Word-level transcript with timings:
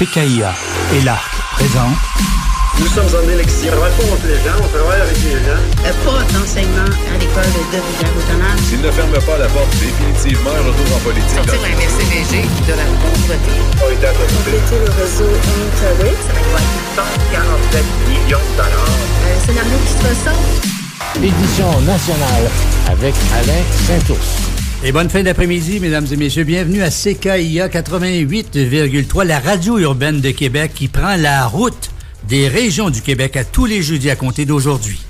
CKIA 0.00 0.54
et 0.96 1.00
l'ARC 1.04 1.30
présente 1.52 1.92
nous 2.80 2.86
sommes 2.86 3.12
en 3.12 3.28
élection. 3.28 3.68
On 3.76 3.80
rencontre 3.84 4.24
les 4.24 4.40
gens, 4.40 4.56
on 4.56 4.68
travaille 4.68 5.02
avec 5.02 5.18
les 5.22 5.36
gens. 5.44 5.60
Euh, 5.84 5.92
pas 6.00 6.24
d'enseignement 6.32 6.88
à 6.88 7.18
l'école 7.20 7.44
de 7.44 7.76
Rivière-Autonome. 7.76 8.56
S'il 8.64 8.80
ne 8.80 8.90
ferme 8.90 9.12
pas 9.12 9.36
la 9.36 9.48
porte 9.48 9.68
définitivement, 9.76 10.48
un 10.48 10.64
retour 10.64 10.96
en 10.96 11.00
politique. 11.00 11.28
Sortir 11.28 11.60
la 11.60 11.76
MRCVG 11.76 12.48
de 12.64 12.72
la 12.72 12.88
pauvreté. 12.96 13.52
Compléter 13.76 14.78
le 14.80 14.90
réseau 14.96 15.28
Interway. 15.28 16.16
Ça 16.24 16.32
va 16.32 16.40
être 16.40 16.80
147 16.96 17.84
millions 18.08 18.40
de 18.40 18.56
dollars. 18.56 18.96
Un 19.28 19.40
scénario 19.44 19.76
qui 19.84 19.92
se 19.92 20.08
ressort. 20.08 20.40
Édition 21.16 21.80
nationale 21.82 22.48
avec 22.88 23.14
Alain 23.36 23.62
Saint-Ours. 23.86 24.49
Et 24.82 24.92
bonne 24.92 25.10
fin 25.10 25.22
d'après-midi, 25.22 25.78
mesdames 25.78 26.06
et 26.10 26.16
messieurs. 26.16 26.44
Bienvenue 26.44 26.80
à 26.80 26.88
CKIA 26.88 27.68
88,3, 27.68 29.26
la 29.26 29.38
radio 29.38 29.76
urbaine 29.76 30.22
de 30.22 30.30
Québec 30.30 30.72
qui 30.74 30.88
prend 30.88 31.16
la 31.16 31.46
route 31.46 31.90
des 32.26 32.48
régions 32.48 32.88
du 32.88 33.02
Québec 33.02 33.36
à 33.36 33.44
tous 33.44 33.66
les 33.66 33.82
jeudis 33.82 34.08
à 34.08 34.16
compter 34.16 34.46
d'aujourd'hui. 34.46 35.02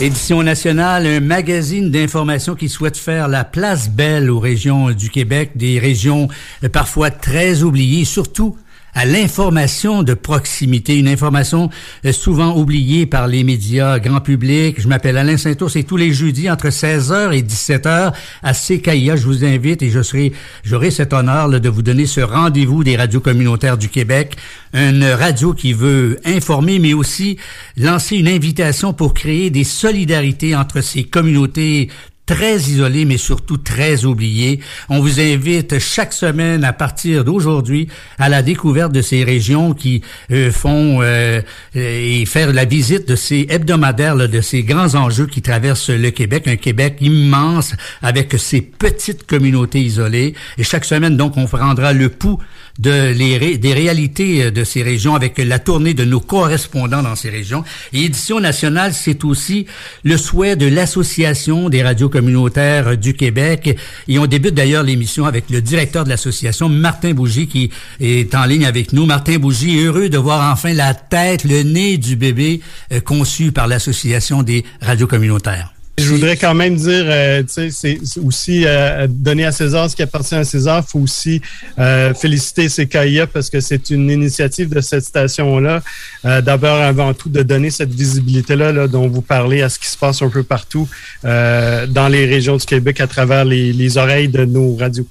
Édition 0.00 0.42
nationale, 0.42 1.06
un 1.06 1.20
magazine 1.20 1.90
d'information 1.90 2.54
qui 2.54 2.70
souhaite 2.70 2.96
faire 2.96 3.28
la 3.28 3.44
place 3.44 3.90
belle 3.90 4.30
aux 4.30 4.40
régions 4.40 4.92
du 4.92 5.10
Québec, 5.10 5.50
des 5.56 5.78
régions 5.78 6.28
parfois 6.72 7.10
très 7.10 7.62
oubliées, 7.64 8.06
surtout 8.06 8.56
à 8.94 9.04
l'information 9.04 10.02
de 10.02 10.14
proximité, 10.14 10.96
une 10.96 11.08
information 11.08 11.70
euh, 12.04 12.12
souvent 12.12 12.56
oubliée 12.56 13.06
par 13.06 13.26
les 13.26 13.44
médias 13.44 13.98
grand 13.98 14.20
public. 14.20 14.80
Je 14.80 14.88
m'appelle 14.88 15.16
Alain 15.16 15.36
Saint-Ours 15.36 15.76
et 15.76 15.84
tous 15.84 15.96
les 15.96 16.12
jeudis 16.12 16.50
entre 16.50 16.68
16h 16.68 17.32
et 17.32 17.42
17h 17.42 18.12
à 18.42 18.52
CKIA, 18.52 19.16
je 19.16 19.24
vous 19.24 19.44
invite 19.44 19.82
et 19.82 19.90
je 19.90 20.02
serai, 20.02 20.32
j'aurai 20.64 20.90
cet 20.90 21.12
honneur 21.12 21.48
de 21.48 21.68
vous 21.68 21.82
donner 21.82 22.06
ce 22.06 22.20
rendez-vous 22.20 22.84
des 22.84 22.96
radios 22.96 23.20
communautaires 23.20 23.78
du 23.78 23.88
Québec, 23.88 24.36
une 24.72 25.04
radio 25.04 25.54
qui 25.54 25.72
veut 25.72 26.18
informer 26.24 26.78
mais 26.78 26.94
aussi 26.94 27.38
lancer 27.76 28.16
une 28.16 28.28
invitation 28.28 28.92
pour 28.92 29.14
créer 29.14 29.50
des 29.50 29.64
solidarités 29.64 30.54
entre 30.54 30.80
ces 30.80 31.04
communautés 31.04 31.88
très 32.28 32.58
isolé, 32.58 33.06
mais 33.06 33.16
surtout 33.16 33.56
très 33.56 34.04
oublié. 34.04 34.60
On 34.90 35.00
vous 35.00 35.18
invite 35.18 35.78
chaque 35.78 36.12
semaine 36.12 36.62
à 36.62 36.74
partir 36.74 37.24
d'aujourd'hui 37.24 37.88
à 38.18 38.28
la 38.28 38.42
découverte 38.42 38.92
de 38.92 39.00
ces 39.00 39.24
régions 39.24 39.72
qui 39.72 40.02
euh, 40.30 40.52
font 40.52 40.98
euh, 41.00 41.40
et 41.74 42.26
faire 42.26 42.52
la 42.52 42.66
visite 42.66 43.08
de 43.08 43.16
ces 43.16 43.46
hebdomadaires, 43.48 44.16
de 44.16 44.40
ces 44.42 44.62
grands 44.62 44.94
enjeux 44.94 45.26
qui 45.26 45.40
traversent 45.40 45.88
le 45.88 46.10
Québec, 46.10 46.46
un 46.46 46.56
Québec 46.56 46.98
immense 47.00 47.72
avec 48.02 48.34
ses 48.38 48.60
petites 48.60 49.26
communautés 49.26 49.80
isolées. 49.80 50.34
Et 50.58 50.64
chaque 50.64 50.84
semaine, 50.84 51.16
donc, 51.16 51.38
on 51.38 51.46
prendra 51.46 51.94
le 51.94 52.10
pouls 52.10 52.38
de 52.78 53.12
les 53.12 53.58
des 53.58 53.72
réalités 53.72 54.44
euh, 54.44 54.50
de 54.50 54.64
ces 54.64 54.82
régions 54.82 55.14
avec 55.14 55.38
la 55.38 55.58
tournée 55.58 55.94
de 55.94 56.04
nos 56.04 56.20
correspondants 56.20 57.02
dans 57.02 57.16
ces 57.16 57.30
régions. 57.30 57.64
Et 57.92 58.04
Édition 58.04 58.38
nationale, 58.38 58.92
c'est 58.92 59.24
aussi 59.24 59.66
le 60.04 60.16
souhait 60.16 60.56
de 60.56 60.66
l'Association 60.66 61.68
des 61.70 61.82
radios 61.82 62.08
communautaires 62.18 62.96
du 62.96 63.14
Québec. 63.14 63.78
Et 64.08 64.18
on 64.18 64.26
débute 64.26 64.54
d'ailleurs 64.54 64.82
l'émission 64.82 65.24
avec 65.24 65.50
le 65.50 65.60
directeur 65.60 66.02
de 66.02 66.08
l'association, 66.08 66.68
Martin 66.68 67.12
Bougie, 67.14 67.46
qui 67.46 67.70
est 68.00 68.34
en 68.34 68.44
ligne 68.44 68.66
avec 68.66 68.92
nous. 68.92 69.06
Martin 69.06 69.38
Bougie, 69.38 69.78
heureux 69.84 70.08
de 70.08 70.18
voir 70.18 70.52
enfin 70.52 70.72
la 70.72 70.94
tête, 70.94 71.44
le 71.44 71.62
nez 71.62 71.96
du 71.96 72.16
bébé 72.16 72.60
euh, 72.92 73.00
conçu 73.00 73.52
par 73.52 73.68
l'Association 73.68 74.42
des 74.42 74.64
radios 74.80 75.06
communautaires. 75.06 75.77
Je 75.98 76.08
voudrais 76.10 76.36
quand 76.36 76.54
même 76.54 76.76
dire, 76.76 77.04
euh, 77.06 77.42
tu 77.42 77.70
sais, 77.70 77.70
c'est 77.70 77.98
aussi 78.24 78.62
euh, 78.64 79.08
donner 79.10 79.44
à 79.44 79.50
César 79.52 79.90
ce 79.90 79.96
qui 79.96 80.02
appartient 80.02 80.36
à 80.36 80.44
César. 80.44 80.84
Faut 80.88 81.00
aussi 81.00 81.42
euh, 81.78 82.14
féliciter 82.14 82.68
CKIA 82.68 83.26
parce 83.26 83.50
que 83.50 83.58
c'est 83.60 83.90
une 83.90 84.08
initiative 84.08 84.68
de 84.68 84.80
cette 84.80 85.04
station-là. 85.04 85.82
Euh, 86.24 86.40
d'abord, 86.40 86.80
avant 86.80 87.14
tout, 87.14 87.28
de 87.28 87.42
donner 87.42 87.70
cette 87.70 87.92
visibilité-là 87.92 88.70
là, 88.70 88.86
dont 88.86 89.08
vous 89.08 89.22
parlez 89.22 89.60
à 89.60 89.68
ce 89.68 89.80
qui 89.80 89.88
se 89.88 89.98
passe 89.98 90.22
un 90.22 90.28
peu 90.28 90.44
partout 90.44 90.88
dans 91.24 92.08
les 92.10 92.26
régions 92.26 92.56
du 92.56 92.64
Québec 92.64 93.00
à 93.00 93.06
travers 93.08 93.44
les, 93.44 93.72
les 93.72 93.98
oreilles 93.98 94.28
de 94.28 94.44
nos 94.44 94.76
radios. 94.76 95.06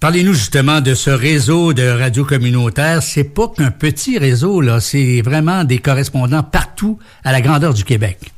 Parlez-nous 0.00 0.34
justement 0.34 0.80
de 0.80 0.94
ce 0.94 1.10
réseau 1.10 1.72
de 1.72 1.86
radios 1.86 2.24
communautaires. 2.24 3.02
C'est 3.02 3.24
pas 3.24 3.48
qu'un 3.48 3.70
petit 3.70 4.18
réseau, 4.18 4.60
là. 4.60 4.80
C'est 4.80 5.22
vraiment 5.22 5.64
des 5.64 5.78
correspondants 5.78 6.42
partout 6.42 6.98
à 7.24 7.32
la 7.32 7.40
grandeur 7.40 7.72
du 7.74 7.84
Québec. 7.84 8.32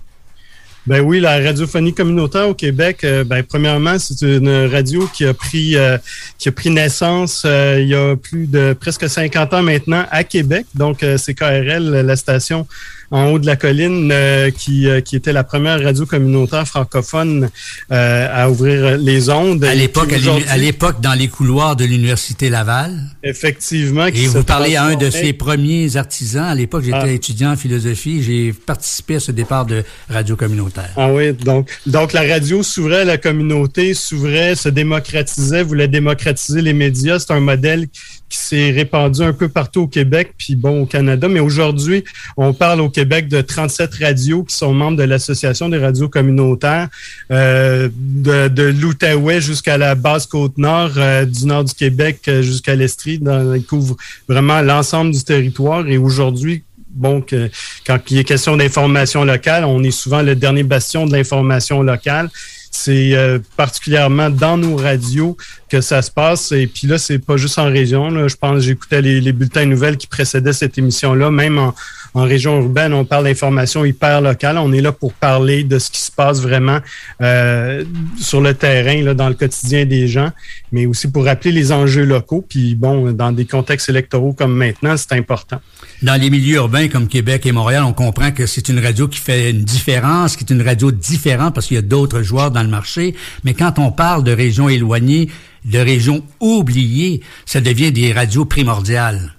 Ben 0.87 1.01
oui, 1.01 1.21
la 1.21 1.39
radiophonie 1.41 1.93
communautaire 1.93 2.49
au 2.49 2.55
Québec, 2.55 3.05
euh, 3.05 3.23
ben 3.23 3.43
premièrement, 3.43 3.99
c'est 3.99 4.23
une 4.23 4.67
radio 4.67 5.07
qui 5.13 5.27
a 5.27 5.35
pris 5.35 5.77
euh, 5.77 5.99
qui 6.39 6.49
a 6.49 6.53
pris 6.53 6.71
naissance 6.71 7.43
euh, 7.45 7.79
il 7.81 7.89
y 7.89 7.95
a 7.95 8.17
plus 8.17 8.47
de 8.47 8.73
presque 8.73 9.09
50 9.09 9.53
ans 9.55 9.63
maintenant 9.63 10.07
à 10.11 10.25
Québec. 10.25 10.67
Donc 10.75 11.05
c'est 11.19 11.35
KRL, 11.35 11.91
la 11.91 12.17
station 12.17 12.67
en 13.11 13.31
haut 13.31 13.39
de 13.39 13.47
la 13.47 13.57
colline, 13.57 14.11
euh, 14.13 14.51
qui, 14.51 14.89
euh, 14.89 15.01
qui 15.01 15.17
était 15.17 15.33
la 15.33 15.45
première 15.45 15.83
radio 15.83 16.05
communautaire 16.05 16.67
francophone 16.67 17.49
euh, 17.91 18.29
à 18.33 18.51
ouvrir 18.51 18.99
les 18.99 19.31
ondes. 19.31 19.65
À 19.65 19.75
l'époque, 19.75 20.13
à 20.49 20.57
l'époque, 20.57 21.01
dans 21.01 21.15
les 21.15 21.29
couloirs 21.29 21.77
de 21.77 21.85
l'université 21.85 22.51
Laval. 22.51 22.99
Effectivement. 23.23 24.07
Et 24.07 24.27
vous 24.27 24.45
parlez 24.45 24.77
à 24.77 24.85
un 24.85 24.97
de 24.97 25.11
ses 25.11 25.33
premiers 25.33 25.97
artisans. 25.97 26.45
À 26.45 26.55
l'époque, 26.55 26.85
j'étais 26.85 26.99
ah. 27.01 27.11
étudiant 27.11 27.53
en 27.53 27.57
philosophie. 27.57 28.23
J'ai 28.23 28.53
participé 28.53 29.17
à 29.17 29.21
ce 29.21 29.33
départ 29.33 29.65
de 29.65 29.85
radio 30.11 30.37
communautaire. 30.37 30.91
Ah 30.97 31.11
oui, 31.13 31.33
donc, 31.33 31.71
donc 31.87 32.13
la 32.13 32.23
radio 32.23 32.63
s'ouvrait 32.63 33.01
à 33.01 33.05
la 33.05 33.19
communauté, 33.19 33.95
s'ouvrait, 33.95 34.55
se 34.55 34.69
démocratisait, 34.69 35.63
voulait 35.63 35.89
démocratiser 35.89 36.61
les 36.61 36.75
médias. 36.75 37.19
C'est 37.19 37.33
un 37.33 37.41
modèle 37.41 37.89
qui 38.29 38.39
s'est 38.39 38.71
répandu 38.71 39.23
un 39.23 39.33
peu 39.33 39.49
partout 39.49 39.83
au 39.83 39.87
Québec, 39.87 40.35
puis 40.37 40.55
bon, 40.55 40.83
au 40.83 40.87
Canada. 40.87 41.29
Mais 41.29 41.41
aujourd'hui, 41.41 42.05
on 42.37 42.53
parle 42.53 42.81
au 42.81 42.91
Québec 42.91 43.29
de 43.29 43.41
37 43.41 43.95
radios 43.95 44.45
qui 44.45 44.55
sont 44.55 44.75
membres 44.75 44.97
de 44.97 45.03
l'Association 45.03 45.69
des 45.69 45.79
radios 45.79 46.09
communautaires, 46.09 46.89
euh, 47.31 47.89
de, 47.93 48.49
de 48.49 48.63
l'Outaouais 48.65 49.41
jusqu'à 49.41 49.79
la 49.79 49.95
basse 49.95 50.27
côte-nord, 50.27 50.93
euh, 50.97 51.25
du 51.25 51.47
nord 51.47 51.65
du 51.65 51.75
Québec 51.75 52.21
euh, 52.29 52.43
jusqu'à 52.43 52.75
l'Estrie. 52.75 53.21
Ils 53.23 53.65
couvrent 53.65 53.97
vraiment 54.29 54.61
l'ensemble 54.61 55.13
du 55.13 55.25
territoire. 55.25 55.87
Et 55.89 55.97
aujourd'hui, 55.97 56.63
bon, 56.91 57.21
que, 57.21 57.51
quand 57.87 57.99
il 58.11 58.19
est 58.19 58.25
question 58.25 58.57
d'information 58.57 59.25
locale, 59.25 59.65
on 59.65 59.83
est 59.83 59.91
souvent 59.91 60.23
le 60.23 60.35
dernier 60.35 60.63
bastion 60.63 61.07
de 61.07 61.13
l'information 61.13 61.83
locale. 61.83 62.29
C'est 62.71 63.15
euh, 63.15 63.39
particulièrement 63.57 64.31
dans 64.31 64.57
nos 64.57 64.77
radios 64.77 65.37
que 65.69 65.81
ça 65.81 66.03
se 66.03 66.11
passe. 66.11 66.53
Et 66.53 66.67
puis 66.67 66.87
là, 66.87 66.99
c'est 66.99 67.19
pas 67.19 67.37
juste 67.37 67.59
en 67.59 67.67
région. 67.67 68.11
Là. 68.11 68.29
Je 68.29 68.37
pense, 68.37 68.63
j'écoutais 68.63 69.03
les, 69.03 69.21
les 69.21 69.33
bulletins 69.33 69.67
nouvelles 69.67 69.97
qui 69.97 70.07
précédaient 70.07 70.53
cette 70.53 70.79
émission-là, 70.79 71.31
même 71.31 71.59
en, 71.59 71.75
en 72.15 72.25
région 72.25 72.61
urbaine, 72.61 72.93
on 72.95 73.05
parle 73.05 73.25
d'information 73.25 73.85
hyper 73.85 74.21
locale. 74.21 74.59
On 74.59 74.73
est 74.73 74.81
là 74.81 74.93
pour 74.93 75.13
parler 75.13 75.65
de 75.65 75.79
ce 75.79 75.91
qui 75.91 76.01
se 76.01 76.11
passe 76.11 76.41
vraiment 76.41 76.79
euh, 77.21 77.85
sur 78.19 78.41
le 78.41 78.55
terrain, 78.55 79.03
là, 79.03 79.15
dans 79.15 79.29
le 79.29 79.35
quotidien 79.35 79.85
des 79.85 80.09
gens, 80.09 80.31
mais 80.73 80.87
aussi 80.87 81.11
pour 81.11 81.25
rappeler 81.25 81.53
les 81.53 81.71
enjeux 81.73 82.05
locaux. 82.05 82.45
Puis 82.49 82.75
bon, 82.75 83.13
dans 83.13 83.33
des 83.33 83.45
contextes 83.45 83.89
électoraux 83.89 84.33
comme 84.33 84.55
maintenant, 84.55 84.97
c'est 84.97 85.13
important. 85.13 85.61
Dans 86.01 86.21
les 86.21 86.31
milieux 86.31 86.57
urbains 86.57 86.87
comme 86.87 87.09
Québec 87.09 87.45
et 87.45 87.51
Montréal, 87.51 87.83
on 87.83 87.93
comprend 87.93 88.31
que 88.31 88.47
c'est 88.47 88.69
une 88.69 88.79
radio 88.79 89.09
qui 89.09 89.19
fait 89.19 89.51
une 89.51 89.65
différence, 89.65 90.37
qui 90.37 90.45
est 90.45 90.53
une 90.53 90.63
radio 90.63 90.93
différente 90.93 91.55
parce 91.55 91.67
qu'il 91.67 91.75
y 91.75 91.79
a 91.79 91.83
d'autres 91.83 92.23
joueurs 92.23 92.53
dans 92.53 92.63
le 92.63 92.69
marché. 92.69 93.17
Mais 93.43 93.53
quand 93.53 93.81
on 93.81 93.91
parle 93.91 94.23
de 94.23 94.31
régions 94.31 94.69
éloignées, 94.69 95.29
de 95.65 95.79
régions 95.79 96.23
oubliées, 96.39 97.21
ça 97.47 97.61
devient 97.61 97.91
des 97.91 98.13
radios 98.13 98.45
primordiales. 98.45 99.35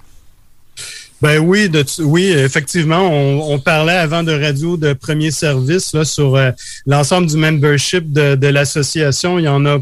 Ben 1.22 1.40
oui, 1.40 1.70
de, 1.70 1.84
oui, 2.00 2.28
effectivement, 2.32 3.10
on, 3.10 3.54
on, 3.54 3.60
parlait 3.60 3.92
avant 3.92 4.24
de 4.24 4.32
radio 4.32 4.78
de 4.78 4.94
premier 4.94 5.32
service 5.32 5.94
là, 5.94 6.06
sur 6.06 6.36
euh, 6.36 6.52
l'ensemble 6.86 7.28
du 7.28 7.36
membership 7.36 8.14
de, 8.14 8.36
de 8.36 8.48
l'association. 8.48 9.38
Il 9.38 9.44
y 9.44 9.50
en 9.50 9.66
a 9.66 9.80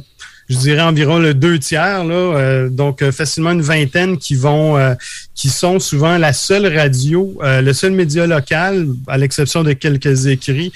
je 0.50 0.58
dirais 0.58 0.82
environ 0.82 1.20
le 1.20 1.34
deux 1.34 1.60
tiers, 1.60 2.06
là, 2.06 2.14
euh, 2.14 2.70
donc 2.70 3.02
euh, 3.02 3.12
facilement 3.12 3.52
une 3.52 3.62
vingtaine 3.62 4.18
qui 4.18 4.36
vont, 4.36 4.78
euh, 4.78 4.94
qui 5.36 5.50
sont 5.50 5.80
souvent 5.80 6.18
la 6.18 6.32
seule 6.32 6.74
radio, 6.74 7.38
le 7.44 7.74
seul 7.74 7.92
média 7.92 8.26
local, 8.26 8.88
à 9.08 9.18
l'exception 9.18 9.64
de 9.64 9.74
quelques 9.74 10.26
écrits, 10.26 10.72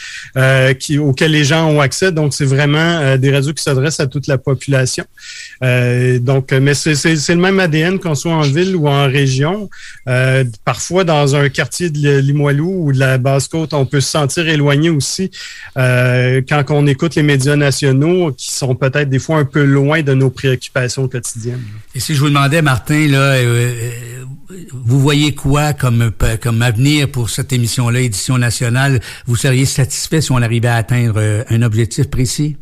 qui, 0.80 1.00
auxquels 1.00 1.32
les 1.32 1.44
gens 1.44 1.68
ont 1.68 1.82
accès. 1.82 2.12
Donc 2.12 2.36
c'est 2.36 2.46
vraiment 2.46 3.18
des 3.18 3.32
radios 3.32 3.54
qui 3.54 3.64
s'adressent 3.64 4.00
à 4.00 4.06
toute 4.06 4.28
la 4.28 4.38
population. 4.38 5.04
donc, 5.62 6.52
mais 6.52 6.76
c'est 6.76 6.94
le 7.30 7.36
même 7.42 7.60
ADN 7.60 7.98
qu'on 7.98 8.14
soit 8.14 8.34
en 8.34 8.42
ville 8.42 8.76
ou 8.76 8.88
en 8.88 9.06
région. 9.06 9.68
parfois 10.64 11.06
dans 11.06 11.36
un 11.36 11.50
quartier 11.50 11.90
de 11.90 12.20
Limoilou 12.20 12.86
ou 12.86 12.94
de 12.94 13.00
la 13.00 13.18
Basse-Côte, 13.18 13.74
on 13.74 13.88
peut 13.88 14.02
se 14.02 14.12
sentir 14.12 14.48
éloigné 14.48 14.92
aussi 14.92 15.32
quand 15.76 16.64
on 16.70 16.86
écoute 16.86 17.16
les 17.16 17.24
médias 17.24 17.56
nationaux 17.56 18.32
qui 18.32 18.52
sont 18.52 18.76
peut-être 18.76 19.10
des 19.10 19.20
fois 19.20 19.38
un 19.38 19.46
peu 19.46 19.61
loin 19.66 20.02
de 20.02 20.14
nos 20.14 20.30
préoccupations 20.30 21.08
quotidiennes. 21.08 21.64
Et 21.96 22.00
si 22.00 22.16
je 22.16 22.20
vous 22.20 22.30
demandais, 22.30 22.62
Martin, 22.62 23.08
là, 23.08 23.18
euh, 23.18 23.46
euh, 23.46 23.92
vous 24.72 25.00
voyez 25.00 25.34
quoi 25.34 25.74
comme, 25.74 26.12
comme 26.42 26.62
avenir 26.62 27.10
pour 27.10 27.30
cette 27.30 27.54
émission-là, 27.54 28.02
édition 28.02 28.38
nationale? 28.38 29.00
Vous 29.26 29.36
seriez 29.36 29.66
satisfait 29.66 30.22
si 30.22 30.32
on 30.32 30.38
arrivait 30.38 30.68
à 30.68 30.76
atteindre 30.76 31.16
euh, 31.18 31.44
un 31.50 31.62
objectif 31.62 32.10
précis? 32.10 32.58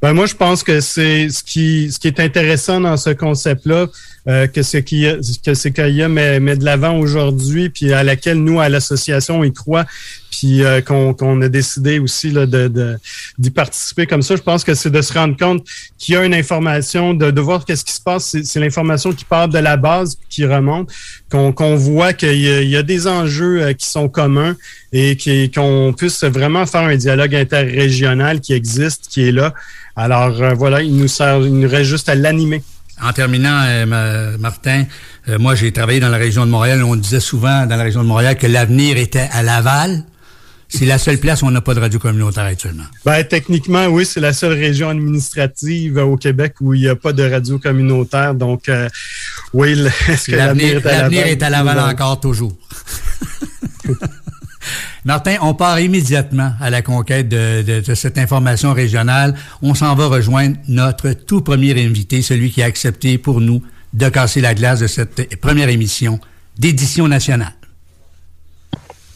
Ben 0.00 0.12
moi, 0.12 0.26
je 0.26 0.34
pense 0.34 0.62
que 0.62 0.80
c'est 0.80 1.28
ce 1.28 1.42
qui 1.42 1.90
ce 1.90 1.98
qui 1.98 2.06
est 2.06 2.20
intéressant 2.20 2.80
dans 2.80 2.96
ce 2.96 3.10
concept-là, 3.10 3.88
euh, 4.28 4.46
que 4.46 4.60
y 4.94 5.08
a, 5.08 5.16
que 5.44 5.54
c'est 5.54 5.72
qu'il 5.72 5.96
y 5.96 6.02
a 6.04 6.08
met, 6.08 6.38
met 6.38 6.56
de 6.56 6.64
l'avant 6.64 6.96
aujourd'hui, 6.98 7.68
puis 7.68 7.92
à 7.92 8.04
laquelle 8.04 8.38
nous 8.38 8.60
à 8.60 8.68
l'association 8.68 9.42
y 9.42 9.52
croit, 9.52 9.86
puis 10.30 10.64
euh, 10.64 10.80
qu'on 10.80 11.14
qu'on 11.14 11.40
a 11.42 11.48
décidé 11.48 11.98
aussi 11.98 12.30
là, 12.30 12.46
de 12.46 12.98
d'y 13.38 13.50
participer 13.50 14.06
comme 14.06 14.22
ça. 14.22 14.36
Je 14.36 14.42
pense 14.42 14.64
que 14.64 14.74
c'est 14.74 14.90
de 14.90 15.02
se 15.02 15.12
rendre 15.12 15.36
compte 15.36 15.64
qu'il 15.98 16.14
y 16.14 16.16
a 16.16 16.24
une 16.24 16.34
information, 16.34 17.14
de, 17.14 17.30
de 17.30 17.40
voir 17.40 17.64
qu'est-ce 17.64 17.84
qui 17.84 17.92
se 17.92 18.00
passe. 18.00 18.36
C'est 18.42 18.60
l'information 18.60 19.12
qui 19.12 19.24
part 19.24 19.48
de 19.48 19.58
la 19.58 19.76
base, 19.76 20.18
qui 20.28 20.44
remonte, 20.46 20.90
qu'on 21.30 21.52
qu'on 21.52 21.76
voit 21.76 22.12
qu'il 22.12 22.34
y, 22.34 22.68
y, 22.68 22.76
a 22.76 22.82
des 22.82 23.06
enjeux 23.06 23.62
euh, 23.62 23.72
qui 23.72 23.86
sont 23.86 24.08
communs 24.08 24.56
et 24.92 25.16
qu'on 25.54 25.94
puisse 25.96 26.24
vraiment 26.24 26.64
faire 26.66 26.82
un 26.82 26.96
dialogue 26.96 27.34
interrégional 27.34 28.40
qui 28.40 28.54
existe, 28.54 29.08
qui 29.08 29.28
est 29.28 29.32
là. 29.32 29.52
Alors 29.96 30.40
euh, 30.40 30.54
voilà, 30.54 30.80
il 30.82 30.96
nous 30.96 31.08
sert, 31.08 31.38
il 31.40 31.58
nous 31.58 31.68
reste 31.68 31.90
juste 31.90 32.08
à 32.08 32.14
l'animer. 32.14 32.62
En 33.02 33.12
terminant, 33.12 33.62
euh, 33.64 34.36
Martin, 34.38 34.84
euh, 35.28 35.38
moi 35.38 35.54
j'ai 35.54 35.72
travaillé 35.72 36.00
dans 36.00 36.08
la 36.08 36.16
région 36.16 36.46
de 36.46 36.50
Montréal. 36.50 36.82
On 36.82 36.96
disait 36.96 37.20
souvent 37.20 37.66
dans 37.66 37.76
la 37.76 37.82
région 37.82 38.02
de 38.02 38.08
Montréal 38.08 38.36
que 38.36 38.46
l'avenir 38.46 38.96
était 38.96 39.28
à 39.32 39.42
Laval. 39.42 40.04
C'est 40.68 40.84
la 40.84 40.98
seule 40.98 41.18
place 41.18 41.42
où 41.42 41.46
on 41.46 41.50
n'a 41.50 41.60
pas 41.60 41.74
de 41.74 41.80
radio 41.80 41.98
communautaire 41.98 42.44
actuellement. 42.44 42.84
Ben, 43.04 43.24
techniquement, 43.24 43.86
oui, 43.86 44.04
c'est 44.04 44.20
la 44.20 44.32
seule 44.32 44.52
région 44.52 44.90
administrative 44.90 45.96
au 45.98 46.16
Québec 46.16 46.54
où 46.60 46.74
il 46.74 46.82
n'y 46.82 46.88
a 46.88 46.96
pas 46.96 47.12
de 47.12 47.22
radio 47.22 47.58
communautaire. 47.58 48.34
Donc, 48.34 48.70
oui, 49.54 49.72
est-ce 50.08 50.30
que 50.30 50.36
l'avenir 50.36 50.76
est 50.76 50.86
à 50.86 50.90
Laval? 50.90 51.00
L'avenir 51.02 51.26
est 51.26 51.42
à 51.42 51.50
Laval 51.50 51.78
encore 51.80 52.20
toujours. 52.20 52.52
Martin, 55.04 55.36
on 55.40 55.54
part 55.54 55.80
immédiatement 55.80 56.52
à 56.60 56.70
la 56.70 56.82
conquête 56.82 57.28
de, 57.28 57.82
cette 57.94 58.18
information 58.18 58.74
régionale. 58.74 59.34
On 59.62 59.74
s'en 59.74 59.94
va 59.94 60.06
rejoindre 60.06 60.56
notre 60.68 61.12
tout 61.12 61.40
premier 61.40 61.82
invité, 61.82 62.22
celui 62.22 62.50
qui 62.50 62.62
a 62.62 62.66
accepté 62.66 63.16
pour 63.18 63.40
nous 63.40 63.62
de 63.94 64.08
casser 64.08 64.40
la 64.40 64.54
glace 64.54 64.80
de 64.80 64.86
cette 64.86 65.40
première 65.40 65.68
émission 65.68 66.20
d'édition 66.58 67.08
nationale. 67.08 67.54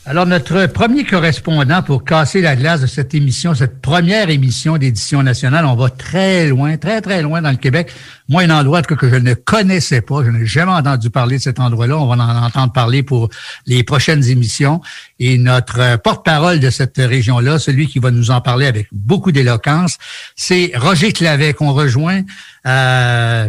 Alors, 0.05 0.27
notre 0.27 0.67
premier 0.67 1.05
correspondant 1.05 1.81
pour 1.81 2.03
casser 2.03 2.41
la 2.41 2.57
glace 2.57 2.81
de 2.81 2.89
cette 2.89 3.15
émission, 3.15 3.55
cette 3.55 3.81
première 3.81 4.31
émission 4.31 4.77
d'édition 4.77 5.23
nationale, 5.23 5.65
on 5.65 5.77
va 5.77 5.91
très 5.91 6.49
loin, 6.49 6.77
très, 6.77 7.01
très 7.01 7.23
loin 7.23 7.41
dans 7.41 7.53
le 7.53 7.57
Québec. 7.57 7.93
Moi, 8.29 8.43
un 8.43 8.51
endroit 8.51 8.83
que, 8.83 8.97
je 9.09 9.15
ne 9.15 9.35
connaissais 9.35 10.01
pas, 10.01 10.25
je 10.25 10.31
n'ai 10.31 10.45
jamais 10.45 10.73
entendu 10.73 11.09
parler 11.09 11.37
de 11.37 11.43
cet 11.43 11.61
endroit-là. 11.61 11.97
On 11.97 12.09
va 12.09 12.17
en 12.17 12.43
entendre 12.45 12.73
parler 12.73 13.05
pour 13.05 13.29
les 13.67 13.85
prochaines 13.85 14.25
émissions. 14.25 14.81
Et 15.21 15.39
notre 15.39 15.99
porte-parole 15.99 16.59
de 16.59 16.71
cette 16.71 16.97
région-là, 16.97 17.61
celui 17.61 17.87
qui 17.87 18.01
va 18.01 18.11
nous 18.11 18.33
en 18.33 18.41
parler 18.41 18.67
avec 18.67 18.89
beaucoup 18.91 19.31
d'éloquence, 19.31 19.99
c'est 20.35 20.73
Roger 20.75 21.13
Clavet 21.13 21.55
qu'on 21.55 21.73
rejoint. 21.73 22.23
Euh, 22.67 23.49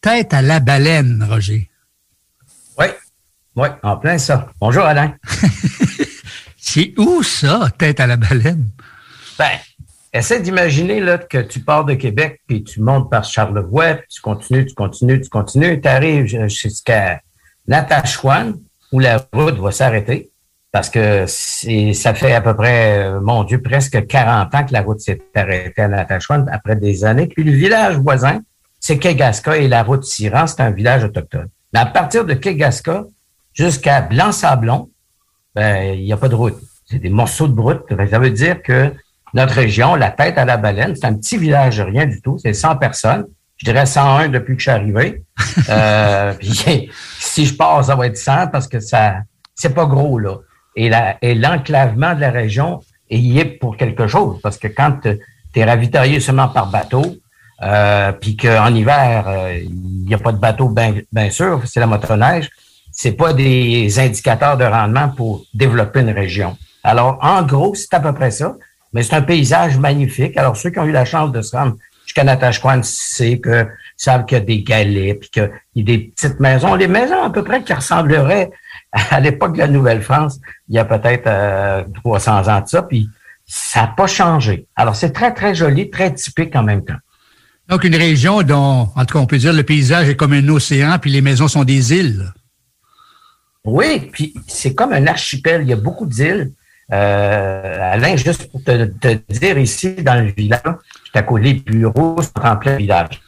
tête 0.00 0.34
à 0.34 0.42
la 0.42 0.58
baleine, 0.58 1.24
Roger. 1.30 1.70
Oui, 3.56 3.68
en 3.82 3.96
plein 3.96 4.18
ça. 4.18 4.48
Bonjour 4.60 4.84
Alain. 4.84 5.14
C'est 6.58 6.92
où 6.98 7.22
ça, 7.22 7.70
tête 7.78 8.00
à 8.00 8.06
la 8.06 8.18
baleine? 8.18 8.68
Ben, 9.38 9.46
essaie 10.12 10.40
d'imaginer 10.40 11.00
là, 11.00 11.16
que 11.16 11.38
tu 11.38 11.60
pars 11.60 11.86
de 11.86 11.94
Québec, 11.94 12.42
puis 12.46 12.64
tu 12.64 12.82
montes 12.82 13.10
par 13.10 13.24
Charlevoix, 13.24 13.94
puis 13.94 14.08
tu 14.10 14.20
continues, 14.20 14.66
tu 14.66 14.74
continues, 14.74 15.22
tu 15.22 15.30
continues, 15.30 15.80
tu 15.80 15.88
arrives 15.88 16.26
jusqu'à 16.48 17.22
Natashquan, 17.66 18.52
où 18.92 19.00
la 19.00 19.26
route 19.32 19.58
va 19.58 19.72
s'arrêter, 19.72 20.30
parce 20.70 20.90
que 20.90 21.24
ça 21.26 22.12
fait 22.12 22.34
à 22.34 22.42
peu 22.42 22.54
près, 22.54 23.10
mon 23.20 23.44
Dieu, 23.44 23.62
presque 23.62 24.06
40 24.06 24.54
ans 24.54 24.66
que 24.66 24.72
la 24.74 24.82
route 24.82 25.00
s'est 25.00 25.22
arrêtée 25.34 25.80
à 25.80 25.88
Natashquan, 25.88 26.44
après 26.52 26.76
des 26.76 27.06
années. 27.06 27.26
Puis 27.26 27.42
le 27.42 27.52
village 27.52 27.96
voisin, 27.96 28.42
c'est 28.80 28.98
Kegaska, 28.98 29.56
et 29.56 29.66
la 29.66 29.82
route 29.82 30.04
Siran, 30.04 30.46
c'est 30.46 30.60
un 30.60 30.72
village 30.72 31.04
autochtone. 31.04 31.48
Mais 31.72 31.80
à 31.80 31.86
partir 31.86 32.26
de 32.26 32.34
Kegaska, 32.34 33.04
jusqu'à 33.56 34.02
Blanc-Sablon, 34.02 34.90
ben, 35.54 35.94
il 35.94 36.04
n'y 36.04 36.12
a 36.12 36.16
pas 36.16 36.28
de 36.28 36.34
route. 36.34 36.58
C'est 36.84 36.98
des 36.98 37.10
morceaux 37.10 37.48
de 37.48 37.52
brut. 37.52 37.80
Ça 37.88 38.18
veut 38.18 38.30
dire 38.30 38.62
que 38.62 38.92
notre 39.34 39.54
région, 39.54 39.96
la 39.96 40.10
tête 40.10 40.38
à 40.38 40.44
la 40.44 40.56
baleine, 40.56 40.94
c'est 40.94 41.06
un 41.06 41.14
petit 41.14 41.36
village, 41.36 41.80
rien 41.80 42.06
du 42.06 42.20
tout. 42.20 42.38
C'est 42.38 42.52
100 42.52 42.76
personnes. 42.76 43.26
Je 43.56 43.64
dirais 43.64 43.86
101 43.86 44.28
depuis 44.28 44.54
que 44.54 44.60
je 44.60 44.70
suis 44.70 44.70
arrivé. 44.70 45.22
euh, 45.68 46.34
puis, 46.34 46.90
si 47.18 47.46
je 47.46 47.54
passe, 47.54 47.86
ça 47.86 47.96
va 47.96 48.06
être 48.06 48.18
100 48.18 48.48
parce 48.48 48.68
que 48.68 48.80
ça, 48.80 49.16
c'est 49.54 49.74
pas 49.74 49.86
gros, 49.86 50.18
là. 50.18 50.36
Et, 50.76 50.90
la, 50.90 51.16
et 51.22 51.34
l'enclavement 51.34 52.14
de 52.14 52.20
la 52.20 52.30
région 52.30 52.80
y 53.08 53.38
est 53.38 53.44
pour 53.46 53.78
quelque 53.78 54.06
chose. 54.06 54.40
Parce 54.42 54.58
que 54.58 54.68
quand 54.68 54.98
tu 55.02 55.18
es 55.54 55.64
ravitaillé 55.64 56.20
seulement 56.20 56.48
par 56.48 56.70
bateau, 56.70 57.16
euh, 57.62 58.12
puis 58.12 58.36
qu'en 58.36 58.74
hiver, 58.74 59.24
euh, 59.26 59.58
il 59.58 60.04
n'y 60.04 60.14
a 60.14 60.18
pas 60.18 60.32
de 60.32 60.38
bateau, 60.38 60.68
bien 60.68 60.94
ben 61.10 61.30
sûr, 61.30 61.62
c'est 61.64 61.80
la 61.80 61.86
motoneige, 61.86 62.50
c'est 62.96 63.12
pas 63.12 63.34
des 63.34 63.98
indicateurs 63.98 64.56
de 64.56 64.64
rendement 64.64 65.10
pour 65.10 65.44
développer 65.52 66.00
une 66.00 66.10
région. 66.10 66.56
Alors, 66.82 67.18
en 67.20 67.42
gros, 67.42 67.74
c'est 67.74 67.92
à 67.92 68.00
peu 68.00 68.14
près 68.14 68.30
ça. 68.30 68.56
Mais 68.94 69.02
c'est 69.02 69.14
un 69.14 69.22
paysage 69.22 69.76
magnifique. 69.76 70.34
Alors, 70.38 70.56
ceux 70.56 70.70
qui 70.70 70.78
ont 70.78 70.86
eu 70.86 70.92
la 70.92 71.04
chance 71.04 71.30
de 71.30 71.42
se 71.42 71.54
rendre 71.54 71.76
jusqu'à 72.06 72.24
Natashquan 72.24 72.80
savent 72.82 73.36
que 73.40 73.66
savent 73.98 74.24
qu'il 74.24 74.38
y 74.38 74.40
a 74.40 74.44
des 74.44 74.62
galets, 74.62 75.20
puis 75.20 75.28
qu'il 75.28 75.50
y 75.74 75.80
a 75.82 75.84
des 75.84 75.98
petites 75.98 76.40
maisons. 76.40 76.74
Les 76.74 76.88
maisons 76.88 77.22
à 77.22 77.28
peu 77.28 77.44
près 77.44 77.62
qui 77.62 77.74
ressembleraient 77.74 78.50
à 78.92 79.20
l'époque 79.20 79.54
de 79.54 79.58
la 79.58 79.68
Nouvelle-France, 79.68 80.40
il 80.70 80.76
y 80.76 80.78
a 80.78 80.86
peut-être 80.86 81.28
300 82.02 82.32
euh, 82.32 82.50
ans 82.50 82.60
de 82.62 82.68
ça, 82.68 82.82
puis 82.82 83.10
ça 83.44 83.82
n'a 83.82 83.86
pas 83.88 84.06
changé. 84.06 84.66
Alors, 84.74 84.96
c'est 84.96 85.10
très, 85.10 85.34
très 85.34 85.54
joli, 85.54 85.90
très 85.90 86.14
typique 86.14 86.56
en 86.56 86.62
même 86.62 86.82
temps. 86.82 86.96
Donc, 87.68 87.84
une 87.84 87.96
région 87.96 88.42
dont, 88.42 88.88
en 88.96 89.04
tout 89.04 89.18
cas, 89.18 89.20
on 89.20 89.26
peut 89.26 89.38
dire 89.38 89.52
le 89.52 89.64
paysage 89.64 90.08
est 90.08 90.16
comme 90.16 90.32
un 90.32 90.48
océan, 90.48 90.98
puis 90.98 91.10
les 91.10 91.20
maisons 91.20 91.48
sont 91.48 91.64
des 91.64 91.92
îles. 91.92 92.32
Oui, 93.66 94.08
puis 94.12 94.32
c'est 94.46 94.74
comme 94.74 94.92
un 94.92 95.06
archipel. 95.08 95.62
Il 95.62 95.68
y 95.68 95.72
a 95.72 95.76
beaucoup 95.76 96.06
d'îles. 96.06 96.52
Euh, 96.92 97.92
Alain, 97.92 98.14
juste 98.14 98.48
pour 98.50 98.62
te, 98.62 99.18
dire, 99.28 99.58
ici, 99.58 99.94
dans 99.96 100.24
le 100.24 100.30
village, 100.30 100.62
à 101.12 101.22
côté 101.22 101.54
des 101.54 101.60
bureaux, 101.60 102.20
c'est 102.22 102.44
en 102.44 102.56
plein 102.56 102.76
village. 102.76 103.20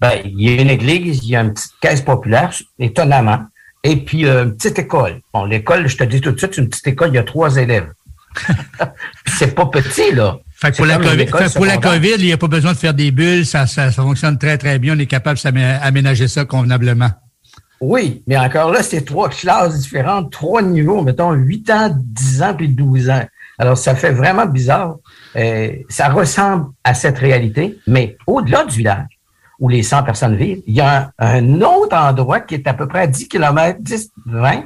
Ben, 0.00 0.12
il 0.24 0.40
y 0.40 0.58
a 0.58 0.62
une 0.62 0.70
église, 0.70 1.20
il 1.22 1.30
y 1.30 1.36
a 1.36 1.42
une 1.42 1.52
petite 1.52 1.74
caisse 1.80 2.00
populaire, 2.00 2.50
étonnamment, 2.78 3.44
et 3.84 3.96
puis 3.96 4.24
euh, 4.24 4.44
une 4.44 4.56
petite 4.56 4.78
école. 4.78 5.20
Bon, 5.32 5.44
l'école, 5.44 5.86
je 5.86 5.96
te 5.96 6.04
dis 6.04 6.22
tout 6.22 6.32
de 6.32 6.38
suite, 6.38 6.56
une 6.56 6.68
petite 6.70 6.86
école, 6.86 7.10
il 7.10 7.16
y 7.16 7.18
a 7.18 7.22
trois 7.22 7.56
élèves. 7.56 7.92
c'est 9.26 9.54
pas 9.54 9.66
petit, 9.66 10.12
là. 10.12 10.38
Fait 10.54 10.70
que 10.70 10.76
pour, 10.76 10.86
la 10.86 10.96
COVID, 10.96 11.26
pour 11.54 11.66
la 11.66 11.76
COVID, 11.76 12.14
il 12.18 12.26
n'y 12.26 12.32
a 12.32 12.38
pas 12.38 12.48
besoin 12.48 12.72
de 12.72 12.78
faire 12.78 12.94
des 12.94 13.10
bulles, 13.10 13.44
ça, 13.44 13.66
ça, 13.66 13.90
ça 13.90 14.02
fonctionne 14.02 14.38
très, 14.38 14.56
très 14.56 14.78
bien. 14.78 14.96
On 14.96 14.98
est 14.98 15.06
capable 15.06 15.38
d'aménager 15.38 16.28
ça 16.28 16.44
convenablement. 16.44 17.10
Oui, 17.82 18.22
mais 18.28 18.38
encore 18.38 18.70
là, 18.70 18.80
c'est 18.84 19.04
trois 19.04 19.28
classes 19.28 19.80
différentes, 19.80 20.30
trois 20.30 20.62
niveaux, 20.62 21.02
mettons 21.02 21.32
8 21.32 21.70
ans, 21.70 21.90
10 21.92 22.42
ans 22.44 22.54
puis 22.54 22.68
12 22.68 23.10
ans. 23.10 23.24
Alors, 23.58 23.76
ça 23.76 23.96
fait 23.96 24.12
vraiment 24.12 24.46
bizarre. 24.46 24.98
Euh, 25.34 25.72
ça 25.88 26.08
ressemble 26.08 26.66
à 26.84 26.94
cette 26.94 27.18
réalité, 27.18 27.76
mais 27.88 28.16
au-delà 28.28 28.64
du 28.66 28.76
village 28.76 29.08
où 29.58 29.68
les 29.68 29.82
100 29.82 30.04
personnes 30.04 30.36
vivent, 30.36 30.62
il 30.68 30.76
y 30.76 30.80
a 30.80 31.10
un, 31.18 31.60
autre 31.60 31.96
endroit 31.96 32.38
qui 32.38 32.54
est 32.54 32.68
à 32.68 32.74
peu 32.74 32.86
près 32.86 33.00
à 33.00 33.06
10 33.08 33.26
km, 33.26 33.80
10, 33.80 34.12
20. 34.26 34.62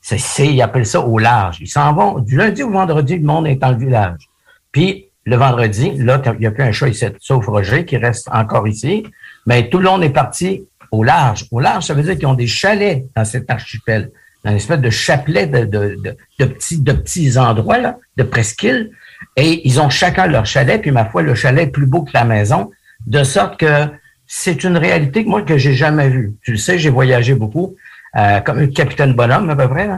C'est, 0.00 0.46
ils 0.46 0.62
appellent 0.62 0.86
ça 0.86 1.00
au 1.00 1.18
large. 1.18 1.58
Ils 1.60 1.66
s'en 1.66 1.92
vont 1.92 2.20
du 2.20 2.36
lundi 2.36 2.62
au 2.62 2.70
vendredi, 2.70 3.18
le 3.18 3.24
monde 3.24 3.48
est 3.48 3.56
dans 3.56 3.70
le 3.72 3.76
village. 3.76 4.28
Puis, 4.70 5.08
le 5.24 5.34
vendredi, 5.34 5.90
là, 5.96 6.22
il 6.24 6.38
n'y 6.38 6.46
a 6.46 6.52
plus 6.52 6.62
un 6.62 6.72
chat 6.72 6.88
ici, 6.88 7.06
sauf 7.18 7.44
Roger 7.46 7.84
qui 7.84 7.96
reste 7.96 8.28
encore 8.32 8.68
ici. 8.68 9.04
Mais 9.46 9.68
tout 9.68 9.78
le 9.78 9.88
monde 9.88 10.04
est 10.04 10.10
parti 10.10 10.64
au 10.92 11.02
large. 11.02 11.46
Au 11.50 11.58
large, 11.58 11.86
ça 11.86 11.94
veut 11.94 12.02
dire 12.02 12.16
qu'ils 12.16 12.28
ont 12.28 12.34
des 12.34 12.46
chalets 12.46 13.04
dans 13.16 13.24
cet 13.24 13.50
archipel, 13.50 14.10
dans 14.44 14.50
une 14.50 14.58
espèce 14.58 14.80
de 14.80 14.90
chapelet 14.90 15.46
de, 15.46 15.64
de, 15.64 15.98
de, 16.38 16.44
petits, 16.44 16.78
de 16.78 16.92
petits 16.92 17.38
endroits, 17.38 17.78
là, 17.78 17.96
de 18.16 18.22
presqu'îles. 18.22 18.90
Et 19.36 19.66
ils 19.66 19.80
ont 19.80 19.90
chacun 19.90 20.26
leur 20.26 20.46
chalet, 20.46 20.80
puis 20.80 20.90
ma 20.90 21.06
foi, 21.06 21.22
le 21.22 21.34
chalet 21.34 21.68
est 21.68 21.70
plus 21.70 21.86
beau 21.86 22.02
que 22.02 22.10
la 22.12 22.24
maison, 22.24 22.70
de 23.06 23.24
sorte 23.24 23.58
que 23.58 23.86
c'est 24.26 24.64
une 24.64 24.76
réalité 24.76 25.24
que 25.24 25.28
moi, 25.28 25.42
que 25.42 25.58
j'ai 25.58 25.74
jamais 25.74 26.08
vue. 26.08 26.34
Tu 26.42 26.52
le 26.52 26.58
sais, 26.58 26.78
j'ai 26.78 26.90
voyagé 26.90 27.34
beaucoup. 27.34 27.74
Euh, 28.14 28.40
comme 28.40 28.58
un 28.58 28.66
capitaine 28.66 29.14
bonhomme 29.14 29.48
à 29.48 29.56
peu 29.56 29.66
près. 29.70 29.88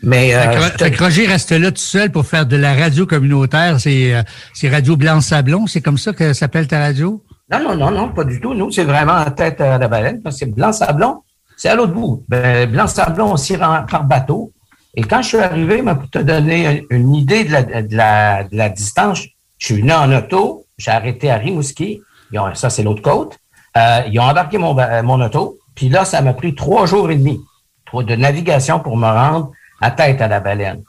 Mais 0.00 0.32
euh, 0.32 0.60
Roger 0.96 1.26
reste 1.26 1.50
là 1.50 1.72
tout 1.72 1.78
seul 1.78 2.12
pour 2.12 2.24
faire 2.24 2.46
de 2.46 2.56
la 2.56 2.72
radio 2.72 3.04
communautaire. 3.04 3.80
C'est 3.80 4.14
euh, 4.14 4.22
Radio 4.70 4.96
Blanc 4.96 5.20
Sablon, 5.20 5.66
c'est 5.66 5.80
comme 5.80 5.98
ça 5.98 6.12
que 6.12 6.34
s'appelle 6.34 6.68
ta 6.68 6.78
radio? 6.78 7.20
Non, 7.58 7.76
non, 7.76 7.76
non, 7.76 7.90
non, 7.90 8.08
pas 8.08 8.24
du 8.24 8.40
tout. 8.40 8.54
Nous, 8.54 8.70
c'est 8.72 8.84
vraiment 8.84 9.12
en 9.12 9.30
tête 9.30 9.60
à 9.60 9.78
la 9.78 9.88
baleine, 9.88 10.22
que 10.22 10.44
Blanc-Sablon, 10.46 11.22
c'est 11.56 11.68
à 11.68 11.74
l'autre 11.76 11.92
bout. 11.92 12.24
Ben, 12.28 12.70
Blanc-Sablon, 12.70 13.32
on 13.32 13.36
s'y 13.36 13.56
rend 13.56 13.84
par 13.88 14.04
bateau. 14.04 14.52
Et 14.96 15.02
quand 15.02 15.22
je 15.22 15.28
suis 15.28 15.38
arrivé, 15.38 15.82
pour 15.82 16.10
te 16.10 16.18
donner 16.18 16.84
une 16.90 17.14
idée 17.14 17.44
de 17.44 17.96
la, 17.96 18.68
distance, 18.68 19.22
je 19.58 19.66
suis 19.66 19.80
venu 19.80 19.92
en 19.92 20.10
auto, 20.12 20.66
j'ai 20.78 20.90
arrêté 20.90 21.30
à 21.30 21.36
Rimouski, 21.36 22.00
ça 22.54 22.70
c'est 22.70 22.82
l'autre 22.82 23.02
côte, 23.02 23.38
euh, 23.76 24.02
ils 24.10 24.18
ont 24.20 24.24
embarqué 24.24 24.58
mon, 24.58 24.74
mon 25.02 25.20
auto, 25.20 25.58
puis 25.74 25.88
là, 25.88 26.04
ça 26.04 26.20
m'a 26.22 26.32
pris 26.32 26.54
trois 26.54 26.86
jours 26.86 27.10
et 27.10 27.16
demi. 27.16 27.40
de 27.92 28.14
navigation 28.16 28.80
pour 28.80 28.96
me 28.96 29.06
rendre 29.06 29.50
à 29.80 29.90
tête 29.90 30.20
à 30.20 30.28
la 30.28 30.40
baleine. 30.40 30.82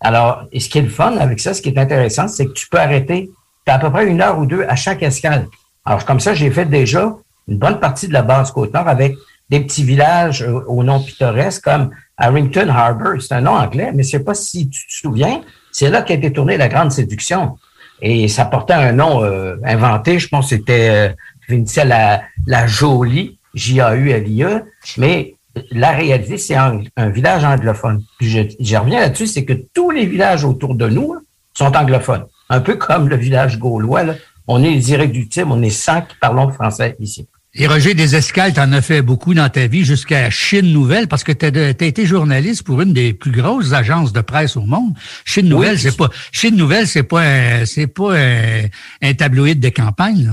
Alors, 0.00 0.44
et 0.50 0.58
ce 0.58 0.68
qui 0.68 0.78
est 0.78 0.82
le 0.82 0.88
fun 0.88 1.16
avec 1.16 1.38
ça, 1.38 1.54
ce 1.54 1.62
qui 1.62 1.68
est 1.68 1.78
intéressant, 1.78 2.26
c'est 2.26 2.46
que 2.46 2.52
tu 2.52 2.68
peux 2.68 2.78
arrêter 2.78 3.30
à 3.66 3.78
peu 3.78 3.90
près 3.90 4.06
une 4.06 4.20
heure 4.20 4.38
ou 4.38 4.46
deux 4.46 4.64
à 4.68 4.74
chaque 4.74 5.02
escale. 5.02 5.46
Alors, 5.84 6.04
comme 6.04 6.20
ça, 6.20 6.34
j'ai 6.34 6.50
fait 6.50 6.66
déjà 6.66 7.14
une 7.48 7.58
bonne 7.58 7.80
partie 7.80 8.08
de 8.08 8.12
la 8.12 8.22
base 8.22 8.52
Côte-Nord 8.52 8.88
avec 8.88 9.16
des 9.50 9.60
petits 9.60 9.84
villages 9.84 10.42
euh, 10.42 10.60
au 10.66 10.82
nom 10.82 11.00
pittoresque 11.00 11.64
comme 11.64 11.90
Harrington 12.16 12.68
Harbor. 12.68 13.20
C'est 13.20 13.34
un 13.34 13.40
nom 13.42 13.52
anglais, 13.52 13.90
mais 13.94 14.02
je 14.02 14.10
sais 14.10 14.24
pas 14.24 14.34
si 14.34 14.68
tu 14.68 14.86
te 14.86 14.92
souviens, 14.92 15.42
c'est 15.72 15.90
là 15.90 16.02
qu'a 16.02 16.14
été 16.14 16.32
tournée 16.32 16.56
La 16.56 16.68
Grande 16.68 16.92
Séduction. 16.92 17.58
Et 18.00 18.28
ça 18.28 18.44
portait 18.44 18.74
un 18.74 18.92
nom 18.92 19.22
euh, 19.22 19.56
inventé, 19.64 20.18
je 20.18 20.28
pense 20.28 20.50
que 20.50 20.56
c'était 20.56 21.14
euh, 21.50 21.84
la, 21.84 22.22
la 22.46 22.66
Jolie, 22.66 23.38
J-A-U-L-I-E, 23.54 24.62
mais 24.98 25.34
la 25.70 25.90
réalité, 25.90 26.38
c'est 26.38 26.56
un, 26.56 26.80
village 27.10 27.44
anglophone. 27.44 28.02
Puis 28.18 28.30
je, 28.30 28.40
je 28.58 28.76
reviens 28.76 29.00
là-dessus, 29.00 29.26
c'est 29.26 29.44
que 29.44 29.52
tous 29.74 29.90
les 29.90 30.06
villages 30.06 30.44
autour 30.44 30.74
de 30.74 30.88
nous 30.88 31.14
sont 31.52 31.76
anglophones. 31.76 32.24
Un 32.48 32.60
peu 32.60 32.76
comme 32.76 33.08
le 33.08 33.16
village 33.16 33.58
gaulois. 33.58 34.02
On 34.46 34.62
est 34.62 34.70
les 34.70 34.90
irréductibles, 34.90 35.50
on 35.50 35.62
est 35.62 35.70
100 35.70 36.02
qui 36.02 36.16
parlons 36.20 36.50
français 36.50 36.96
ici. 37.00 37.26
Et 37.54 37.66
Roger, 37.66 37.92
des 37.92 38.16
escales, 38.16 38.54
tu 38.54 38.60
en 38.60 38.72
as 38.72 38.80
fait 38.80 39.02
beaucoup 39.02 39.34
dans 39.34 39.48
ta 39.50 39.66
vie 39.66 39.84
jusqu'à 39.84 40.30
Chine 40.30 40.72
Nouvelle, 40.72 41.06
parce 41.06 41.22
que 41.22 41.32
tu 41.32 41.44
as, 41.44 41.68
été 41.68 42.06
journaliste 42.06 42.62
pour 42.62 42.80
une 42.80 42.94
des 42.94 43.12
plus 43.12 43.30
grosses 43.30 43.74
agences 43.74 44.14
de 44.14 44.22
presse 44.22 44.56
au 44.56 44.62
monde. 44.62 44.94
Chine 45.26 45.48
Nouvelle, 45.48 45.78
c'est 45.78 45.94
pas 45.94 46.08
Chine 46.30 46.56
Nouvelle, 46.56 46.86
c'est 46.86 47.02
pas 47.02 47.66
c'est 47.66 47.88
pas 47.88 48.14
un, 48.16 49.14
tabloïd 49.14 49.60
de 49.60 49.68
campagne, 49.68 50.26
là. 50.26 50.32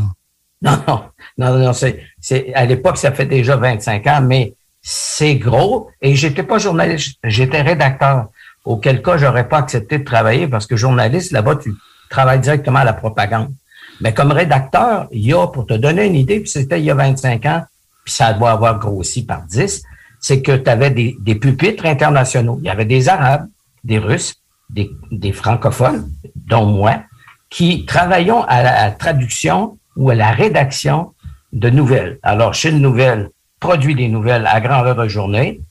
Non, 0.61 0.83
non, 0.87 1.03
non, 1.37 1.59
non, 1.59 1.73
c'est, 1.73 2.03
c'est 2.19 2.53
à 2.53 2.65
l'époque, 2.65 2.97
ça 2.97 3.11
fait 3.11 3.25
déjà 3.25 3.55
25 3.55 4.07
ans, 4.07 4.21
mais 4.21 4.53
c'est 4.81 5.35
gros. 5.35 5.89
Et 6.01 6.15
j'étais 6.15 6.43
pas 6.43 6.57
journaliste, 6.57 7.17
j'étais 7.23 7.61
rédacteur. 7.61 8.27
Auquel 8.65 9.01
cas, 9.01 9.17
j'aurais 9.17 9.47
pas 9.47 9.57
accepté 9.57 9.99
de 9.99 10.03
travailler 10.03 10.47
parce 10.47 10.67
que 10.67 10.75
journaliste, 10.75 11.31
là-bas, 11.31 11.55
tu 11.57 11.73
travailles 12.09 12.39
directement 12.39 12.79
à 12.79 12.83
la 12.83 12.93
propagande. 12.93 13.53
Mais 14.01 14.13
comme 14.13 14.31
rédacteur, 14.31 15.07
il 15.11 15.25
y 15.25 15.33
a, 15.33 15.47
pour 15.47 15.65
te 15.65 15.73
donner 15.73 16.05
une 16.05 16.15
idée, 16.15 16.39
puis 16.39 16.49
c'était 16.49 16.79
il 16.79 16.85
y 16.85 16.91
a 16.91 16.95
25 16.95 17.45
ans, 17.45 17.63
puis 18.05 18.13
ça 18.13 18.33
doit 18.33 18.51
avoir 18.51 18.79
grossi 18.79 19.25
par 19.25 19.43
10, 19.43 19.83
c'est 20.19 20.41
que 20.41 20.55
tu 20.55 20.69
avais 20.69 20.91
des, 20.91 21.35
pupitres 21.35 21.85
internationaux. 21.85 22.59
Il 22.61 22.67
y 22.67 22.69
avait 22.69 22.85
des 22.85 23.09
Arabes, 23.09 23.47
des 23.83 23.99
Russes, 23.99 24.35
des, 24.69 25.31
francophones, 25.31 26.09
dont 26.35 26.65
moi, 26.65 27.03
qui 27.49 27.85
travaillions 27.85 28.43
à 28.43 28.61
la 28.61 28.91
traduction 28.91 29.77
ou 29.95 30.09
à 30.11 30.15
la 30.15 30.31
rédaction 30.31 31.13
de 31.53 31.69
nouvelles. 31.69 32.19
Alors, 32.21 32.53
chez 32.53 32.71
nouvelle, 32.71 33.29
produit 33.59 33.95
des 33.95 34.07
nouvelles 34.07 34.47
à 34.47 34.61
grandeur 34.61 34.95
de 34.95 35.07
journée. 35.07 35.61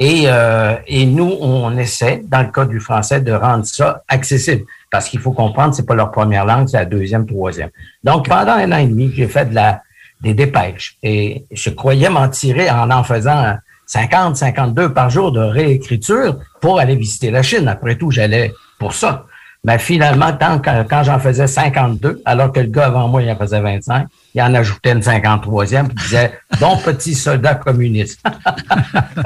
Et, 0.00 0.24
euh, 0.26 0.76
et 0.86 1.06
nous, 1.06 1.36
on 1.40 1.76
essaie, 1.76 2.22
dans 2.24 2.42
le 2.42 2.52
cas 2.52 2.64
du 2.64 2.78
français, 2.78 3.20
de 3.20 3.32
rendre 3.32 3.64
ça 3.66 4.04
accessible. 4.06 4.64
Parce 4.90 5.08
qu'il 5.08 5.20
faut 5.20 5.32
comprendre, 5.32 5.74
c'est 5.74 5.86
pas 5.86 5.94
leur 5.94 6.12
première 6.12 6.44
langue, 6.44 6.68
c'est 6.68 6.76
la 6.76 6.84
deuxième, 6.84 7.26
troisième. 7.26 7.70
Donc, 8.04 8.28
pendant 8.28 8.52
un 8.52 8.70
an 8.72 8.78
et 8.78 8.86
demi, 8.86 9.12
j'ai 9.14 9.26
fait 9.26 9.46
de 9.46 9.54
la, 9.54 9.82
des 10.20 10.34
dépêches. 10.34 10.96
Et 11.02 11.44
je 11.50 11.70
croyais 11.70 12.10
m'en 12.10 12.28
tirer 12.28 12.70
en 12.70 12.90
en 12.90 13.02
faisant 13.02 13.56
50, 13.86 14.36
52 14.36 14.92
par 14.92 15.10
jour 15.10 15.32
de 15.32 15.40
réécriture 15.40 16.38
pour 16.60 16.78
aller 16.78 16.94
visiter 16.94 17.30
la 17.30 17.42
Chine. 17.42 17.66
Après 17.68 17.96
tout, 17.96 18.10
j'allais 18.10 18.52
pour 18.78 18.92
ça. 18.92 19.26
Mais 19.64 19.78
finalement, 19.78 20.36
quand, 20.40 20.60
quand 20.88 21.02
j'en 21.02 21.18
faisais 21.18 21.48
52, 21.48 22.22
alors 22.24 22.52
que 22.52 22.60
le 22.60 22.68
gars 22.68 22.86
avant 22.86 23.08
moi, 23.08 23.22
il 23.22 23.30
en 23.30 23.36
faisait 23.36 23.60
25, 23.60 24.06
il 24.34 24.40
en 24.40 24.54
ajoutait 24.54 24.92
une 24.92 25.00
53e, 25.00 25.88
puis 25.88 25.96
disait 25.96 26.32
«Bon 26.60 26.76
petit 26.76 27.14
soldat 27.14 27.56
communiste». 27.56 28.20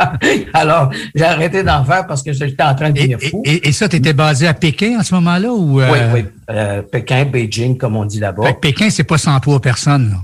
Alors, 0.55 0.91
j'ai 1.15 1.25
arrêté 1.25 1.63
d'en 1.63 1.85
faire 1.85 2.07
parce 2.07 2.23
que 2.23 2.33
j'étais 2.33 2.63
en 2.63 2.75
train 2.75 2.91
de 2.91 2.97
devenir 2.97 3.21
fou. 3.21 3.43
Et, 3.45 3.73
ça, 3.73 3.89
tu 3.89 3.97
étais 3.97 4.15
basé 4.15 4.47
à 4.47 4.55
Pékin 4.55 4.99
en 4.99 5.03
ce 5.03 5.15
moment-là? 5.15 5.53
ou 5.53 5.81
euh? 5.81 5.89
Oui, 5.93 5.99
oui. 6.15 6.25
Euh, 6.51 6.81
Pékin, 6.81 7.27
Beijing, 7.27 7.77
comme 7.77 7.97
on 7.97 8.07
dit 8.07 8.19
là-bas. 8.19 8.55
Pékin, 8.55 8.89
c'est 8.89 9.05
pas 9.05 9.19
103 9.19 9.61
personnes, 9.61 10.11
là. 10.11 10.17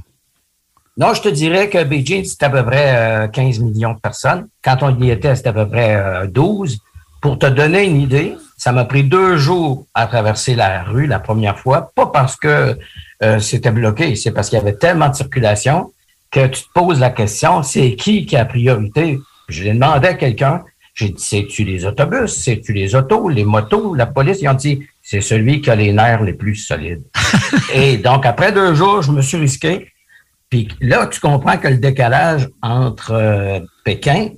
Non, 0.96 1.14
je 1.14 1.22
te 1.22 1.28
dirais 1.28 1.68
que 1.68 1.84
Beijing, 1.84 2.24
c'est 2.24 2.42
à 2.42 2.50
peu 2.50 2.64
près 2.64 3.30
15 3.32 3.60
euh, 3.60 3.64
millions 3.64 3.92
de 3.92 4.00
personnes. 4.00 4.48
Quand 4.64 4.78
on 4.82 5.00
y 5.00 5.10
était, 5.10 5.36
c'était 5.36 5.50
à 5.50 5.52
peu 5.52 5.68
près 5.68 6.26
12. 6.26 6.78
Pour 7.20 7.38
te 7.38 7.46
donner 7.46 7.84
une 7.84 8.00
idée, 8.00 8.34
ça 8.58 8.72
m'a 8.72 8.84
pris 8.84 9.04
deux 9.04 9.36
jours 9.36 9.86
à 9.94 10.06
traverser 10.06 10.54
la 10.54 10.82
rue 10.82 11.06
la 11.06 11.20
première 11.20 11.58
fois, 11.58 11.92
pas 11.94 12.06
parce 12.06 12.36
que 12.36 12.76
euh, 13.22 13.38
c'était 13.38 13.70
bloqué, 13.70 14.16
c'est 14.16 14.32
parce 14.32 14.50
qu'il 14.50 14.58
y 14.58 14.60
avait 14.60 14.76
tellement 14.76 15.08
de 15.08 15.14
circulation 15.14 15.92
que 16.30 16.46
tu 16.48 16.62
te 16.64 16.68
poses 16.74 17.00
la 17.00 17.10
question, 17.10 17.62
c'est 17.62 17.94
qui 17.94 18.26
qui 18.26 18.36
a 18.36 18.44
priorité? 18.44 19.18
Je 19.48 19.62
l'ai 19.62 19.72
demandé 19.72 20.08
à 20.08 20.14
quelqu'un, 20.14 20.64
j'ai 20.92 21.10
dit, 21.10 21.22
c'est-tu 21.22 21.62
les 21.62 21.86
autobus, 21.86 22.32
c'est-tu 22.34 22.72
les 22.72 22.94
autos, 22.96 23.28
les 23.28 23.44
motos, 23.44 23.94
la 23.94 24.06
police? 24.06 24.38
Ils 24.42 24.48
ont 24.48 24.54
dit, 24.54 24.82
c'est 25.02 25.20
celui 25.20 25.60
qui 25.60 25.70
a 25.70 25.76
les 25.76 25.92
nerfs 25.92 26.22
les 26.22 26.34
plus 26.34 26.56
solides. 26.56 27.04
Et 27.72 27.96
donc, 27.96 28.26
après 28.26 28.52
deux 28.52 28.74
jours, 28.74 29.02
je 29.02 29.12
me 29.12 29.22
suis 29.22 29.38
risqué. 29.38 29.92
Puis 30.50 30.68
là, 30.80 31.06
tu 31.06 31.20
comprends 31.20 31.56
que 31.56 31.68
le 31.68 31.78
décalage 31.78 32.48
entre 32.60 33.12
euh, 33.12 33.60
Pékin 33.84 34.30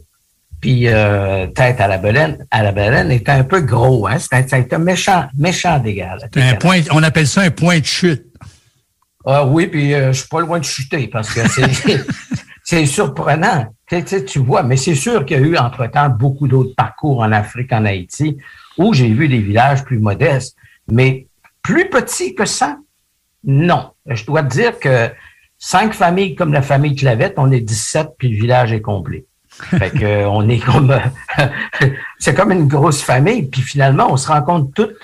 puis 0.61 0.89
euh, 0.89 1.47
tête 1.47 1.81
à 1.81 1.89
la 1.89 1.99
baleine, 1.99 2.47
à 2.51 2.63
la 2.63 2.73
baleine 2.73 3.11
était 3.11 3.33
un 3.33 3.45
peu 3.45 3.61
gros. 3.61 4.07
Hein? 4.07 4.19
C'était 4.19 4.75
un 4.75 4.79
méchant, 4.79 5.27
méchant 5.37 5.79
d'égal. 5.79 6.29
Un 6.37 6.55
point, 6.57 6.81
on 6.93 7.03
appelle 7.03 7.27
ça 7.27 7.41
un 7.43 7.51
point 7.51 7.81
de 7.81 7.85
chute. 7.85 8.27
Ah 9.25 9.45
oui, 9.45 9.67
puis 9.67 9.95
euh, 9.95 10.13
je 10.13 10.21
suis 10.21 10.29
pas 10.29 10.41
loin 10.41 10.59
de 10.59 10.65
chuter 10.65 11.09
parce 11.09 11.33
que 11.33 11.41
c'est 12.65 12.87
surprenant. 12.87 13.67
Tu, 13.87 14.25
tu 14.25 14.39
vois, 14.39 14.63
mais 14.63 14.77
c'est 14.77 14.95
sûr 14.95 15.25
qu'il 15.25 15.39
y 15.39 15.41
a 15.41 15.43
eu 15.43 15.57
entre-temps 15.57 16.11
beaucoup 16.11 16.49
d'autres 16.49 16.75
parcours 16.75 17.21
en 17.21 17.33
Afrique, 17.33 17.73
en 17.73 17.85
Haïti, 17.85 18.39
où 18.79 18.95
j'ai 18.95 19.09
vu 19.09 19.29
des 19.29 19.41
villages 19.41 19.85
plus 19.85 19.99
modestes. 19.99 20.57
Mais 20.91 21.27
plus 21.63 21.89
petits 21.91 22.35
que 22.35 22.45
ça, 22.45 22.79
non. 23.45 23.91
Je 24.07 24.25
dois 24.25 24.43
te 24.43 24.49
dire 24.49 24.79
que 24.79 25.11
cinq 25.59 25.93
familles 25.93 26.35
comme 26.35 26.53
la 26.53 26.63
famille 26.63 26.95
Clavette, 26.95 27.35
on 27.37 27.51
est 27.51 27.61
17, 27.61 28.11
puis 28.19 28.29
le 28.29 28.37
village 28.37 28.73
est 28.73 28.81
complet. 28.81 29.27
Fait 29.71 29.91
que 29.91 30.05
euh, 30.05 30.29
on 30.29 30.49
est 30.49 30.59
comme 30.59 30.95
c'est 32.19 32.35
comme 32.35 32.53
une 32.53 32.69
grosse 32.69 33.03
famille, 33.03 33.45
puis 33.45 33.63
finalement, 33.63 34.13
on 34.13 34.17
se 34.17 34.29
rencontre 34.29 34.71
toutes 34.75 34.97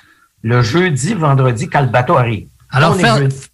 le 0.42 0.62
jeudi, 0.62 1.14
vendredi, 1.14 1.68
quand 1.68 1.80
le 1.80 1.88
bateau 1.88 2.16
arrive. 2.16 2.46
Alors, 2.70 2.96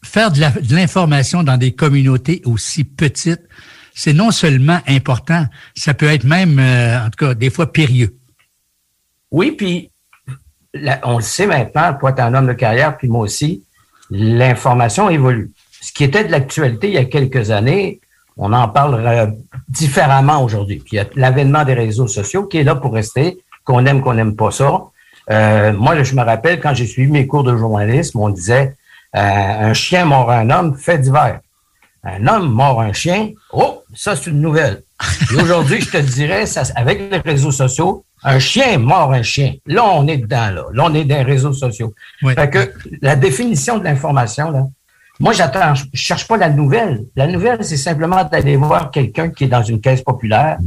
faire, 0.02 0.30
de 0.30 0.74
l'information 0.74 1.42
dans 1.42 1.56
des 1.56 1.72
communautés 1.72 2.42
aussi 2.44 2.84
petites, 2.84 3.42
c'est 3.94 4.12
non 4.12 4.30
seulement 4.30 4.80
important, 4.86 5.46
ça 5.74 5.94
peut 5.94 6.06
être 6.06 6.24
même, 6.24 6.58
euh, 6.58 7.06
en 7.06 7.10
tout 7.10 7.26
cas, 7.26 7.34
des 7.34 7.50
fois 7.50 7.72
périlleux. 7.72 8.16
Oui, 9.30 9.52
puis 9.52 9.90
on 11.02 11.16
le 11.16 11.22
sait 11.22 11.46
maintenant, 11.46 11.94
toi, 11.98 12.12
tu 12.12 12.18
es 12.18 12.22
un 12.22 12.34
homme 12.34 12.46
de 12.46 12.52
carrière, 12.52 12.96
puis 12.96 13.08
moi 13.08 13.22
aussi, 13.22 13.64
l'information 14.10 15.08
évolue. 15.08 15.50
Ce 15.80 15.92
qui 15.92 16.04
était 16.04 16.24
de 16.24 16.30
l'actualité 16.30 16.88
il 16.88 16.94
y 16.94 16.98
a 16.98 17.04
quelques 17.04 17.50
années, 17.50 18.00
on 18.36 18.52
en 18.52 18.68
parle 18.68 19.34
différemment 19.68 20.42
aujourd'hui. 20.44 20.76
Puis 20.76 20.90
il 20.92 20.96
y 20.96 21.00
a 21.00 21.06
l'avènement 21.14 21.64
des 21.64 21.74
réseaux 21.74 22.08
sociaux 22.08 22.44
qui 22.46 22.58
est 22.58 22.64
là 22.64 22.74
pour 22.74 22.94
rester, 22.94 23.38
qu'on 23.64 23.84
aime, 23.86 24.02
qu'on 24.02 24.14
n'aime 24.14 24.36
pas 24.36 24.50
ça. 24.50 24.82
Euh, 25.30 25.72
moi, 25.72 26.02
je 26.02 26.14
me 26.14 26.22
rappelle 26.22 26.60
quand 26.60 26.74
j'ai 26.74 26.86
suivi 26.86 27.10
mes 27.10 27.26
cours 27.26 27.44
de 27.44 27.56
journalisme, 27.56 28.18
on 28.18 28.28
disait 28.28 28.76
euh, 29.14 29.20
un 29.20 29.74
chien 29.74 30.04
mort 30.04 30.30
un 30.30 30.50
homme, 30.50 30.76
fait 30.76 30.98
divers. 30.98 31.40
Un 32.04 32.26
homme 32.26 32.50
mort 32.50 32.80
un 32.80 32.92
chien, 32.92 33.30
oh, 33.52 33.82
ça 33.94 34.16
c'est 34.16 34.30
une 34.30 34.40
nouvelle. 34.40 34.82
aujourd'hui, 35.40 35.80
je 35.80 35.90
te 35.90 35.98
dirais, 35.98 36.46
ça, 36.46 36.62
avec 36.74 37.10
les 37.10 37.18
réseaux 37.18 37.52
sociaux, 37.52 38.04
un 38.24 38.38
chien 38.38 38.78
mort 38.78 39.12
un 39.12 39.22
chien. 39.22 39.54
Là, 39.66 39.84
on 39.84 40.06
est 40.08 40.16
dedans, 40.16 40.50
là. 40.50 40.64
Là, 40.72 40.84
on 40.86 40.94
est 40.94 41.04
dans 41.04 41.16
les 41.16 41.22
réseaux 41.22 41.52
sociaux. 41.52 41.94
Fait 42.34 42.50
que 42.50 42.72
la 43.00 43.14
définition 43.14 43.78
de 43.78 43.84
l'information, 43.84 44.50
là, 44.50 44.66
moi, 45.22 45.32
j'attends, 45.32 45.76
je 45.76 45.84
cherche 45.94 46.26
pas 46.26 46.36
la 46.36 46.50
nouvelle. 46.50 47.04
La 47.14 47.28
nouvelle, 47.28 47.64
c'est 47.64 47.76
simplement 47.76 48.24
d'aller 48.24 48.56
voir 48.56 48.90
quelqu'un 48.90 49.30
qui 49.30 49.44
est 49.44 49.46
dans 49.46 49.62
une 49.62 49.80
caisse 49.80 50.02
populaire, 50.02 50.58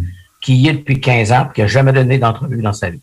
qui 0.42 0.56
y 0.56 0.70
est 0.70 0.74
depuis 0.76 1.02
15 1.02 1.32
ans, 1.34 1.50
qui 1.54 1.62
a 1.62 1.68
jamais 1.68 1.92
donné 1.92 2.18
d'entrevue 2.20 2.62
dans 2.62 2.72
sa 2.72 2.90
vie. 2.90 3.02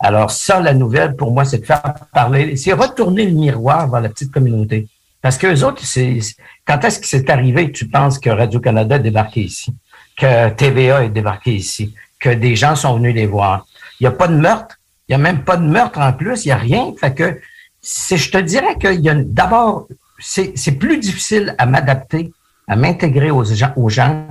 Alors, 0.00 0.32
ça, 0.32 0.58
la 0.60 0.74
nouvelle, 0.74 1.14
pour 1.14 1.30
moi, 1.30 1.44
c'est 1.44 1.58
de 1.58 1.64
faire 1.64 1.94
parler, 2.12 2.56
c'est 2.56 2.72
retourner 2.72 3.24
le 3.26 3.36
miroir 3.36 3.88
vers 3.88 4.00
la 4.00 4.08
petite 4.08 4.32
communauté. 4.32 4.88
Parce 5.20 5.38
que 5.38 5.46
les 5.46 5.62
autres, 5.62 5.84
c'est, 5.84 6.18
quand 6.66 6.82
est-ce 6.82 6.98
que 6.98 7.06
c'est 7.06 7.30
arrivé 7.30 7.70
que 7.70 7.78
tu 7.78 7.86
penses 7.86 8.18
que 8.18 8.28
Radio-Canada 8.28 8.96
est 8.96 8.98
débarqué 8.98 9.42
ici, 9.42 9.72
que 10.18 10.48
TVA 10.50 11.04
est 11.04 11.10
débarqué 11.10 11.54
ici, 11.54 11.94
que 12.18 12.30
des 12.30 12.56
gens 12.56 12.74
sont 12.74 12.96
venus 12.96 13.14
les 13.14 13.26
voir? 13.26 13.64
Il 14.00 14.02
n'y 14.02 14.08
a 14.08 14.10
pas 14.10 14.26
de 14.26 14.34
meurtre. 14.34 14.76
Il 15.08 15.12
n'y 15.12 15.14
a 15.14 15.18
même 15.18 15.44
pas 15.44 15.56
de 15.56 15.66
meurtre 15.66 16.00
en 16.00 16.12
plus. 16.12 16.44
Il 16.44 16.48
n'y 16.48 16.52
a 16.52 16.56
rien. 16.56 16.92
Fait 16.98 17.14
que, 17.14 17.38
je 17.80 18.30
te 18.30 18.38
dirais 18.38 18.76
qu'il 18.80 19.02
y 19.02 19.08
a 19.08 19.14
d'abord 19.14 19.86
c'est 20.22 20.78
plus 20.78 20.98
difficile 20.98 21.54
à 21.58 21.66
m'adapter, 21.66 22.32
à 22.68 22.76
m'intégrer 22.76 23.30
aux 23.30 23.44
gens, 23.44 23.72
aux 23.76 23.88
gens 23.88 24.26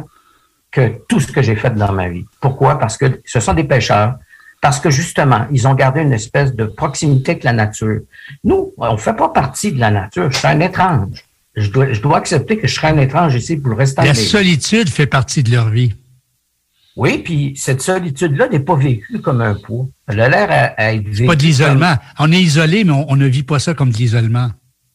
que 0.71 0.93
tout 1.07 1.19
ce 1.19 1.31
que 1.31 1.41
j'ai 1.41 1.55
fait 1.55 1.75
dans 1.75 1.91
ma 1.91 2.09
vie. 2.09 2.25
Pourquoi? 2.39 2.79
Parce 2.79 2.97
que 2.97 3.21
ce 3.25 3.39
sont 3.39 3.53
des 3.53 3.65
pêcheurs. 3.65 4.15
Parce 4.61 4.79
que 4.79 4.91
justement, 4.91 5.47
ils 5.51 5.67
ont 5.67 5.73
gardé 5.73 6.01
une 6.01 6.13
espèce 6.13 6.55
de 6.55 6.65
proximité 6.65 7.31
avec 7.31 7.43
la 7.43 7.53
nature. 7.53 8.01
Nous, 8.43 8.71
on 8.77 8.93
ne 8.93 8.97
fait 8.97 9.15
pas 9.15 9.29
partie 9.29 9.71
de 9.71 9.79
la 9.79 9.89
nature. 9.89 10.31
Je 10.31 10.37
suis 10.37 10.47
un 10.47 10.59
étrange. 10.59 11.25
Je 11.55 11.69
dois, 11.69 11.91
je 11.91 11.99
dois 11.99 12.17
accepter 12.17 12.57
que 12.57 12.67
je 12.67 12.75
serai 12.75 12.87
un 12.87 12.97
étrange 12.97 13.35
ici 13.35 13.57
pour 13.57 13.71
le 13.71 13.75
restant 13.75 14.03
La 14.03 14.13
solitude 14.13 14.87
fait 14.87 15.07
partie 15.07 15.43
de 15.43 15.51
leur 15.51 15.69
vie. 15.69 15.93
Oui, 16.95 17.19
puis 17.19 17.53
cette 17.55 17.81
solitude-là 17.81 18.49
n'est 18.49 18.59
pas 18.59 18.75
vécue 18.75 19.19
comme 19.19 19.41
un 19.41 19.55
poids. 19.55 19.87
Elle 20.07 20.19
a 20.19 20.29
l'air 20.29 20.75
à, 20.77 20.93
être 20.93 21.07
vécue. 21.07 21.25
Pas 21.25 21.35
de 21.35 21.43
l'isolement. 21.43 21.95
On 22.19 22.31
est 22.31 22.41
isolé, 22.41 22.83
mais 22.83 22.91
on, 22.91 23.15
ne 23.15 23.25
vit 23.25 23.43
pas 23.43 23.59
ça 23.59 23.73
comme 23.73 23.91
de 23.91 23.97
l'isolement. 23.97 24.51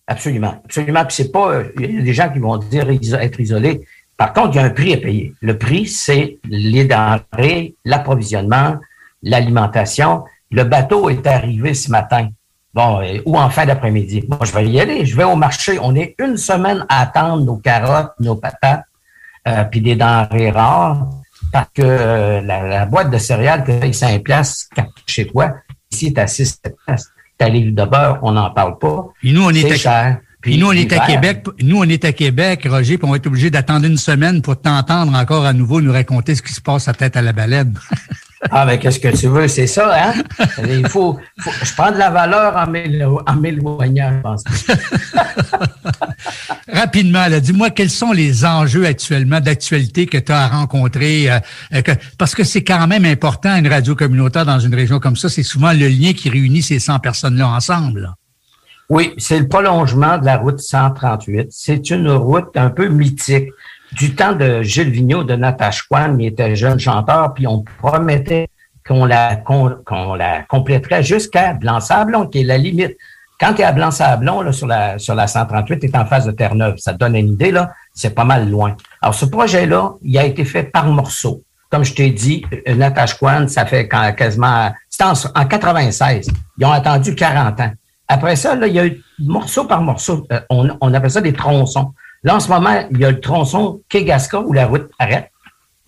Absolument. 0.07 0.61
Absolument. 0.65 1.05
Puis 1.05 1.17
c'est 1.17 1.33
pas. 1.33 1.63
Il 1.79 1.97
y 1.97 1.99
a 1.99 2.03
des 2.03 2.15
gens 2.15 2.31
qui 2.31 2.39
vont 2.39 2.57
dire 2.59 2.89
être 2.89 3.41
isolé. 3.41 3.83
Par 4.17 4.33
contre, 4.33 4.55
il 4.55 4.57
y 4.57 4.59
a 4.61 4.65
un 4.65 4.71
prix 4.71 4.95
à 4.95 4.97
payer. 4.97 5.35
Le 5.41 5.59
prix, 5.59 5.87
c'est 5.87 6.39
les 6.49 6.85
denrées, 6.85 7.75
l'approvisionnement, 7.85 8.77
l'alimentation. 9.23 10.25
Le 10.51 10.65
bateau 10.65 11.11
est 11.11 11.27
arrivé 11.27 11.75
ce 11.75 11.91
matin. 11.91 12.29
Bon, 12.73 13.01
euh, 13.01 13.21
ou 13.27 13.39
en 13.39 13.51
fin 13.51 13.67
d'après-midi. 13.67 14.25
Moi, 14.29 14.39
je 14.43 14.53
vais 14.53 14.67
y 14.67 14.81
aller. 14.81 15.05
Je 15.05 15.17
vais 15.17 15.25
au 15.25 15.37
marché. 15.37 15.79
On 15.81 15.95
est 15.95 16.15
une 16.19 16.37
semaine 16.37 16.87
à 16.89 17.03
attendre 17.03 17.45
nos 17.45 17.57
carottes, 17.57 18.13
nos 18.21 18.37
patates, 18.37 18.85
euh, 19.49 19.65
puis 19.65 19.81
des 19.81 19.97
denrées 19.97 20.51
rares, 20.51 21.09
parce 21.53 21.69
que 21.75 21.83
euh, 21.83 22.41
la, 22.43 22.87
boîte 22.87 23.11
de 23.11 23.19
céréales 23.19 23.65
que 23.65 23.73
paye 23.73 23.95
5 23.95 24.23
piastres 24.23 24.69
chez 25.07 25.27
toi, 25.27 25.55
ici, 25.91 26.09
est 26.09 26.19
à 26.19 26.27
6 26.27 26.61
piastres. 26.87 27.16
Ta 27.39 27.49
livre 27.49 27.75
de 27.75 27.89
beurre, 27.89 28.19
on 28.23 28.33
n'en 28.33 28.51
parle 28.51 28.79
pas. 28.79 29.09
Et 29.23 29.33
nous, 29.33 29.43
on 29.43 29.51
est, 29.51 29.71
à... 29.71 29.77
cher. 29.77 30.21
Puis 30.41 30.59
nous, 30.59 30.69
on 30.69 30.73
est 30.73 30.93
à 30.93 31.07
Québec. 31.07 31.45
Nous, 31.61 31.79
on 31.79 31.85
est 31.85 32.05
à 32.05 32.13
Québec, 32.13 32.67
Roger, 32.71 32.99
puis 32.99 33.07
on 33.07 33.11
va 33.11 33.17
être 33.17 33.27
obligé 33.27 33.51
d'attendre 33.51 33.87
une 33.87 33.97
semaine 33.97 34.43
pour 34.43 34.61
t'entendre 34.61 35.15
encore 35.15 35.45
à 35.45 35.53
nouveau 35.53 35.81
nous 35.81 35.93
raconter 35.93 36.35
ce 36.35 36.43
qui 36.43 36.53
se 36.53 36.61
passe 36.61 36.89
à 36.89 36.95
tête 36.95 37.17
à 37.17 37.23
la 37.23 37.33
baleine. 37.33 37.75
Ah, 38.51 38.67
mais 38.67 38.79
qu'est-ce 38.79 39.01
que 39.01 39.17
tu 39.17 39.29
veux? 39.29 39.49
C'est 39.49 39.67
ça, 39.67 39.93
hein? 39.95 40.15
Il 40.69 40.87
faut, 40.89 41.19
je 41.39 41.75
prends 41.75 41.91
de 41.91 41.97
la 41.97 42.11
valeur 42.11 42.55
en 42.57 43.37
m'éloignant, 43.37 44.13
je 44.13 44.21
pense. 44.21 44.45
Rapidement, 46.73 47.27
dis-moi 47.41 47.71
quels 47.71 47.91
sont 47.91 48.13
les 48.13 48.45
enjeux 48.45 48.85
actuellement 48.85 49.41
d'actualité 49.41 50.07
que 50.07 50.19
tu 50.19 50.33
as 50.33 50.49
rencontrés? 50.49 51.31
Euh, 51.31 51.39
euh, 51.75 51.83
parce 52.19 52.35
que 52.35 52.45
c'est 52.45 52.63
quand 52.63 52.87
même 52.87 53.07
important, 53.07 53.57
une 53.57 53.69
radio 53.69 53.95
communautaire 53.95 54.45
dans 54.45 54.59
une 54.59 54.75
région 54.75 55.01
comme 55.01 55.17
ça, 55.17 55.29
c'est 55.29 55.43
souvent 55.43 55.73
le 55.73 55.89
lien 55.89 56.13
qui 56.13 56.29
réunit 56.29 56.63
ces 56.63 56.79
100 56.79 56.99
personnes-là 56.99 57.49
ensemble. 57.49 58.15
Oui, 58.89 59.15
c'est 59.19 59.41
le 59.41 59.49
prolongement 59.49 60.19
de 60.19 60.27
la 60.27 60.37
route 60.37 60.61
138. 60.61 61.49
C'est 61.51 61.91
une 61.91 62.09
route 62.11 62.57
un 62.57 62.71
peu 62.71 62.87
mythique 62.89 63.49
du 63.93 64.15
temps 64.15 64.33
de 64.33 64.63
Gilles 64.63 64.91
Vigneault, 64.91 65.25
de 65.25 65.35
Natasha 65.35 65.83
Kwan, 65.89 66.21
il 66.21 66.27
était 66.27 66.57
jeune 66.57 66.79
chanteur, 66.79 67.35
puis 67.35 67.47
on 67.47 67.65
promettait 67.79 68.49
qu'on 68.87 69.05
la, 69.05 69.43
la 70.17 70.43
compléterait 70.43 71.03
jusqu'à 71.03 71.55
Blanc-Sablon, 71.55 72.29
qui 72.29 72.41
est 72.41 72.45
la 72.45 72.59
limite. 72.59 72.97
Quand 73.39 73.53
tu 73.53 73.63
es 73.63 73.65
à 73.65 73.73
Blanc-Sablon, 73.73 74.51
sur 74.53 74.67
la, 74.67 74.99
sur 74.99 75.15
la 75.15 75.27
138, 75.27 75.81
tu 75.81 75.87
es 75.87 75.97
en 75.97 76.07
face 76.07 76.25
de 76.25 76.33
Terre-Neuve. 76.33 76.77
Ça 76.79 76.93
te 76.93 76.99
donne 76.99 77.17
une 77.17 77.33
idée, 77.33 77.51
là. 77.51 77.71
C'est 77.93 78.15
pas 78.15 78.25
mal 78.25 78.49
loin. 78.49 78.77
Alors, 79.03 79.15
ce 79.15 79.27
projet-là, 79.27 79.95
il 80.03 80.17
a 80.19 80.25
été 80.25 80.45
fait 80.45 80.65
par 80.65 80.87
morceaux. 80.87 81.43
Comme 81.71 81.85
je 81.85 81.95
t'ai 81.95 82.11
dit, 82.11 82.45
euh, 82.69 82.75
Natasha 82.75 83.17
Kwan, 83.17 83.49
ça 83.49 83.67
fait 83.67 83.89
quasiment, 83.89 84.73
c'était 84.89 85.05
en, 85.05 85.13
en 85.13 85.47
96. 85.47 86.29
Ils 86.59 86.65
ont 86.65 86.71
attendu 86.71 87.15
40 87.15 87.61
ans. 87.61 87.73
Après 88.09 88.37
ça, 88.37 88.55
là, 88.55 88.69
il 88.69 88.75
y 88.75 88.79
a 88.79 88.87
eu 88.87 89.03
morceau 89.19 89.65
par 89.65 89.83
morceau. 89.83 90.27
Euh, 90.33 90.41
on, 90.49 90.69
on 90.81 90.95
appelle 90.95 91.11
ça 91.11 91.21
des 91.21 91.33
tronçons. 91.33 91.93
Là, 92.27 92.35
en 92.35 92.41
ce 92.41 92.49
moment, 92.49 92.85
il 92.91 92.99
y 92.99 93.05
a 93.05 93.11
le 93.13 93.21
tronçon 93.21 93.83
Kegaska 93.89 94.41
où 94.41 94.53
la 94.53 94.67
route 94.67 94.91
arrête 94.99 95.31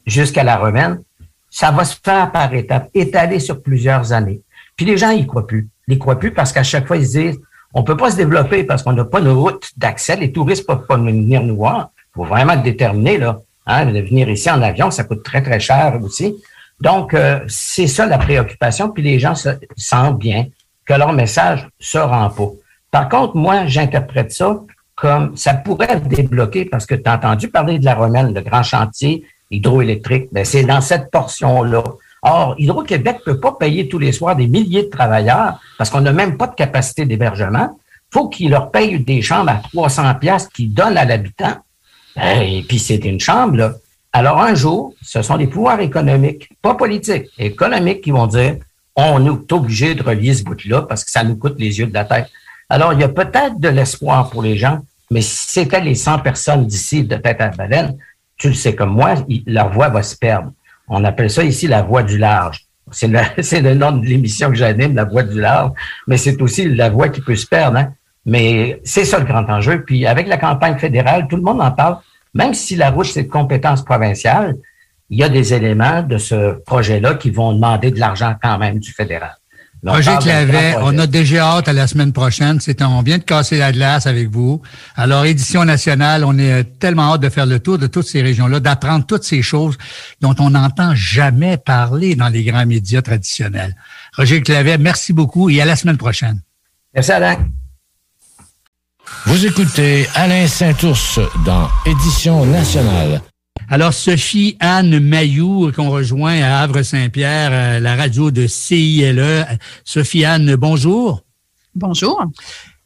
jusqu'à 0.07 0.45
la 0.45 0.57
Romaine. 0.57 1.03
Ça 1.51 1.73
va 1.73 1.85
se 1.85 1.97
faire 2.01 2.31
par 2.31 2.55
étapes, 2.55 2.89
étalé 2.95 3.41
sur 3.41 3.61
plusieurs 3.61 4.13
années. 4.13 4.41
Puis 4.77 4.87
les 4.87 4.97
gens, 4.97 5.11
ils 5.11 5.27
croient 5.27 5.49
plus. 5.49 5.69
Ils 5.89 5.99
croient 5.99 6.21
plus 6.21 6.31
parce 6.31 6.53
qu'à 6.53 6.63
chaque 6.63 6.87
fois, 6.87 6.97
ils 6.97 7.09
se 7.09 7.19
disent, 7.19 7.41
on 7.75 7.83
peut 7.83 7.97
pas 7.97 8.13
se 8.13 8.17
développer 8.17 8.63
parce 8.63 8.85
qu'on 8.85 8.93
n'a 8.93 9.05
pas 9.05 9.21
de 9.21 9.31
route 9.31 9.69
d'accès. 9.77 10.15
Les 10.15 10.31
touristes 10.31 10.65
peuvent 10.65 10.87
pas 10.87 10.97
venir 10.97 11.43
nous 11.43 11.57
voir. 11.57 11.91
Il 11.97 12.15
faut 12.15 12.25
vraiment 12.25 12.53
être 12.53 12.63
déterminé, 12.63 13.19
là. 13.19 13.41
Hein, 13.67 13.87
venir 13.87 14.29
ici 14.31 14.49
en 14.49 14.63
avion, 14.63 14.93
ça 14.93 15.03
coûte 15.03 15.25
très, 15.25 15.43
très 15.43 15.59
cher 15.59 15.99
aussi. 16.01 16.37
Donc, 16.81 17.15
euh, 17.15 17.41
c'est 17.49 17.89
ça 17.89 18.07
la 18.07 18.17
préoccupation. 18.17 18.91
Puis 18.91 19.03
les 19.03 19.19
gens 19.19 19.35
se 19.35 19.49
sentent 19.77 20.19
bien 20.19 20.47
que 20.85 20.95
leur 20.95 21.13
message 21.13 21.69
se 21.81 21.99
rend 21.99 22.31
pas. 22.31 22.51
Par 22.93 23.09
contre, 23.09 23.37
moi, 23.37 23.67
j'interprète 23.67 24.31
ça 24.31 24.61
comme 25.01 25.37
ça 25.37 25.55
pourrait 25.55 25.89
être 25.91 26.09
débloqué 26.09 26.65
parce 26.65 26.85
que 26.85 26.95
tu 26.95 27.09
as 27.09 27.15
entendu 27.15 27.49
parler 27.49 27.79
de 27.79 27.85
la 27.85 27.95
Romaine, 27.95 28.35
le 28.35 28.41
grand 28.41 28.63
chantier 28.63 29.25
hydroélectrique, 29.51 30.29
ben 30.33 30.45
c'est 30.45 30.65
dans 30.65 30.81
cette 30.81 31.11
portion-là. 31.11 31.85
Or, 32.23 32.57
Hydro-Québec 32.59 33.21
ne 33.27 33.33
peut 33.33 33.41
pas 33.41 33.53
payer 33.53 33.89
tous 33.89 33.99
les 33.99 34.13
soirs 34.13 34.35
des 34.35 34.49
milliers 34.49 34.83
de 34.85 34.89
travailleurs 34.89 35.61
parce 35.79 35.89
qu'on 35.89 36.01
n'a 36.01 36.13
même 36.13 36.37
pas 36.37 36.49
de 36.49 36.55
capacité 36.55 37.05
d'hébergement. 37.05 37.79
faut 38.11 38.29
qu'ils 38.29 38.51
leur 38.51 38.71
payent 38.71 38.99
des 38.99 39.23
chambres 39.23 39.51
à 39.51 39.57
300 39.73 40.15
pièces 40.17 40.49
qu'ils 40.49 40.75
donnent 40.75 40.97
à 40.97 41.05
l'habitant. 41.05 41.59
Ben, 42.17 42.43
et 42.43 42.65
puis, 42.67 42.79
c'est 42.79 43.05
une 43.05 43.21
chambre, 43.21 43.57
là. 43.57 43.75
Alors, 44.13 44.41
un 44.41 44.55
jour, 44.55 44.95
ce 45.03 45.23
sont 45.23 45.37
des 45.37 45.47
pouvoirs 45.47 45.81
économiques, 45.81 46.49
pas 46.63 46.75
politiques, 46.75 47.27
économiques 47.39 48.01
qui 48.01 48.11
vont 48.11 48.27
dire, 48.27 48.57
on 48.97 49.25
est 49.25 49.53
obligé 49.53 49.95
de 49.95 50.03
relier 50.03 50.35
ce 50.35 50.43
bout-là 50.43 50.83
parce 50.83 51.05
que 51.05 51.11
ça 51.11 51.23
nous 51.23 51.37
coûte 51.37 51.55
les 51.59 51.79
yeux 51.79 51.87
de 51.87 51.95
la 51.95 52.05
tête. 52.05 52.29
Alors, 52.69 52.93
il 52.95 53.01
y 53.01 53.05
a 53.05 53.09
peut-être 53.09 53.61
de 53.61 53.69
l'espoir 53.69 54.31
pour 54.31 54.43
les 54.43 54.57
gens, 54.57 54.81
mais 55.11 55.23
si 55.23 55.53
c'était 55.53 55.81
les 55.81 55.95
100 55.95 56.21
personnes 56.21 56.67
d'ici 56.67 57.05
de 57.05 57.17
tête 57.17 57.41
à 57.41 57.49
baleine, 57.49 57.97
tu 58.37 58.49
le 58.49 58.55
sais 58.55 58.75
comme 58.75 58.93
moi, 58.93 59.15
leur 59.47 59.71
voix 59.73 59.89
va 59.89 60.03
se 60.03 60.17
perdre. 60.17 60.53
On 60.89 61.05
appelle 61.05 61.31
ça 61.31 61.45
ici 61.45 61.67
la 61.67 61.83
voix 61.83 62.03
du 62.03 62.19
large. 62.19 62.65
C'est 62.91 63.09
le, 63.61 63.75
nom 63.75 63.93
de 63.93 64.07
l'émission 64.07 64.49
que 64.49 64.55
j'anime, 64.55 64.95
la 64.95 65.05
voix 65.05 65.23
du 65.23 65.39
large, 65.39 65.73
mais 66.07 66.17
c'est 66.17 66.41
aussi 66.41 66.67
la 66.71 66.89
voix 66.89 67.11
qui 67.11 67.21
peut 67.21 67.37
se 67.37 67.47
perdre. 67.47 67.77
Hein? 67.77 67.93
Mais 68.25 68.81
c'est 68.83 69.05
ça 69.05 69.19
le 69.19 69.27
grand 69.27 69.45
enjeu. 69.51 69.85
Puis 69.85 70.07
avec 70.07 70.27
la 70.27 70.39
campagne 70.39 70.79
fédérale, 70.79 71.27
tout 71.29 71.37
le 71.37 71.43
monde 71.43 71.61
en 71.61 71.71
parle. 71.71 71.99
Même 72.33 72.55
si 72.55 72.77
la 72.77 72.91
route, 72.91 73.05
c'est 73.05 73.25
de 73.25 73.29
compétence 73.29 73.85
provinciale, 73.85 74.57
il 75.11 75.19
y 75.19 75.23
a 75.23 75.29
des 75.29 75.53
éléments 75.53 76.03
de 76.03 76.17
ce 76.17 76.53
projet-là 76.65 77.15
qui 77.15 77.31
vont 77.31 77.53
demander 77.53 77.91
de 77.91 77.99
l'argent 77.99 78.35
quand 78.43 78.59
même 78.59 78.79
du 78.79 78.91
fédéral. 78.91 79.37
Roger 79.87 80.17
Clavet, 80.21 80.77
on 80.81 80.99
a 80.99 81.07
déjà 81.07 81.57
hâte 81.57 81.69
à 81.69 81.73
la 81.73 81.87
semaine 81.87 82.13
prochaine. 82.13 82.59
C'est, 82.61 82.83
on 82.83 83.03
vient 83.03 83.19
de 83.19 83.23
casser 83.23 83.59
la 83.59 83.71
glace 83.71 84.07
avec 84.07 84.29
vous. 84.29 84.61
Alors, 84.97 85.25
édition 85.25 85.65
nationale, 85.65 86.25
on 86.25 86.37
est 86.39 86.65
tellement 86.79 87.15
hâte 87.15 87.21
de 87.21 87.29
faire 87.29 87.47
le 87.47 87.61
tour 87.61 87.79
de 87.79 87.87
toutes 87.87 88.07
ces 88.07 88.21
régions-là, 88.21 88.61
d'apprendre 88.61 89.07
toutes 89.07 89.25
ces 89.25 89.43
choses 89.43 89.79
dont 90.21 90.35
on 90.39 90.51
n'entend 90.51 90.95
jamais 90.95 91.57
parler 91.57 92.17
dans 92.17 92.29
les 92.29 92.45
grands 92.45 92.67
médias 92.67 93.03
traditionnels. 93.03 93.77
Roger 94.17 94.43
Clavet, 94.43 94.79
merci 94.79 95.13
beaucoup 95.13 95.49
et 95.49 95.61
à 95.61 95.65
la 95.65 95.77
semaine 95.77 95.99
prochaine. 95.99 96.41
Merci, 96.95 97.13
Alain. 97.13 97.37
Vous 99.27 99.47
écoutez 99.47 100.07
Alain 100.15 100.47
Saint-Ours 100.47 101.21
dans 101.45 101.69
Édition 101.87 102.45
nationale. 102.47 103.23
Alors, 103.71 103.93
Sophie 103.93 104.57
Anne 104.61 104.99
Mayou, 104.99 105.71
qu'on 105.73 105.91
rejoint 105.91 106.41
à 106.41 106.61
Havre-Saint-Pierre, 106.61 107.51
euh, 107.53 107.81
la 107.81 107.97
radio 107.97 108.31
de 108.31 108.47
CILE. 108.47 109.47
Sophie 109.85 110.25
Anne, 110.25 110.57
bonjour. 110.57 111.23
Bonjour. 111.75 112.25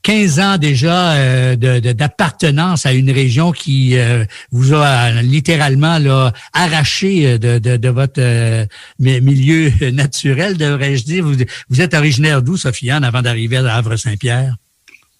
15 0.02 0.40
ans 0.40 0.58
déjà 0.58 1.12
euh, 1.12 1.54
d'appartenance 1.54 2.84
à 2.84 2.92
une 2.94 3.12
région 3.12 3.52
qui 3.52 3.96
euh, 3.96 4.24
vous 4.50 4.74
a 4.74 5.22
littéralement 5.22 6.00
là, 6.00 6.32
arraché 6.52 7.38
de, 7.38 7.58
de, 7.58 7.88
votre 7.88 8.66
milieu 8.98 9.70
naturel, 9.92 10.56
devrais-je 10.56 11.04
dire. 11.04 11.24
Vous, 11.24 11.36
vous 11.68 11.80
êtes 11.80 11.94
originaire 11.94 12.42
d'où, 12.42 12.56
Sophie 12.56 12.90
Anne, 12.90 13.04
avant 13.04 13.22
d'arriver 13.22 13.58
à 13.58 13.76
Havre-Saint-Pierre? 13.76 14.56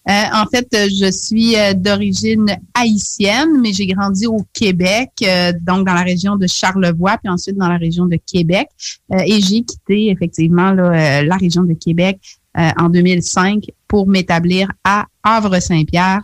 Euh, 0.09 0.11
en 0.33 0.45
fait, 0.47 0.67
je 0.71 1.09
suis 1.11 1.55
euh, 1.55 1.73
d'origine 1.73 2.57
haïtienne, 2.73 3.61
mais 3.61 3.71
j'ai 3.71 3.87
grandi 3.87 4.27
au 4.27 4.45
Québec, 4.53 5.11
euh, 5.23 5.53
donc 5.61 5.87
dans 5.87 5.93
la 5.93 6.01
région 6.01 6.35
de 6.35 6.45
Charlevoix, 6.45 7.17
puis 7.17 7.29
ensuite 7.29 7.55
dans 7.55 7.69
la 7.69 7.77
région 7.77 8.05
de 8.05 8.17
Québec. 8.17 8.67
et 9.11 9.39
j'ai 9.39 9.63
quitté 9.63 10.09
effectivement 10.09 10.71
la 10.71 11.35
région 11.37 11.63
de 11.63 11.73
Québec 11.73 12.19
en 12.55 12.89
2005 12.89 13.65
pour 13.87 14.07
m'établir 14.07 14.71
à 14.83 15.05
Havre-Saint-Pierre 15.23 16.21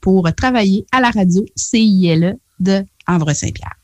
pour 0.00 0.28
travailler 0.34 0.86
à 0.92 1.00
la 1.00 1.10
radio 1.10 1.44
CILE 1.54 2.36
de 2.58 2.84
Havre-Saint-Pierre. 3.06 3.77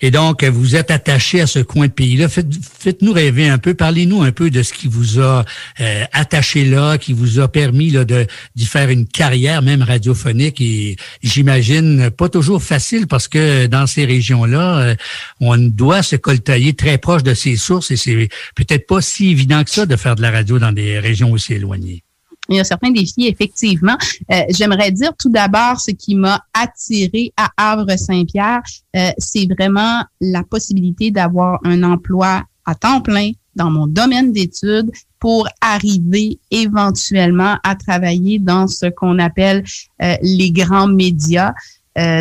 Et 0.00 0.10
donc, 0.10 0.44
vous 0.44 0.76
êtes 0.76 0.90
attaché 0.90 1.40
à 1.40 1.46
ce 1.46 1.58
coin 1.58 1.86
de 1.86 1.92
pays-là. 1.92 2.28
Faites-nous 2.28 3.12
rêver 3.12 3.48
un 3.48 3.58
peu. 3.58 3.74
Parlez-nous 3.74 4.22
un 4.22 4.32
peu 4.32 4.50
de 4.50 4.62
ce 4.62 4.72
qui 4.72 4.88
vous 4.88 5.20
a 5.20 5.44
euh, 5.80 6.04
attaché 6.12 6.64
là, 6.64 6.98
qui 6.98 7.12
vous 7.12 7.38
a 7.38 7.48
permis 7.48 7.92
de 7.92 8.26
d'y 8.54 8.66
faire 8.66 8.90
une 8.90 9.06
carrière, 9.06 9.62
même 9.62 9.82
radiophonique. 9.82 10.60
Et 10.60 10.96
j'imagine 11.22 12.10
pas 12.10 12.28
toujours 12.28 12.62
facile 12.62 13.06
parce 13.06 13.28
que 13.28 13.66
dans 13.66 13.86
ces 13.86 14.04
régions-là, 14.04 14.78
euh, 14.78 14.94
on 15.40 15.56
doit 15.56 16.02
se 16.02 16.16
coltailler 16.16 16.74
très 16.74 16.98
proche 16.98 17.22
de 17.22 17.34
ses 17.34 17.56
sources 17.56 17.90
et 17.90 17.96
c'est 17.96 18.28
peut-être 18.54 18.86
pas 18.86 19.00
si 19.00 19.30
évident 19.30 19.62
que 19.64 19.70
ça 19.70 19.86
de 19.86 19.96
faire 19.96 20.16
de 20.16 20.22
la 20.22 20.30
radio 20.30 20.58
dans 20.58 20.72
des 20.72 20.98
régions 20.98 21.32
aussi 21.32 21.54
éloignées 21.54 22.02
il 22.50 22.56
y 22.56 22.60
a 22.60 22.64
certains 22.64 22.90
défis, 22.90 23.26
effectivement. 23.26 23.96
Euh, 24.32 24.42
j'aimerais 24.50 24.90
dire 24.90 25.12
tout 25.18 25.30
d'abord 25.30 25.80
ce 25.80 25.92
qui 25.92 26.14
m'a 26.14 26.44
attiré 26.52 27.32
à 27.36 27.50
Havre-Saint-Pierre, 27.56 28.60
euh, 28.96 29.10
c'est 29.18 29.46
vraiment 29.46 30.02
la 30.20 30.42
possibilité 30.42 31.10
d'avoir 31.10 31.60
un 31.64 31.82
emploi 31.82 32.42
à 32.66 32.74
temps 32.74 33.00
plein 33.00 33.30
dans 33.56 33.70
mon 33.70 33.86
domaine 33.86 34.32
d'études 34.32 34.90
pour 35.18 35.48
arriver 35.60 36.38
éventuellement 36.50 37.56
à 37.62 37.74
travailler 37.74 38.38
dans 38.38 38.66
ce 38.66 38.86
qu'on 38.86 39.18
appelle 39.18 39.64
euh, 40.02 40.14
les 40.22 40.50
grands 40.50 40.88
médias. 40.88 41.52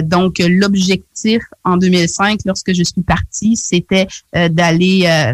Donc, 0.03 0.39
l'objectif 0.39 1.41
en 1.63 1.77
2005, 1.77 2.39
lorsque 2.45 2.73
je 2.73 2.83
suis 2.83 3.03
partie, 3.03 3.55
c'était 3.55 4.07
d'aller 4.33 5.33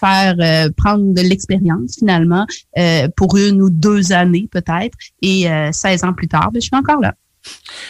faire 0.00 0.70
prendre 0.76 1.12
de 1.14 1.20
l'expérience 1.20 1.96
finalement 1.98 2.46
pour 3.16 3.36
une 3.36 3.60
ou 3.60 3.70
deux 3.70 4.12
années 4.12 4.48
peut-être. 4.50 4.96
Et 5.20 5.46
16 5.72 6.04
ans 6.04 6.12
plus 6.12 6.28
tard, 6.28 6.50
ben, 6.52 6.60
je 6.60 6.66
suis 6.66 6.76
encore 6.76 7.00
là. 7.00 7.14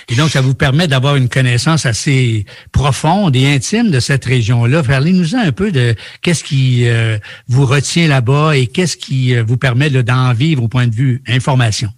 Et 0.08 0.14
donc, 0.14 0.30
ça 0.30 0.40
vous 0.40 0.54
permet 0.54 0.88
d'avoir 0.88 1.16
une 1.16 1.28
connaissance 1.28 1.86
assez 1.86 2.44
profonde 2.72 3.36
et 3.36 3.46
intime 3.46 3.90
de 3.90 4.00
cette 4.00 4.24
région-là. 4.24 4.82
Parlez-nous 4.82 5.34
un 5.34 5.52
peu 5.52 5.70
de 5.72 5.94
qu'est-ce 6.22 6.44
qui 6.44 6.88
euh, 6.88 7.18
vous 7.48 7.66
retient 7.66 8.08
là-bas 8.08 8.56
et 8.56 8.66
qu'est-ce 8.66 8.96
qui 8.96 9.34
euh, 9.34 9.44
vous 9.46 9.56
permet 9.56 9.90
d'en 9.90 10.32
vivre 10.32 10.62
au 10.62 10.68
point 10.68 10.86
de 10.86 10.94
vue 10.94 11.22
information. 11.28 11.90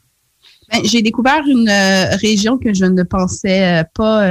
Ben, 0.73 0.81
j'ai 0.85 1.03
découvert 1.03 1.43
une 1.47 1.69
euh, 1.69 2.17
région 2.17 2.59
que 2.59 2.73
je 2.73 2.85
ne 2.85 3.03
pensais 3.03 3.85
pas 3.95 4.27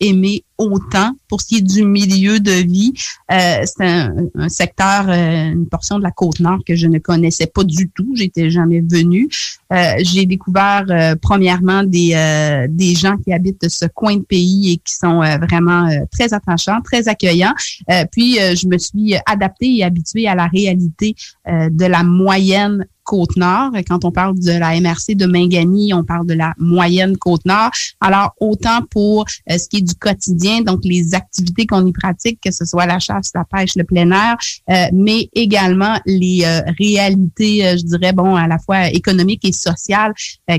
aimer 0.00 0.44
autant 0.58 1.12
pour 1.28 1.40
ce 1.40 1.46
qui 1.46 1.56
est 1.56 1.62
du 1.62 1.84
milieu 1.84 2.40
de 2.40 2.50
vie. 2.50 2.92
Euh, 3.30 3.62
c'est 3.64 3.84
un, 3.84 4.48
secteur, 4.48 5.08
euh, 5.08 5.52
une 5.52 5.68
portion 5.68 5.98
de 5.98 6.02
la 6.02 6.10
côte 6.10 6.40
nord 6.40 6.60
que 6.66 6.74
je 6.74 6.86
ne 6.86 6.98
connaissais 6.98 7.46
pas 7.46 7.64
du 7.64 7.90
tout. 7.90 8.12
J'étais 8.14 8.50
jamais 8.50 8.80
venue. 8.80 9.28
Euh, 9.72 9.94
j'ai 9.98 10.26
découvert 10.26 10.84
premièrement 11.20 11.82
des, 11.82 12.66
des 12.70 12.94
gens 12.94 13.16
qui 13.18 13.32
habitent 13.32 13.68
ce 13.68 13.86
coin 13.86 14.16
de 14.16 14.22
pays 14.22 14.72
et 14.72 14.76
qui 14.76 14.94
sont 14.94 15.20
vraiment 15.40 15.88
très 16.10 16.32
attachants, 16.32 16.80
très 16.82 17.08
accueillants. 17.08 17.54
puis 18.12 18.34
je 18.36 18.68
me 18.68 18.78
suis 18.78 19.14
adaptée 19.26 19.78
et 19.78 19.84
habituée 19.84 20.28
à 20.28 20.34
la 20.34 20.46
réalité 20.46 21.14
de 21.46 21.84
la 21.84 22.02
moyenne 22.02 22.86
Côte-Nord. 23.06 23.70
Quand 23.88 24.04
on 24.04 24.10
parle 24.10 24.38
de 24.38 24.52
la 24.52 24.78
MRC 24.80 25.14
de 25.14 25.26
Mingani, 25.26 25.94
on 25.94 26.04
parle 26.04 26.26
de 26.26 26.34
la 26.34 26.52
moyenne 26.58 27.16
Côte-Nord. 27.16 27.70
Alors, 28.00 28.34
autant 28.40 28.80
pour 28.90 29.24
ce 29.48 29.68
qui 29.68 29.78
est 29.78 29.82
du 29.82 29.94
quotidien, 29.94 30.60
donc 30.60 30.80
les 30.84 31.14
activités 31.14 31.66
qu'on 31.66 31.86
y 31.86 31.92
pratique, 31.92 32.40
que 32.44 32.50
ce 32.50 32.64
soit 32.64 32.86
la 32.86 32.98
chasse, 32.98 33.30
la 33.34 33.44
pêche, 33.44 33.76
le 33.76 33.84
plein 33.84 34.10
air, 34.10 34.36
euh, 34.70 34.86
mais 34.92 35.28
également 35.34 35.98
les 36.06 36.42
euh, 36.44 36.60
réalités, 36.78 37.66
euh, 37.66 37.76
je 37.76 37.84
dirais, 37.84 38.12
bon, 38.12 38.34
à 38.34 38.46
la 38.48 38.58
fois 38.58 38.88
économiques 38.88 39.44
et 39.44 39.52
sociales 39.52 40.12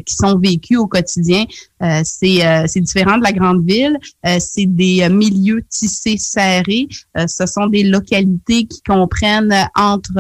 qui 0.06 0.16
sont 0.16 0.38
vécues 0.40 0.78
au 0.78 0.88
quotidien. 0.88 1.46
c'est 2.04 2.82
différent 2.82 3.18
de 3.18 3.24
la 3.24 3.32
grande 3.32 3.66
ville. 3.66 3.98
c'est 4.40 4.66
des 4.66 5.08
milieux 5.10 5.64
tissés 5.70 6.18
serrés. 6.18 6.88
ce 7.16 7.46
sont 7.46 7.68
des 7.68 7.84
localités 7.84 8.66
qui 8.66 8.82
comprennent 8.82 9.54
entre 9.76 10.14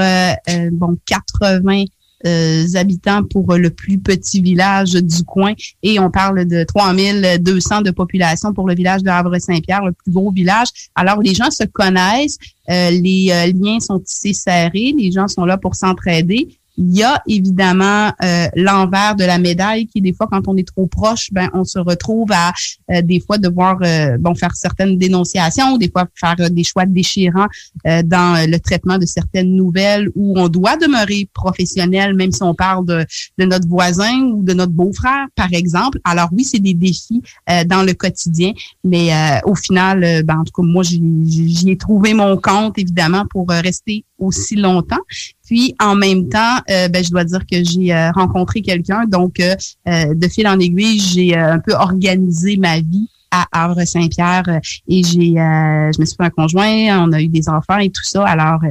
bon 0.71 0.97
80 1.05 1.85
euh, 2.25 2.65
habitants 2.75 3.23
pour 3.23 3.53
le 3.56 3.69
plus 3.69 3.99
petit 3.99 4.41
village 4.41 4.93
du 4.93 5.23
coin 5.23 5.53
et 5.84 5.99
on 5.99 6.10
parle 6.10 6.45
de 6.45 6.63
3200 6.63 7.82
de 7.82 7.91
population 7.91 8.53
pour 8.53 8.67
le 8.67 8.75
village 8.75 9.03
de 9.03 9.10
Havre-Saint-Pierre, 9.10 9.86
le 9.86 9.91
plus 9.91 10.12
gros 10.12 10.32
village. 10.32 10.69
Alors, 10.95 11.21
les 11.21 11.36
gens 11.36 11.51
se 11.51 11.63
connaissent, 11.65 12.38
euh, 12.69 12.89
les 12.89 13.30
euh, 13.32 13.51
liens 13.53 13.80
sont 13.80 13.99
tissés 13.99 14.34
serrés, 14.34 14.93
les 14.97 15.12
gens 15.12 15.27
sont 15.27 15.45
là 15.45 15.58
pour 15.58 15.75
s'entraider 15.75 16.58
il 16.77 16.95
y 16.95 17.03
a 17.03 17.21
évidemment 17.27 18.11
euh, 18.23 18.47
l'envers 18.55 19.15
de 19.15 19.23
la 19.23 19.39
médaille 19.39 19.87
qui, 19.87 19.99
des 19.99 20.13
fois, 20.13 20.27
quand 20.31 20.47
on 20.47 20.55
est 20.57 20.67
trop 20.67 20.85
proche, 20.85 21.29
ben 21.31 21.49
on 21.53 21.65
se 21.65 21.79
retrouve 21.79 22.31
à 22.31 22.53
euh, 22.91 23.01
des 23.01 23.19
fois 23.19 23.39
devoir 23.39 23.77
euh, 23.81 24.17
bon 24.19 24.35
faire 24.35 24.55
certaines 24.55 24.97
dénonciations, 24.97 25.77
des 25.77 25.89
fois 25.89 26.05
faire 26.13 26.35
des 26.51 26.63
choix 26.63 26.85
déchirants 26.85 27.47
dans 27.83 28.47
le 28.47 28.57
traitement 28.57 28.97
de 28.97 29.05
certaines 29.05 29.55
nouvelles 29.55 30.09
où 30.15 30.37
on 30.37 30.49
doit 30.49 30.77
demeurer 30.77 31.27
professionnel, 31.33 32.13
même 32.15 32.31
si 32.31 32.43
on 32.43 32.53
parle 32.53 32.85
de, 32.85 33.05
de 33.37 33.45
notre 33.45 33.67
voisin 33.67 34.21
ou 34.33 34.43
de 34.43 34.53
notre 34.53 34.73
beau-frère, 34.73 35.27
par 35.35 35.51
exemple. 35.53 35.99
Alors 36.03 36.29
oui, 36.31 36.43
c'est 36.43 36.59
des 36.59 36.73
défis 36.73 37.21
dans 37.65 37.83
le 37.83 37.93
quotidien, 37.93 38.51
mais 38.83 39.09
au 39.45 39.55
final, 39.55 40.23
ben, 40.23 40.39
en 40.39 40.43
tout 40.43 40.51
cas, 40.61 40.63
moi, 40.63 40.83
j'y 40.83 41.69
ai 41.69 41.77
trouvé 41.77 42.13
mon 42.13 42.37
compte, 42.37 42.77
évidemment, 42.77 43.25
pour 43.29 43.49
rester 43.49 44.05
aussi 44.19 44.55
longtemps. 44.55 45.01
Puis 45.47 45.75
en 45.79 45.95
même 45.95 46.27
temps, 46.29 46.57
euh, 46.69 46.89
ben, 46.89 47.03
je 47.03 47.10
dois 47.10 47.23
dire 47.23 47.39
que 47.49 47.63
j'ai 47.63 47.93
euh, 47.93 48.12
rencontré 48.12 48.62
quelqu'un. 48.62 49.05
Donc, 49.07 49.39
euh, 49.39 49.55
de 49.86 50.27
fil 50.27 50.47
en 50.47 50.60
aiguille, 50.60 50.99
j'ai 50.99 51.36
un 51.36 51.60
peu 51.60 51.73
organisé 51.73 52.57
ma 52.57 52.79
vie 52.79 53.07
à 53.31 53.45
Havre-Saint-Pierre 53.51 54.62
et 54.88 55.03
j'ai 55.03 55.33
je 55.36 55.99
me 55.99 56.05
suis 56.05 56.15
fait 56.15 56.23
un 56.23 56.29
conjoint, 56.29 57.05
on 57.05 57.12
a 57.12 57.21
eu 57.21 57.27
des 57.27 57.49
enfants 57.49 57.77
et 57.77 57.89
tout 57.89 58.03
ça. 58.03 58.25
Alors 58.25 58.62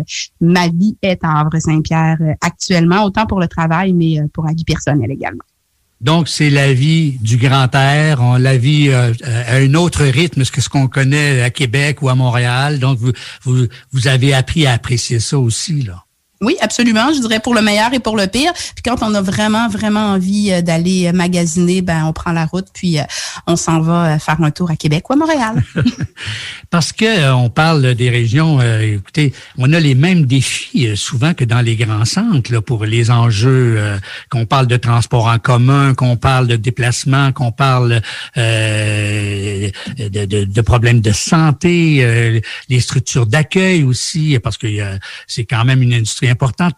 ma 0.41 0.69
vie 0.69 0.97
est 1.03 1.23
à 1.23 1.41
Havre-Saint-Pierre 1.41 2.17
actuellement, 2.41 3.05
autant 3.05 3.27
pour 3.27 3.39
le 3.39 3.49
travail 3.49 3.93
mais 3.93 4.19
pour 4.33 4.47
la 4.47 4.55
vie 4.55 4.65
personnelle 4.65 5.11
également. 5.11 5.45
Donc, 6.01 6.29
c'est 6.29 6.49
la 6.49 6.73
vie 6.73 7.19
du 7.21 7.37
grand 7.37 7.75
air, 7.75 8.21
on 8.23 8.37
la 8.37 8.57
vie 8.57 8.91
à 8.91 9.11
un 9.51 9.75
autre 9.75 10.05
rythme 10.05 10.43
que 10.45 10.63
ce 10.63 10.71
qu'on 10.71 10.89
connaît 10.89 11.43
à 11.43 11.51
Québec 11.51 12.01
ou 12.01 12.09
à 12.09 12.15
Montréal. 12.15 12.79
Donc, 12.79 12.99
vous, 12.99 13.13
vous, 13.43 13.67
vous 13.93 14.09
avez 14.09 14.33
appris 14.33 14.67
à 14.67 14.73
apprécier 14.73 15.21
ça 15.21 15.39
aussi, 15.39 15.83
là. 15.83 16.06
Oui, 16.47 16.57
absolument. 16.61 17.13
Je 17.13 17.19
dirais 17.19 17.41
pour 17.41 17.55
le 17.57 17.61
meilleur 17.61 17.93
et 17.93 17.99
pour 17.99 18.17
le 18.17 18.29
pire. 18.29 18.53
Puis 18.53 18.85
quand 18.85 19.03
on 19.03 19.13
a 19.15 19.21
vraiment, 19.21 19.69
vraiment 19.69 20.13
envie 20.13 20.53
euh, 20.53 20.63
d'aller 20.63 21.09
euh, 21.09 21.13
magasiner, 21.13 21.83
ben 21.83 22.05
on 22.05 22.13
prend 22.13 22.31
la 22.31 22.47
route, 22.47 22.69
puis 22.73 23.01
euh, 23.01 23.03
on 23.49 23.57
s'en 23.57 23.81
va 23.81 24.21
faire 24.21 24.41
un 24.41 24.53
tour 24.53 24.71
à 24.71 24.77
Québec 24.77 25.11
ou 25.11 25.15
à 25.15 25.17
Montréal. 25.17 25.61
Parce 26.71 26.93
que 26.93 27.33
on 27.33 27.51
parle 27.51 27.97
des 27.97 28.11
régions, 28.11 28.61
écoutez, 28.81 29.33
on 29.59 29.73
a 29.73 29.81
les 29.81 29.97
mêmes 29.97 30.25
défis 30.25 30.97
souvent 30.97 31.35
que 31.35 31.45
dans 31.45 31.63
les 31.63 31.75
grands 31.75 32.05
centres 32.05 32.53
là, 32.53 32.61
pour 32.61 32.85
les 32.85 33.11
enjeux, 33.11 33.81
qu'on 34.31 34.47
parle 34.47 34.69
de 34.69 34.77
transport 34.77 35.27
en 35.27 35.39
commun, 35.39 35.95
qu'on 35.95 36.17
parle 36.17 36.47
de 36.47 36.57
déplacement, 36.57 37.33
qu'on 37.33 37.51
parle 37.51 38.01
de, 38.37 39.71
de, 39.97 40.45
de, 40.45 40.61
problèmes 40.61 41.01
de 41.01 41.13
santé, 41.13 42.43
les 42.69 42.81
structures 42.81 43.27
d'accueil 43.27 43.83
aussi, 43.83 44.39
parce 44.43 44.59
que 44.59 44.67
c'est 45.27 45.45
quand 45.45 45.65
même 45.65 45.83
une 45.83 45.95
industrie 45.95 46.29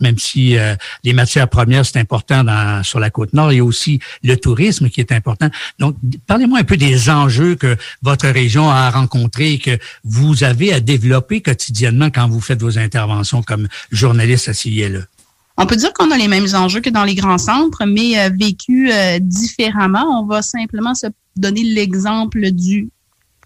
même 0.00 0.18
si 0.18 0.56
euh, 0.56 0.74
les 1.04 1.12
matières 1.12 1.48
premières, 1.48 1.84
c'est 1.84 1.98
important 1.98 2.44
dans, 2.44 2.82
sur 2.82 3.00
la 3.00 3.10
côte 3.10 3.32
nord. 3.32 3.52
Il 3.52 3.56
y 3.56 3.60
a 3.60 3.64
aussi 3.64 4.00
le 4.22 4.36
tourisme 4.36 4.88
qui 4.88 5.00
est 5.00 5.12
important. 5.12 5.48
Donc, 5.78 5.96
parlez-moi 6.26 6.58
un 6.60 6.64
peu 6.64 6.76
des 6.76 7.10
enjeux 7.10 7.54
que 7.54 7.76
votre 8.02 8.28
région 8.28 8.70
a 8.70 8.90
rencontrés 8.90 9.52
et 9.54 9.58
que 9.58 9.78
vous 10.04 10.44
avez 10.44 10.72
à 10.72 10.80
développer 10.80 11.40
quotidiennement 11.40 12.10
quand 12.10 12.28
vous 12.28 12.40
faites 12.40 12.60
vos 12.60 12.78
interventions 12.78 13.42
comme 13.42 13.68
journaliste 13.90 14.48
à 14.48 14.52
là 14.88 15.00
On 15.56 15.66
peut 15.66 15.76
dire 15.76 15.92
qu'on 15.92 16.10
a 16.10 16.16
les 16.16 16.28
mêmes 16.28 16.48
enjeux 16.54 16.80
que 16.80 16.90
dans 16.90 17.04
les 17.04 17.14
grands 17.14 17.38
centres, 17.38 17.84
mais 17.86 18.18
euh, 18.18 18.30
vécus 18.38 18.90
euh, 18.92 19.18
différemment. 19.20 20.20
On 20.20 20.26
va 20.26 20.42
simplement 20.42 20.94
se 20.94 21.06
donner 21.36 21.62
l'exemple 21.62 22.50
du 22.50 22.88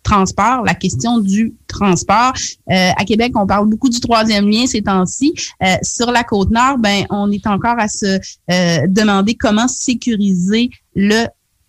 transport, 0.03 0.63
la 0.65 0.75
question 0.75 1.19
du 1.19 1.55
transport. 1.67 2.33
Euh, 2.71 2.91
à 2.97 3.05
Québec, 3.05 3.33
on 3.37 3.47
parle 3.47 3.69
beaucoup 3.69 3.89
du 3.89 4.01
troisième 4.01 4.49
lien 4.49 4.67
ces 4.67 4.83
temps-ci. 4.83 5.35
Euh, 5.63 5.75
sur 5.83 6.11
la 6.11 6.25
côte 6.25 6.51
nord, 6.51 6.79
ben, 6.79 7.05
on 7.11 7.31
est 7.31 7.47
encore 7.47 7.79
à 7.79 7.89
se 7.89 8.19
euh, 8.51 8.87
demander 8.89 9.35
comment 9.35 9.69
sécuriser 9.69 10.71
le 10.95 11.27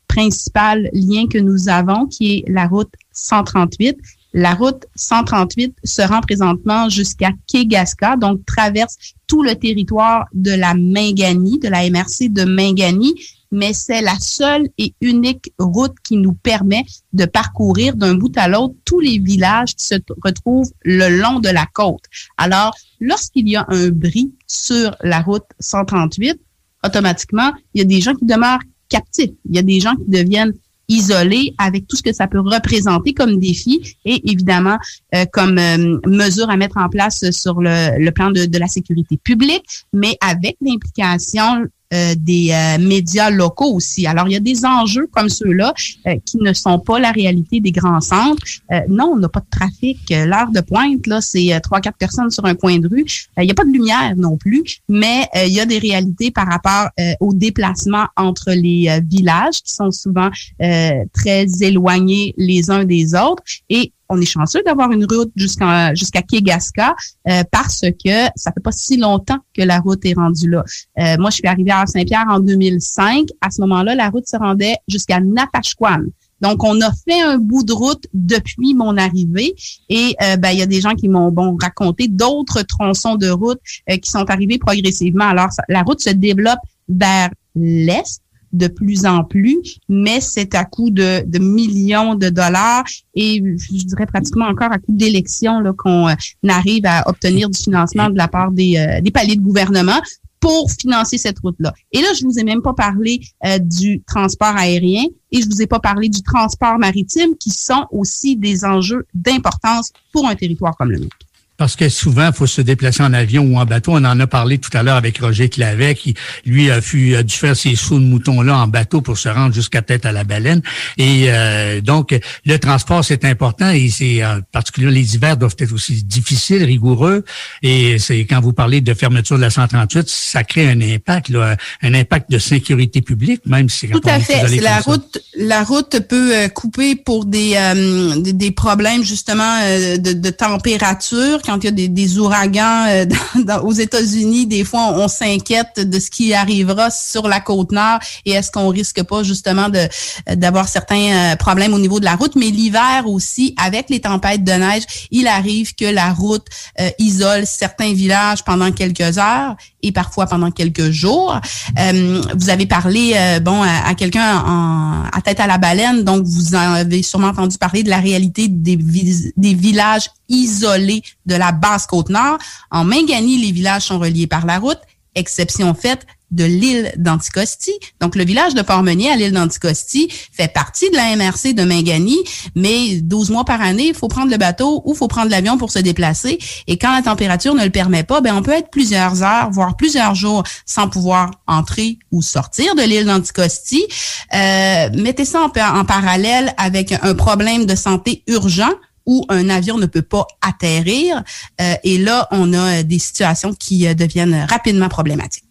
principal 0.07 0.89
lien 0.93 1.27
que 1.27 1.37
nous 1.37 1.69
avons, 1.69 2.05
qui 2.05 2.37
est 2.37 2.43
la 2.47 2.67
route 2.67 2.91
138. 3.13 3.97
La 4.35 4.55
route 4.55 4.85
138 4.95 5.75
se 5.83 6.01
rend 6.01 6.21
présentement 6.21 6.89
jusqu'à 6.89 7.31
Kegaska, 7.47 8.15
donc 8.15 8.43
traverse 8.45 8.97
tout 9.27 9.43
le 9.43 9.55
territoire 9.55 10.25
de 10.33 10.51
la 10.51 10.73
Mingani, 10.73 11.59
de 11.59 11.67
la 11.67 11.87
MRC 11.89 12.29
de 12.29 12.43
Mingani, 12.43 13.13
mais 13.53 13.71
c'est 13.71 14.01
la 14.01 14.17
seule 14.19 14.67
et 14.79 14.93
unique 14.99 15.53
route 15.59 15.95
qui 16.03 16.17
nous 16.17 16.33
permet 16.33 16.83
de 17.13 17.25
parcourir 17.25 17.95
d'un 17.95 18.15
bout 18.15 18.35
à 18.35 18.47
l'autre 18.47 18.73
tous 18.83 18.99
les 18.99 19.19
villages 19.19 19.75
qui 19.75 19.85
se 19.85 19.95
retrouvent 20.23 20.71
le 20.83 21.21
long 21.21 21.39
de 21.39 21.49
la 21.49 21.67
côte. 21.71 22.03
Alors, 22.37 22.75
lorsqu'il 22.99 23.47
y 23.47 23.55
a 23.55 23.65
un 23.69 23.89
bris 23.89 24.33
sur 24.47 24.95
la 25.01 25.21
route 25.21 25.45
138, 25.59 26.35
automatiquement, 26.83 27.51
il 27.73 27.79
y 27.79 27.81
a 27.81 27.85
des 27.85 28.01
gens 28.01 28.15
qui 28.15 28.25
demeurent 28.25 28.59
captifs. 28.89 29.31
Il 29.47 29.55
y 29.55 29.59
a 29.59 29.63
des 29.63 29.79
gens 29.79 29.95
qui 29.95 30.09
deviennent 30.09 30.53
isolés 30.87 31.53
avec 31.59 31.87
tout 31.87 31.95
ce 31.95 32.01
que 32.01 32.11
ça 32.11 32.27
peut 32.27 32.39
représenter 32.39 33.13
comme 33.13 33.39
défi 33.39 33.95
et 34.03 34.29
évidemment 34.29 34.77
euh, 35.15 35.25
comme 35.31 35.57
euh, 35.57 35.99
mesure 36.07 36.49
à 36.49 36.57
mettre 36.57 36.77
en 36.77 36.89
place 36.89 37.29
sur 37.31 37.61
le, 37.61 38.09
plan 38.09 38.31
de, 38.31 38.45
de, 38.45 38.57
la 38.57 38.67
sécurité 38.67 39.17
publique, 39.17 39.85
mais 39.93 40.17
avec 40.21 40.57
l'implication 40.59 41.67
euh, 41.93 42.15
des 42.17 42.49
euh, 42.51 42.79
médias 42.79 43.29
locaux 43.29 43.75
aussi. 43.75 44.07
Alors, 44.07 44.27
il 44.27 44.33
y 44.33 44.35
a 44.35 44.39
des 44.39 44.65
enjeux 44.65 45.07
comme 45.11 45.29
ceux-là 45.29 45.73
euh, 46.07 46.15
qui 46.25 46.37
ne 46.37 46.51
sont 46.53 46.79
pas 46.79 46.99
la 46.99 47.11
réalité 47.11 47.59
des 47.59 47.71
grands 47.71 48.01
centres. 48.01 48.43
non, 48.89 49.11
on 49.13 49.17
n'a 49.17 49.29
pas 49.29 49.41
de 49.41 49.49
trafic. 49.49 49.99
L'heure 50.09 50.51
de 50.51 50.61
pointe, 50.61 51.05
là, 51.07 51.21
c'est 51.21 51.59
trois, 51.61 51.81
quatre 51.81 51.97
personnes 51.97 52.31
sur 52.31 52.45
un 52.45 52.55
coin 52.55 52.79
de 52.79 52.87
rue. 52.87 53.05
Il 53.37 53.45
n'y 53.45 53.51
a 53.51 53.53
pas 53.53 53.65
de 53.65 53.71
lumière 53.71 54.13
non 54.17 54.37
plus, 54.37 54.63
mais 54.89 55.27
il 55.45 55.51
y 55.51 55.59
a 55.59 55.65
des 55.65 55.77
réalités 55.77 56.31
par 56.31 56.47
rapport 56.47 56.89
au 57.19 57.33
déplacement 57.33 58.05
entre 58.17 58.51
les 58.51 58.99
villages 59.05 59.61
qui 59.63 59.73
sont 59.73 59.91
souvent 59.91 60.29
très 60.59 61.45
éloignés 61.61 62.33
les 62.37 62.71
uns 62.71 62.85
des 62.85 63.13
autres. 63.15 63.43
Et 63.69 63.91
on 64.09 64.19
est 64.19 64.25
chanceux 64.25 64.61
d'avoir 64.65 64.91
une 64.91 65.05
route 65.05 65.31
jusqu'à 65.35 65.93
jusqu'à 65.93 66.21
Kegaska 66.21 66.95
euh, 67.29 67.43
parce 67.51 67.81
que 67.81 68.27
ça 68.35 68.51
fait 68.51 68.63
pas 68.63 68.71
si 68.71 68.97
longtemps 68.97 69.39
que 69.53 69.61
la 69.61 69.79
route 69.79 70.03
est 70.05 70.13
rendue 70.13 70.49
là. 70.49 70.63
Euh, 70.99 71.17
moi, 71.17 71.29
je 71.29 71.35
suis 71.35 71.47
arrivée 71.47 71.71
à 71.71 71.85
Saint-Pierre 71.85 72.25
en 72.29 72.39
2005. 72.39 73.27
À 73.41 73.49
ce 73.49 73.61
moment-là, 73.61 73.95
la 73.95 74.09
route 74.09 74.27
se 74.27 74.37
rendait 74.37 74.75
jusqu'à 74.87 75.19
Natashquan. 75.19 76.03
Donc, 76.41 76.63
on 76.63 76.79
a 76.81 76.91
fait 76.91 77.21
un 77.21 77.37
bout 77.37 77.63
de 77.63 77.71
route 77.71 78.05
depuis 78.13 78.73
mon 78.73 78.97
arrivée 78.97 79.55
et 79.87 80.13
ben, 80.39 80.49
il 80.51 80.59
y 80.59 80.61
a 80.61 80.65
des 80.65 80.81
gens 80.81 80.93
qui 80.93 81.07
m'ont 81.07 81.33
raconté 81.57 82.09
d'autres 82.09 82.63
tronçons 82.63 83.15
de 83.15 83.29
route 83.29 83.61
qui 83.87 84.11
sont 84.11 84.29
arrivés 84.29 84.57
progressivement. 84.57 85.23
Alors, 85.23 85.47
la 85.69 85.83
route 85.83 86.01
se 86.01 86.09
développe 86.09 86.59
vers 86.89 87.29
l'est 87.55 88.22
de 88.53 88.67
plus 88.67 89.05
en 89.05 89.23
plus, 89.23 89.79
mais 89.89 90.21
c'est 90.21 90.55
à 90.55 90.63
coût 90.63 90.91
de, 90.91 91.23
millions 91.39 92.15
de 92.15 92.29
dollars 92.29 92.85
et 93.15 93.43
je 93.57 93.85
dirais 93.85 94.05
pratiquement 94.05 94.45
encore 94.45 94.71
à 94.71 94.77
coût 94.77 94.91
d'élections 94.91 95.61
qu'on 95.77 96.07
euh, 96.07 96.13
arrive 96.47 96.85
à 96.85 97.07
obtenir 97.09 97.49
du 97.49 97.57
financement 97.57 98.09
de 98.09 98.17
la 98.17 98.27
part 98.27 98.51
des, 98.51 98.77
euh, 98.77 99.11
paliers 99.11 99.35
de 99.35 99.41
gouvernement 99.41 99.99
pour 100.39 100.69
financer 100.71 101.17
cette 101.17 101.39
route-là. 101.39 101.73
Et 101.91 102.01
là, 102.01 102.07
je 102.19 102.25
vous 102.25 102.37
ai 102.37 102.43
même 102.43 102.61
pas 102.61 102.73
parlé 102.73 103.21
euh, 103.45 103.59
du 103.59 104.01
transport 104.03 104.55
aérien 104.57 105.05
et 105.31 105.41
je 105.41 105.47
vous 105.47 105.61
ai 105.61 105.67
pas 105.67 105.79
parlé 105.79 106.09
du 106.09 106.21
transport 106.21 106.77
maritime 106.77 107.35
qui 107.39 107.49
sont 107.49 107.87
aussi 107.91 108.35
des 108.35 108.65
enjeux 108.65 109.05
d'importance 109.13 109.91
pour 110.11 110.27
un 110.27 110.35
territoire 110.35 110.75
comme 110.75 110.91
le 110.91 110.99
nôtre. 110.99 111.17
Parce 111.55 111.75
que 111.75 111.87
souvent, 111.87 112.27
il 112.27 112.33
faut 112.33 112.47
se 112.47 112.61
déplacer 112.61 113.03
en 113.03 113.13
avion 113.13 113.43
ou 113.43 113.57
en 113.57 113.65
bateau. 113.65 113.91
On 113.93 114.03
en 114.05 114.19
a 114.19 114.25
parlé 114.27 114.57
tout 114.57 114.75
à 114.75 114.81
l'heure 114.81 114.95
avec 114.95 115.19
Roger 115.19 115.49
Clavet, 115.49 115.93
qui, 115.93 116.15
lui, 116.45 116.71
a, 116.71 116.79
dû 116.79 117.35
faire 117.35 117.55
ses 117.55 117.75
sauts 117.75 117.99
de 117.99 118.05
mouton-là 118.05 118.57
en 118.57 118.67
bateau 118.67 119.01
pour 119.01 119.19
se 119.19 119.29
rendre 119.29 119.53
jusqu'à 119.53 119.83
tête 119.83 120.07
à 120.07 120.11
la 120.11 120.23
baleine. 120.23 120.63
Et 120.97 121.25
euh, 121.27 121.79
donc, 121.79 122.19
le 122.45 122.57
transport, 122.57 123.05
c'est 123.05 123.23
important 123.23 123.69
et 123.69 123.89
c'est 123.89 124.23
euh, 124.23 124.39
particulièrement 124.51 124.95
les 124.95 125.15
hivers 125.15 125.37
doivent 125.37 125.55
être 125.59 125.73
aussi 125.73 126.03
difficiles, 126.03 126.63
rigoureux. 126.63 127.23
Et 127.61 127.99
c'est 127.99 128.25
quand 128.25 128.41
vous 128.41 128.53
parlez 128.53 128.81
de 128.81 128.93
fermeture 128.95 129.37
de 129.37 129.41
la 129.41 129.51
138, 129.51 130.09
ça 130.09 130.43
crée 130.43 130.67
un 130.67 130.81
impact, 130.81 131.29
là, 131.29 131.55
un 131.83 131.93
impact 131.93 132.31
de 132.31 132.39
sécurité 132.39 133.01
publique, 133.01 133.45
même 133.45 133.69
si 133.69 133.87
Tout 133.89 134.01
à 134.05 134.19
fait. 134.19 134.59
La 134.59 134.79
route, 134.79 135.19
la 135.35 135.63
route 135.63 135.99
peut 136.09 136.35
euh, 136.35 136.47
couper 136.47 136.95
pour 136.95 137.25
des, 137.25 137.53
euh, 137.57 138.15
des 138.17 138.51
problèmes 138.51 139.03
justement 139.03 139.59
de, 139.63 140.13
de 140.13 140.29
température 140.31 141.42
quand 141.45 141.57
il 141.57 141.65
y 141.65 141.67
a 141.67 141.71
des, 141.71 141.87
des 141.87 142.17
ouragans 142.17 142.85
euh, 142.87 143.05
aux 143.63 143.71
États-Unis, 143.71 144.47
des 144.47 144.63
fois, 144.63 144.93
on, 144.95 145.07
s'inquiète 145.07 145.79
de 145.79 145.99
ce 145.99 146.09
qui 146.09 146.33
arrivera 146.33 146.89
sur 146.89 147.27
la 147.27 147.39
côte 147.39 147.71
nord 147.71 147.99
et 148.25 148.31
est-ce 148.31 148.51
qu'on 148.51 148.69
risque 148.69 149.03
pas 149.03 149.21
justement 149.23 149.69
de 149.69 149.87
d'avoir 150.33 150.67
certains 150.67 151.33
euh, 151.33 151.35
problèmes 151.35 151.73
au 151.73 151.79
niveau 151.79 151.99
de 151.99 152.05
la 152.05 152.15
route. 152.15 152.35
Mais 152.35 152.47
l'hiver 152.47 153.03
aussi, 153.05 153.55
avec 153.63 153.89
les 153.89 153.99
tempêtes 153.99 154.43
de 154.43 154.51
neige, 154.51 154.83
il 155.11 155.27
arrive 155.27 155.75
que 155.75 155.85
la 155.85 156.13
route 156.13 156.45
euh, 156.79 156.89
isole 156.99 157.45
certains 157.45 157.93
villages 157.93 158.43
pendant 158.43 158.71
quelques 158.71 159.17
heures 159.17 159.55
et 159.81 159.91
parfois 159.91 160.25
pendant 160.25 160.49
quelques 160.49 160.91
jours. 160.91 161.39
vous 161.75 162.49
avez 162.49 162.65
parlé, 162.65 163.15
bon, 163.41 163.61
à, 163.61 163.93
quelqu'un 163.95 165.03
à 165.11 165.21
tête 165.21 165.41
à 165.41 165.47
la 165.47 165.57
baleine, 165.57 166.03
donc 166.03 166.23
vous 166.23 166.55
avez 166.55 167.03
sûrement 167.03 167.27
entendu 167.27 167.57
parler 167.57 167.83
de 167.83 167.89
la 167.89 167.99
réalité 167.99 168.47
des, 168.47 168.77
des 168.77 169.53
villages 169.53 170.09
isolés 170.33 171.03
de 171.25 171.35
la 171.35 171.51
basse 171.51 171.85
côte 171.87 172.09
nord. 172.09 172.37
En 172.71 172.83
Mingani, 172.83 173.37
les 173.37 173.51
villages 173.51 173.83
sont 173.83 173.99
reliés 173.99 174.27
par 174.27 174.45
la 174.45 174.59
route, 174.59 174.79
exception 175.15 175.73
faite 175.73 176.05
de 176.33 176.43
l'île 176.43 176.91
d'Anticosti. 176.97 177.71
Donc, 178.01 178.15
le 178.15 178.25
village 178.25 178.55
de 178.55 178.61
Port-Meunier 178.61 179.11
à 179.11 179.15
l'île 179.15 179.33
d'Anticosti 179.33 180.09
fait 180.31 180.51
partie 180.51 180.89
de 180.89 180.95
la 180.95 181.15
MRC 181.15 181.53
de 181.53 181.63
Mingani, 181.63 182.17
mais 182.55 182.95
12 183.01 183.29
mois 183.29 183.45
par 183.45 183.61
année, 183.61 183.89
il 183.89 183.93
faut 183.93 184.07
prendre 184.07 184.31
le 184.31 184.37
bateau 184.37 184.81
ou 184.85 184.93
il 184.93 184.97
faut 184.97 185.07
prendre 185.07 185.29
l'avion 185.29 185.57
pour 185.57 185.71
se 185.71 185.79
déplacer. 185.79 186.39
Et 186.67 186.77
quand 186.77 186.93
la 186.93 187.03
température 187.03 187.53
ne 187.53 187.63
le 187.63 187.69
permet 187.69 188.03
pas, 188.03 188.21
ben 188.21 188.35
on 188.35 188.41
peut 188.41 188.51
être 188.51 188.71
plusieurs 188.71 189.21
heures, 189.21 189.51
voire 189.51 189.77
plusieurs 189.77 190.15
jours 190.15 190.43
sans 190.65 190.89
pouvoir 190.89 191.31
entrer 191.47 191.99
ou 192.11 192.21
sortir 192.21 192.73
de 192.75 192.81
l'île 192.81 193.05
d'Anticosti. 193.05 193.85
Euh, 194.33 194.89
mettez 194.95 195.25
ça 195.25 195.41
en 195.43 195.85
parallèle 195.85 196.53
avec 196.57 196.93
un 196.99 197.13
problème 197.13 197.65
de 197.65 197.75
santé 197.75 198.23
urgent 198.27 198.71
où 199.05 199.25
un 199.29 199.49
avion 199.49 199.77
ne 199.77 199.85
peut 199.85 200.01
pas 200.01 200.25
atterrir. 200.41 201.23
Euh, 201.61 201.75
et 201.83 201.97
là, 201.97 202.27
on 202.31 202.53
a 202.53 202.79
euh, 202.79 202.83
des 202.83 202.99
situations 202.99 203.53
qui 203.53 203.87
euh, 203.87 203.93
deviennent 203.93 204.45
rapidement 204.49 204.89
problématiques. 204.89 205.42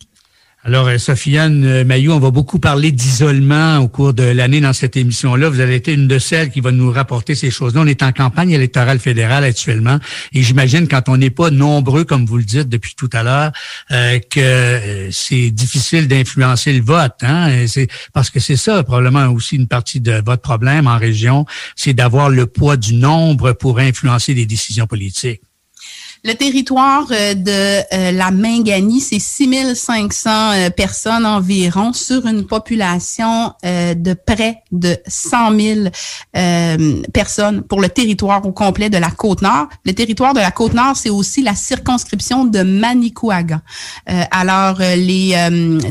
Alors, 0.65 0.89
Sofiane 0.97 1.83
Mayou, 1.83 2.13
on 2.13 2.21
va 2.21 2.31
beaucoup 2.31 2.61
parler 2.61 2.93
d'isolement 2.93 3.79
au 3.79 3.89
cours 3.89 4.15
de 4.15 4.23
l'année 4.23 4.61
dans 4.61 4.73
cette 4.73 4.97
émission-là. 4.97 5.49
Vous 5.49 5.59
avez 5.59 5.75
été 5.75 5.93
une 5.93 6.07
de 6.07 6.21
celles 6.21 6.53
qui 6.53 6.61
va 6.61 6.71
nous 6.71 6.93
rapporter 6.93 7.35
ces 7.35 7.51
choses-là. 7.51 7.81
On 7.81 7.87
est 7.89 8.05
en 8.05 8.13
campagne 8.13 8.53
électorale 8.53 9.01
fédérale 9.01 9.43
actuellement 9.43 9.99
et 10.33 10.41
j'imagine 10.45 10.87
quand 10.87 11.09
on 11.09 11.17
n'est 11.17 11.31
pas 11.31 11.51
nombreux, 11.51 12.05
comme 12.05 12.27
vous 12.27 12.37
le 12.37 12.45
dites 12.45 12.69
depuis 12.69 12.95
tout 12.95 13.11
à 13.13 13.25
l'heure, 13.25 13.51
euh, 13.91 14.21
que 14.31 15.09
c'est 15.11 15.51
difficile 15.51 16.07
d'influencer 16.07 16.73
le 16.73 16.85
vote. 16.85 17.17
Hein? 17.23 17.65
Parce 18.13 18.31
que 18.31 18.39
c'est 18.39 18.55
ça 18.55 18.85
probablement 18.85 19.27
aussi 19.31 19.57
une 19.57 19.67
partie 19.67 20.01
de 20.01 20.23
votre 20.25 20.43
problème 20.43 20.87
en 20.87 20.97
région, 20.97 21.45
c'est 21.75 21.93
d'avoir 21.93 22.31
le 22.31 22.47
poids 22.47 22.77
du 22.77 22.95
nombre 22.95 23.51
pour 23.51 23.81
influencer 23.81 24.33
les 24.33 24.47
décisions 24.47 24.87
politiques. 24.87 25.43
Le 26.25 26.35
territoire 26.35 27.09
euh, 27.11 27.35
de 27.35 27.51
euh, 27.51 28.13
la 28.13 28.31
Mingani, 28.31 29.01
c'est 29.01 29.19
6500 29.19 30.31
euh, 30.31 30.71
personnes 30.71 31.27
environ 31.27 31.93
sur 31.93 32.27
une 32.27 32.47
population 32.47 33.53
de 33.63 34.15
près 34.15 34.63
de 34.71 34.97
100 35.07 35.59
000 36.33 37.05
personnes 37.13 37.63
pour 37.63 37.81
le 37.81 37.89
territoire 37.89 38.45
au 38.47 38.53
complet 38.53 38.91
de 38.91 38.99
la 38.99 39.11
Côte-Nord. 39.11 39.69
Le 39.85 39.93
territoire 39.93 40.35
de 40.35 40.41
la 40.41 40.51
Côte-Nord, 40.51 40.97
c'est 40.97 41.11
aussi 41.11 41.43
la 41.43 41.55
circonscription 41.55 42.45
de 42.45 42.63
Manicouagan. 42.63 43.61
alors, 44.31 44.79
les 44.79 45.37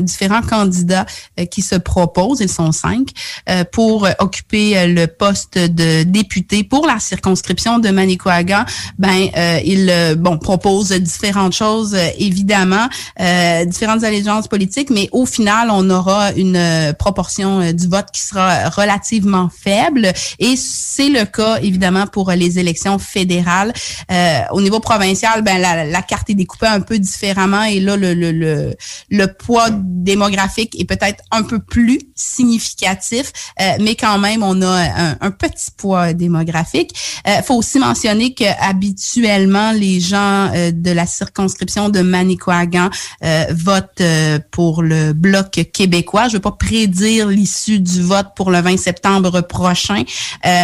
différents 0.00 0.42
candidats 0.42 1.06
qui 1.50 1.62
se 1.62 1.76
proposent, 1.76 2.40
ils 2.40 2.48
sont 2.48 2.72
cinq, 2.72 3.08
pour 3.72 4.08
occuper 4.18 4.86
le 4.86 5.06
poste 5.06 5.58
de 5.58 6.02
député 6.02 6.64
pour 6.64 6.86
la 6.86 6.98
circonscription 6.98 7.78
de 7.78 7.90
Manicouagan, 7.90 8.64
ben, 8.98 9.28
ils 9.64 10.16
bon, 10.22 10.38
propose 10.38 10.92
différentes 10.92 11.52
choses, 11.52 11.94
euh, 11.94 12.08
évidemment, 12.18 12.88
euh, 13.20 13.64
différentes 13.64 14.04
allégeances 14.04 14.48
politiques, 14.48 14.88
mais 14.90 15.08
au 15.12 15.26
final, 15.26 15.68
on 15.70 15.90
aura 15.90 16.32
une 16.32 16.56
euh, 16.56 16.92
proportion 16.92 17.72
du 17.72 17.88
vote 17.88 18.06
qui 18.12 18.20
sera 18.22 18.68
relativement 18.70 19.50
faible. 19.54 20.12
Et 20.38 20.54
c'est 20.56 21.08
le 21.08 21.24
cas, 21.24 21.58
évidemment, 21.60 22.06
pour 22.06 22.30
les 22.30 22.58
élections 22.58 22.98
fédérales. 22.98 23.72
au 24.52 24.60
niveau 24.60 24.80
provincial, 24.80 25.42
ben 25.42 25.58
la, 25.58 26.02
carte 26.02 26.30
est 26.30 26.34
découpée 26.34 26.66
un 26.66 26.80
peu 26.80 26.98
différemment 26.98 27.64
et 27.64 27.80
là, 27.80 27.96
le, 27.96 28.14
le, 28.14 28.74
le, 29.10 29.26
poids 29.26 29.68
démographique 29.72 30.78
est 30.78 30.84
peut-être 30.84 31.22
un 31.30 31.42
peu 31.42 31.58
plus 31.58 32.00
significatif, 32.14 33.32
mais 33.80 33.96
quand 33.96 34.18
même, 34.18 34.42
on 34.42 34.62
a 34.62 35.16
un, 35.20 35.30
petit 35.30 35.70
poids 35.76 36.12
démographique. 36.12 36.90
Il 37.26 37.42
faut 37.44 37.56
aussi 37.56 37.78
mentionner 37.78 38.34
que 38.34 38.44
habituellement, 38.60 39.72
les 39.72 40.00
euh, 40.18 40.70
de 40.72 40.90
la 40.90 41.06
circonscription 41.06 41.88
de 41.88 42.00
Manicouagan 42.00 42.90
euh, 43.24 43.44
votent 43.50 44.00
euh, 44.00 44.38
pour 44.50 44.82
le 44.82 45.12
bloc 45.12 45.68
québécois. 45.72 46.24
Je 46.24 46.28
ne 46.28 46.32
veux 46.34 46.40
pas 46.40 46.52
prédire 46.52 47.28
l'issue 47.28 47.80
du 47.80 48.02
vote 48.02 48.28
pour 48.36 48.50
le 48.50 48.60
20 48.60 48.76
septembre 48.76 49.40
prochain, 49.42 50.02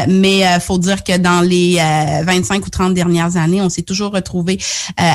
mais 0.09 0.43
faut 0.61 0.79
dire 0.79 1.05
que 1.05 1.17
dans 1.17 1.41
les 1.41 1.77
25 2.25 2.67
ou 2.67 2.71
30 2.71 2.95
dernières 2.95 3.37
années, 3.37 3.61
on 3.61 3.69
s'est 3.69 3.83
toujours 3.83 4.13
retrouvé 4.13 4.59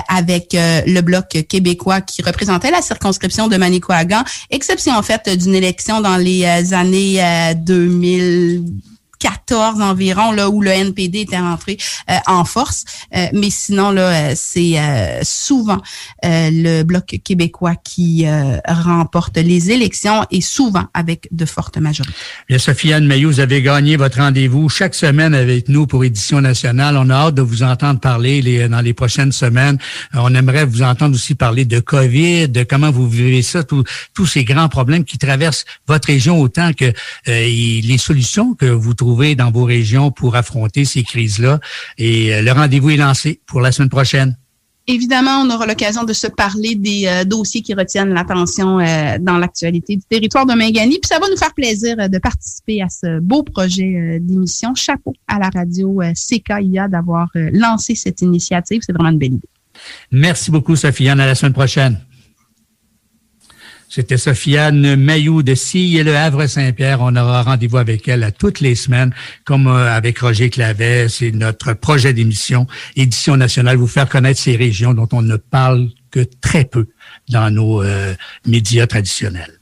avec 0.08 0.50
le 0.54 1.02
bloc 1.02 1.46
québécois 1.48 2.02
qui 2.02 2.22
représentait 2.22 2.72
la 2.72 2.82
circonscription 2.82 3.48
de 3.48 3.58
Manicouagan, 3.58 4.24
exception 4.50 4.94
en 4.96 5.02
fait 5.02 5.30
d'une 5.30 5.56
élection 5.56 6.02
dans 6.02 6.18
les 6.18 6.74
années 6.74 7.22
2000 7.56 8.93
14 9.24 9.80
environ, 9.82 10.34
là 10.34 10.50
où 10.50 10.62
le 10.62 10.70
NPD 10.70 11.22
était 11.22 11.40
rentré 11.40 11.78
euh, 12.10 12.16
en 12.28 12.44
force. 12.44 12.84
Euh, 13.16 13.28
mais 13.34 13.50
sinon, 13.50 13.92
là, 13.92 14.32
euh, 14.32 14.34
c'est 14.36 14.74
souvent 15.24 15.82
le 16.24 16.84
Bloc 16.84 17.20
québécois 17.24 17.76
qui 17.76 18.26
remporte 18.68 19.38
les 19.38 19.72
élections 19.72 20.26
et 20.32 20.42
souvent 20.42 20.86
avec 20.94 21.28
de 21.32 21.46
fortes 21.46 21.78
majorités. 21.78 22.16
Bien, 22.50 22.58
Sophie-Anne 22.58 23.06
Mayou, 23.06 23.30
vous 23.30 23.40
avez 23.40 23.62
gagné 23.62 23.96
votre 23.96 24.18
rendez-vous 24.18 24.68
chaque 24.70 24.96
semaine 24.96 25.34
avec 25.34 25.70
nous 25.70 25.88
pour 25.88 26.04
Édition 26.04 26.42
nationale. 26.42 26.98
On 26.98 27.10
a 27.10 27.16
hâte 27.16 27.36
de 27.36 27.42
vous 27.42 27.64
entendre 27.64 28.00
parler 28.00 28.42
les, 28.42 28.68
dans 28.68 28.82
les 28.82 28.94
prochaines 28.94 29.32
semaines. 29.32 29.78
On 30.14 30.34
aimerait 30.36 30.66
vous 30.66 30.82
entendre 30.82 31.16
aussi 31.16 31.36
parler 31.36 31.66
de 31.66 31.80
COVID, 31.80 32.50
de 32.50 32.64
comment 32.64 32.92
vous 32.92 33.08
vivez 33.08 33.42
ça, 33.42 33.64
tous 33.64 34.26
ces 34.26 34.44
grands 34.44 34.70
problèmes 34.70 35.06
qui 35.06 35.18
traversent 35.18 35.66
votre 35.88 36.08
région 36.08 36.42
autant 36.42 36.72
que 36.74 36.92
les 37.28 37.98
solutions 37.98 38.54
que 38.54 38.66
vous 38.66 38.94
trouvez 38.94 39.13
dans 39.36 39.52
vos 39.52 39.64
régions 39.64 40.12
pour 40.12 40.36
affronter 40.36 40.86
ces 40.86 41.04
crises-là. 41.04 41.60
Et 41.98 42.34
euh, 42.34 42.42
le 42.42 42.52
rendez-vous 42.52 42.92
est 42.92 42.98
lancé 42.98 43.42
pour 43.46 43.62
la 43.62 43.72
semaine 43.72 43.90
prochaine. 43.90 44.38
Évidemment, 44.86 45.44
on 45.46 45.50
aura 45.50 45.66
l'occasion 45.66 46.04
de 46.04 46.12
se 46.12 46.28
parler 46.28 46.76
des 46.76 47.06
euh, 47.06 47.24
dossiers 47.24 47.62
qui 47.62 47.74
retiennent 47.74 48.14
l'attention 48.14 48.80
euh, 48.80 49.18
dans 49.20 49.38
l'actualité 49.38 49.96
du 49.96 50.04
territoire 50.10 50.46
de 50.46 50.54
Mingani. 50.54 51.00
Puis 51.00 51.08
ça 51.08 51.20
va 51.20 51.30
nous 51.30 51.38
faire 51.38 51.54
plaisir 51.54 52.10
de 52.10 52.18
participer 52.18 52.82
à 52.82 52.90
ce 52.90 53.20
beau 53.20 53.44
projet 53.44 54.20
d'émission. 54.20 54.76
Chapeau 54.76 55.14
à 55.28 55.40
la 55.40 55.50
radio 55.50 56.02
CKIA 56.14 56.90
d'avoir 56.90 57.30
lancé 57.36 57.96
cette 57.96 58.22
initiative. 58.22 58.82
C'est 58.86 58.92
vraiment 58.92 59.12
une 59.12 59.20
belle 59.20 59.36
idée. 59.36 59.50
Merci 60.12 60.52
beaucoup, 60.52 60.76
Sophie. 60.76 61.08
À 61.08 61.16
la 61.16 61.34
semaine 61.34 61.54
prochaine. 61.54 61.98
C'était 63.96 64.18
Sofiane 64.18 64.96
Mayou 64.96 65.44
de 65.44 65.54
Si 65.54 66.00
et 66.00 66.04
le 66.04 66.18
Havre-Saint-Pierre. 66.18 66.98
On 67.02 67.16
aura 67.16 67.44
rendez-vous 67.44 67.78
avec 67.78 68.08
elle 68.08 68.24
à 68.24 68.32
toutes 68.32 68.60
les 68.60 68.74
semaines, 68.74 69.14
comme 69.46 69.68
euh, 69.68 69.96
avec 69.96 70.18
Roger 70.18 70.50
Clavet. 70.50 71.10
C'est 71.10 71.30
notre 71.30 71.74
projet 71.74 72.12
d'émission, 72.12 72.66
Édition 72.96 73.38
nationale, 73.38 73.78
vous 73.78 73.86
faire 73.86 74.10
connaître 74.10 74.40
ces 74.40 74.56
régions 74.56 74.96
dont 74.96 75.08
on 75.12 75.22
ne 75.22 75.36
parle 75.36 75.90
que 76.10 76.26
très 76.42 76.66
peu 76.66 76.88
dans 77.30 77.52
nos 77.52 77.84
euh, 77.84 78.16
médias 78.48 78.88
traditionnels. 78.88 79.60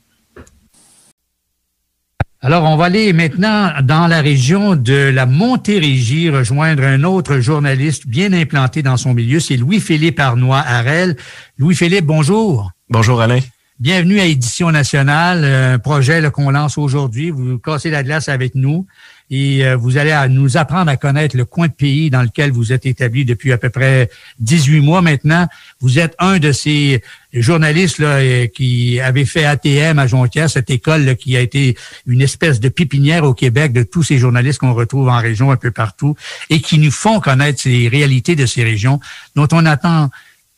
Alors, 2.40 2.64
on 2.64 2.78
va 2.78 2.86
aller 2.86 3.12
maintenant 3.12 3.74
dans 3.84 4.08
la 4.08 4.22
région 4.22 4.78
de 4.78 5.12
la 5.14 5.26
Montérégie 5.26 6.30
rejoindre 6.30 6.84
un 6.84 7.04
autre 7.04 7.42
journaliste 7.42 8.08
bien 8.08 8.32
implanté 8.32 8.82
dans 8.82 8.96
son 8.96 9.14
milieu, 9.14 9.42
c'est 9.42 9.58
Louis-Philippe 9.58 10.22
Arnois-Harel. 10.22 11.18
Louis-Philippe, 11.58 12.06
bonjour. 12.06 12.72
Bonjour 12.88 13.20
Alain. 13.20 13.42
Bienvenue 13.82 14.20
à 14.20 14.26
Édition 14.26 14.70
nationale, 14.70 15.44
un 15.44 15.80
projet 15.80 16.22
qu'on 16.30 16.52
lance 16.52 16.78
aujourd'hui. 16.78 17.32
Vous 17.32 17.58
cassez 17.58 17.90
la 17.90 18.04
glace 18.04 18.30
avec 18.30 18.54
nous 18.54 18.86
et 19.32 19.66
euh, 19.66 19.76
vous 19.76 19.98
allez 19.98 20.16
nous 20.30 20.56
apprendre 20.56 20.92
à 20.92 20.98
connaître 20.98 21.36
le 21.36 21.46
coin 21.46 21.66
de 21.66 21.74
pays 21.74 22.12
dans 22.12 22.22
lequel 22.22 22.52
vous 22.52 22.74
êtes 22.74 22.86
établi 22.86 23.26
depuis 23.26 23.52
à 23.52 23.58
peu 23.58 23.72
près 23.72 24.12
18 24.40 24.82
mois 24.82 25.02
maintenant. 25.02 25.48
Vous 25.80 25.98
êtes 25.98 26.14
un 26.20 26.38
de 26.38 26.52
ces 26.52 27.02
journalistes 27.34 27.98
là, 27.98 28.18
euh, 28.18 28.46
qui 28.46 29.00
avait 29.00 29.26
fait 29.26 29.46
ATM 29.46 29.98
à 29.98 30.06
Jonquière, 30.06 30.48
cette 30.48 30.70
école 30.70 31.16
qui 31.16 31.36
a 31.36 31.40
été 31.40 31.76
une 32.06 32.22
espèce 32.22 32.60
de 32.60 32.70
pépinière 32.70 33.24
au 33.24 33.34
Québec 33.34 33.74
de 33.74 33.82
tous 33.82 34.04
ces 34.04 34.20
journalistes 34.20 34.60
qu'on 34.60 34.76
retrouve 34.76 35.10
en 35.10 35.18
région 35.18 35.50
un 35.50 35.58
peu 35.58 35.72
partout 35.72 36.16
et 36.52 36.62
qui 36.62 36.78
nous 36.78 36.92
font 36.92 37.20
connaître 37.20 37.62
ces 37.62 37.88
réalités 37.88 38.36
de 38.36 38.46
ces 38.46 38.64
régions 38.64 39.00
dont 39.36 39.48
on 39.52 39.66
attend 39.66 40.12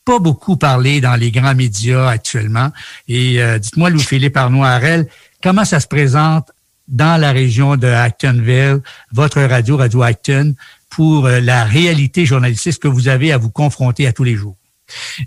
pas 0.06 0.20
beaucoup 0.20 0.58
parlé 0.58 1.02
dans 1.02 1.16
les 1.16 1.32
grands 1.32 1.56
médias 1.56 2.10
actuellement. 2.10 2.72
Et 3.08 3.42
euh, 3.42 3.60
dites-moi, 3.60 3.90
Louis-Philippe 3.90 4.38
Arnois-Harel, 4.38 5.08
comment 5.42 5.66
ça 5.66 5.80
se 5.80 5.88
présente 5.88 6.52
dans 6.88 7.20
la 7.20 7.32
région 7.32 7.78
de 7.78 7.88
Actonville, 7.88 8.82
votre 9.12 9.42
radio, 9.42 9.78
Radio 9.78 10.02
Acton, 10.02 10.56
pour 10.90 11.26
euh, 11.26 11.40
la 11.40 11.64
réalité 11.64 12.26
journalistique 12.26 12.80
que 12.80 12.88
vous 12.88 13.08
avez 13.08 13.32
à 13.32 13.38
vous 13.38 13.50
confronter 13.50 14.06
à 14.08 14.14
tous 14.14 14.24
les 14.24 14.36
jours? 14.36 14.56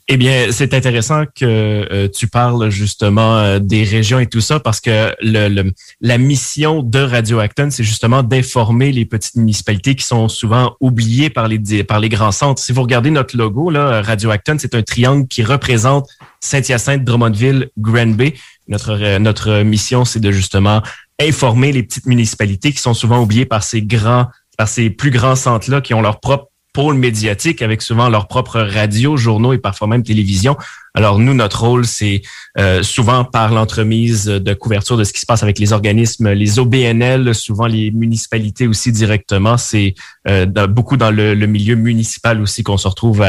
Eh 0.08 0.16
bien, 0.16 0.48
c'est 0.50 0.74
intéressant 0.74 1.24
que 1.24 1.44
euh, 1.44 2.08
tu 2.08 2.28
parles 2.28 2.70
justement 2.70 3.38
euh, 3.38 3.58
des 3.58 3.84
régions 3.84 4.18
et 4.18 4.26
tout 4.26 4.40
ça 4.40 4.60
parce 4.60 4.80
que 4.80 5.14
le, 5.20 5.72
la 6.00 6.18
mission 6.18 6.82
de 6.82 7.00
Radio 7.00 7.38
Acton, 7.38 7.68
c'est 7.70 7.84
justement 7.84 8.22
d'informer 8.22 8.92
les 8.92 9.04
petites 9.04 9.36
municipalités 9.36 9.94
qui 9.94 10.04
sont 10.04 10.28
souvent 10.28 10.76
oubliées 10.80 11.30
par 11.30 11.48
les, 11.48 11.84
par 11.84 12.00
les 12.00 12.08
grands 12.08 12.32
centres. 12.32 12.62
Si 12.62 12.72
vous 12.72 12.82
regardez 12.82 13.10
notre 13.10 13.36
logo, 13.36 13.70
là, 13.70 14.02
Radio 14.02 14.30
Acton, 14.30 14.56
c'est 14.58 14.74
un 14.74 14.82
triangle 14.82 15.26
qui 15.28 15.42
représente 15.42 16.08
Saint-Hyacinthe, 16.40 17.04
Drummondville, 17.04 17.70
Granby. 17.78 18.34
Notre, 18.68 18.90
euh, 18.92 19.18
notre 19.18 19.62
mission, 19.62 20.04
c'est 20.04 20.20
de 20.20 20.32
justement 20.32 20.82
informer 21.20 21.72
les 21.72 21.82
petites 21.82 22.06
municipalités 22.06 22.72
qui 22.72 22.78
sont 22.78 22.94
souvent 22.94 23.22
oubliées 23.22 23.46
par 23.46 23.62
ces 23.62 23.82
grands, 23.82 24.26
par 24.58 24.68
ces 24.68 24.90
plus 24.90 25.10
grands 25.10 25.36
centres-là 25.36 25.80
qui 25.80 25.94
ont 25.94 26.02
leur 26.02 26.20
propre 26.20 26.50
pôle 26.76 26.98
médiatique 26.98 27.62
avec 27.62 27.80
souvent 27.80 28.10
leur 28.10 28.28
propre 28.28 28.60
radio, 28.60 29.16
journaux 29.16 29.54
et 29.54 29.58
parfois 29.58 29.88
même 29.88 30.02
télévision. 30.02 30.58
Alors 30.92 31.18
nous, 31.18 31.32
notre 31.32 31.64
rôle, 31.64 31.86
c'est 31.86 32.20
euh, 32.58 32.82
souvent 32.82 33.24
par 33.24 33.50
l'entremise 33.50 34.26
de 34.26 34.52
couverture 34.52 34.98
de 34.98 35.04
ce 35.04 35.14
qui 35.14 35.20
se 35.20 35.24
passe 35.24 35.42
avec 35.42 35.58
les 35.58 35.72
organismes, 35.72 36.32
les 36.32 36.58
OBNL, 36.58 37.34
souvent 37.34 37.66
les 37.66 37.90
municipalités 37.92 38.66
aussi 38.66 38.92
directement. 38.92 39.56
C'est 39.56 39.94
euh, 40.28 40.44
beaucoup 40.66 40.98
dans 40.98 41.10
le, 41.10 41.34
milieu 41.46 41.76
municipal 41.76 42.42
aussi 42.42 42.62
qu'on 42.62 42.76
se 42.76 42.88
retrouve 42.88 43.24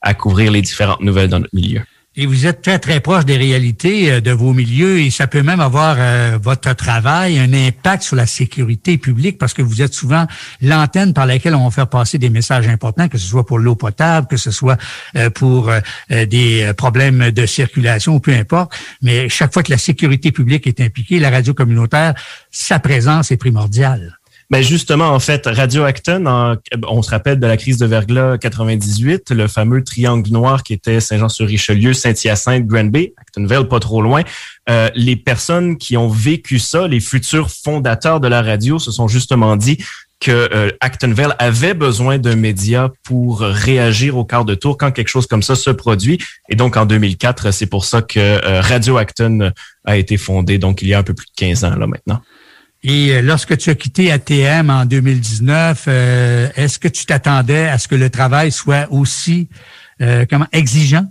à 0.00 0.14
couvrir 0.14 0.52
les 0.52 0.62
différentes 0.62 1.00
nouvelles 1.00 1.28
dans 1.28 1.40
notre 1.40 1.56
milieu. 1.56 1.82
Et 2.14 2.26
vous 2.26 2.46
êtes 2.46 2.60
très, 2.60 2.78
très 2.78 3.00
proche 3.00 3.24
des 3.24 3.38
réalités 3.38 4.12
euh, 4.12 4.20
de 4.20 4.32
vos 4.32 4.52
milieux 4.52 5.00
et 5.00 5.08
ça 5.08 5.26
peut 5.26 5.42
même 5.42 5.60
avoir 5.60 5.96
euh, 5.98 6.38
votre 6.42 6.74
travail 6.74 7.38
un 7.38 7.54
impact 7.54 8.02
sur 8.02 8.16
la 8.16 8.26
sécurité 8.26 8.98
publique 8.98 9.38
parce 9.38 9.54
que 9.54 9.62
vous 9.62 9.80
êtes 9.80 9.94
souvent 9.94 10.26
l'antenne 10.60 11.14
par 11.14 11.24
laquelle 11.24 11.54
on 11.54 11.64
va 11.64 11.70
faire 11.70 11.88
passer 11.88 12.18
des 12.18 12.28
messages 12.28 12.68
importants, 12.68 13.08
que 13.08 13.16
ce 13.16 13.26
soit 13.26 13.46
pour 13.46 13.58
l'eau 13.58 13.76
potable, 13.76 14.26
que 14.26 14.36
ce 14.36 14.50
soit 14.50 14.76
euh, 15.16 15.30
pour 15.30 15.70
des 16.10 16.72
problèmes 16.76 17.30
de 17.30 17.46
circulation 17.46 18.20
peu 18.20 18.34
importe. 18.34 18.72
Mais 19.00 19.30
chaque 19.30 19.52
fois 19.52 19.62
que 19.62 19.70
la 19.70 19.78
sécurité 19.78 20.32
publique 20.32 20.66
est 20.66 20.80
impliquée, 20.80 21.18
la 21.18 21.30
radio 21.30 21.54
communautaire, 21.54 22.14
sa 22.50 22.78
présence 22.78 23.30
est 23.30 23.38
primordiale. 23.38 24.18
Ben 24.52 24.62
justement, 24.62 25.08
en 25.08 25.18
fait, 25.18 25.46
Radio 25.46 25.84
Acton, 25.84 26.58
on 26.86 27.00
se 27.00 27.08
rappelle 27.08 27.40
de 27.40 27.46
la 27.46 27.56
crise 27.56 27.78
de 27.78 27.86
verglas 27.86 28.36
98, 28.36 29.30
le 29.30 29.48
fameux 29.48 29.82
triangle 29.82 30.30
noir 30.30 30.62
qui 30.62 30.74
était 30.74 31.00
Saint-Jean-sur-Richelieu, 31.00 31.94
Saint-Hyacinthe, 31.94 32.66
Granby, 32.66 33.14
Actonville, 33.16 33.66
pas 33.66 33.80
trop 33.80 34.02
loin. 34.02 34.24
Euh, 34.68 34.90
les 34.94 35.16
personnes 35.16 35.78
qui 35.78 35.96
ont 35.96 36.10
vécu 36.10 36.58
ça, 36.58 36.86
les 36.86 37.00
futurs 37.00 37.48
fondateurs 37.50 38.20
de 38.20 38.28
la 38.28 38.42
radio, 38.42 38.78
se 38.78 38.90
sont 38.90 39.08
justement 39.08 39.56
dit 39.56 39.78
que 40.20 40.50
euh, 40.52 40.68
Actonville 40.82 41.34
avait 41.38 41.72
besoin 41.72 42.18
d'un 42.18 42.36
média 42.36 42.92
pour 43.04 43.40
réagir 43.40 44.18
au 44.18 44.26
quart 44.26 44.44
de 44.44 44.54
tour 44.54 44.76
quand 44.76 44.90
quelque 44.90 45.08
chose 45.08 45.26
comme 45.26 45.42
ça 45.42 45.54
se 45.54 45.70
produit. 45.70 46.18
Et 46.50 46.56
donc, 46.56 46.76
en 46.76 46.84
2004, 46.84 47.52
c'est 47.52 47.64
pour 47.64 47.86
ça 47.86 48.02
que 48.02 48.20
euh, 48.20 48.60
Radio 48.60 48.98
Acton 48.98 49.50
a 49.86 49.96
été 49.96 50.18
fondé, 50.18 50.58
donc 50.58 50.82
il 50.82 50.88
y 50.88 50.94
a 50.94 50.98
un 50.98 51.02
peu 51.02 51.14
plus 51.14 51.28
de 51.28 51.32
15 51.36 51.64
ans 51.64 51.76
là 51.76 51.86
maintenant. 51.86 52.20
Et 52.84 53.12
euh, 53.12 53.22
lorsque 53.22 53.56
tu 53.56 53.70
as 53.70 53.74
quitté 53.74 54.10
ATM 54.10 54.70
en 54.70 54.84
2019, 54.84 55.84
euh, 55.86 56.48
est-ce 56.56 56.78
que 56.78 56.88
tu 56.88 57.06
t'attendais 57.06 57.68
à 57.68 57.78
ce 57.78 57.86
que 57.86 57.94
le 57.94 58.10
travail 58.10 58.50
soit 58.50 58.88
aussi 58.90 59.48
euh, 60.00 60.26
comment 60.28 60.48
exigeant? 60.52 61.06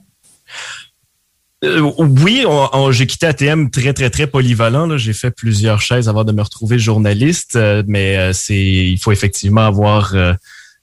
oui, 1.63 2.43
j'ai 2.89 3.05
quitté 3.05 3.27
ATM 3.27 3.69
très, 3.69 3.93
très, 3.93 4.09
très 4.09 4.25
polyvalent. 4.25 4.97
J'ai 4.97 5.13
fait 5.13 5.29
plusieurs 5.29 5.79
chaises 5.79 6.09
avant 6.09 6.23
de 6.23 6.31
me 6.31 6.41
retrouver 6.41 6.79
journaliste, 6.79 7.55
mais 7.85 8.33
c'est 8.33 8.57
il 8.57 8.97
faut 8.97 9.11
effectivement 9.11 9.61
avoir 9.61 10.15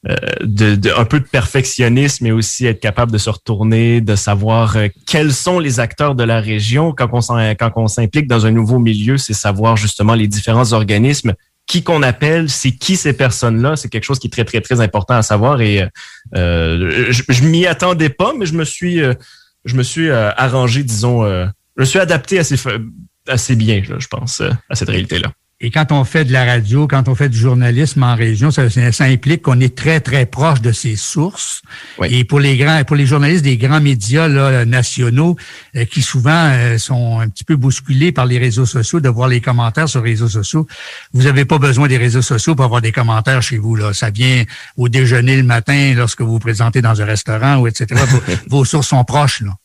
euh, 0.06 0.14
de, 0.42 0.96
un 0.96 1.04
peu 1.04 1.18
de 1.18 1.24
perfectionnisme, 1.24 2.22
mais 2.22 2.30
aussi 2.30 2.66
être 2.66 2.78
capable 2.78 3.10
de 3.10 3.18
se 3.18 3.28
retourner, 3.28 4.00
de 4.00 4.14
savoir 4.14 4.76
euh, 4.76 4.86
quels 5.08 5.32
sont 5.32 5.58
les 5.58 5.80
acteurs 5.80 6.14
de 6.14 6.22
la 6.22 6.40
région. 6.40 6.92
Quand 6.92 7.08
on, 7.12 7.54
quand 7.56 7.72
on 7.74 7.88
s'implique 7.88 8.28
dans 8.28 8.46
un 8.46 8.52
nouveau 8.52 8.78
milieu, 8.78 9.18
c'est 9.18 9.34
savoir 9.34 9.76
justement 9.76 10.14
les 10.14 10.28
différents 10.28 10.72
organismes, 10.72 11.34
qui 11.66 11.82
qu'on 11.82 12.04
appelle, 12.04 12.48
c'est 12.48 12.70
qui 12.70 12.94
ces 12.94 13.12
personnes-là. 13.12 13.74
C'est 13.74 13.88
quelque 13.88 14.04
chose 14.04 14.20
qui 14.20 14.28
est 14.28 14.30
très, 14.30 14.44
très, 14.44 14.60
très 14.60 14.80
important 14.80 15.14
à 15.14 15.22
savoir. 15.22 15.60
Et 15.60 15.82
euh, 16.36 17.08
je, 17.10 17.24
je 17.28 17.42
m'y 17.42 17.66
attendais 17.66 18.08
pas, 18.08 18.32
mais 18.38 18.46
je 18.46 18.54
me 18.54 18.64
suis, 18.64 19.00
je 19.64 19.74
me 19.74 19.82
suis 19.82 20.10
arrangé, 20.10 20.84
disons, 20.84 21.26
je 21.26 21.50
me 21.76 21.84
suis 21.84 21.98
adapté 21.98 22.38
assez, 22.38 22.54
assez 23.26 23.56
bien, 23.56 23.82
je 23.84 24.06
pense, 24.06 24.42
à 24.70 24.74
cette 24.76 24.90
réalité-là. 24.90 25.32
Et 25.60 25.72
quand 25.72 25.90
on 25.90 26.04
fait 26.04 26.24
de 26.24 26.32
la 26.32 26.44
radio, 26.44 26.86
quand 26.86 27.08
on 27.08 27.16
fait 27.16 27.28
du 27.28 27.36
journalisme 27.36 28.04
en 28.04 28.14
région, 28.14 28.52
ça, 28.52 28.70
ça 28.70 29.04
implique 29.04 29.42
qu'on 29.42 29.58
est 29.58 29.76
très, 29.76 29.98
très 29.98 30.24
proche 30.24 30.60
de 30.60 30.70
ses 30.70 30.94
sources. 30.94 31.62
Et 32.08 32.22
pour 32.22 32.38
les 32.38 32.56
grands, 32.56 32.84
pour 32.84 32.94
les 32.94 33.06
journalistes 33.06 33.42
des 33.42 33.56
grands 33.56 33.80
médias 33.80 34.28
là, 34.28 34.64
nationaux, 34.64 35.34
euh, 35.74 35.84
qui 35.84 36.00
souvent 36.00 36.50
euh, 36.52 36.78
sont 36.78 37.18
un 37.18 37.28
petit 37.28 37.42
peu 37.42 37.56
bousculés 37.56 38.12
par 38.12 38.26
les 38.26 38.38
réseaux 38.38 38.66
sociaux, 38.66 39.00
de 39.00 39.08
voir 39.08 39.28
les 39.28 39.40
commentaires 39.40 39.88
sur 39.88 40.00
les 40.04 40.10
réseaux 40.10 40.28
sociaux, 40.28 40.68
vous 41.12 41.24
n'avez 41.24 41.44
pas 41.44 41.58
besoin 41.58 41.88
des 41.88 41.98
réseaux 41.98 42.22
sociaux 42.22 42.54
pour 42.54 42.64
avoir 42.64 42.80
des 42.80 42.92
commentaires 42.92 43.42
chez 43.42 43.58
vous. 43.58 43.74
Là. 43.74 43.92
Ça 43.92 44.10
vient 44.10 44.44
au 44.76 44.88
déjeuner 44.88 45.36
le 45.36 45.42
matin 45.42 45.92
lorsque 45.96 46.20
vous 46.20 46.34
vous 46.34 46.38
présentez 46.38 46.82
dans 46.82 47.02
un 47.02 47.04
restaurant 47.04 47.56
ou 47.56 47.66
etc. 47.66 48.00
vos, 48.06 48.22
vos 48.58 48.64
sources 48.64 48.86
sont 48.86 49.02
proches. 49.02 49.40
Là. 49.40 49.56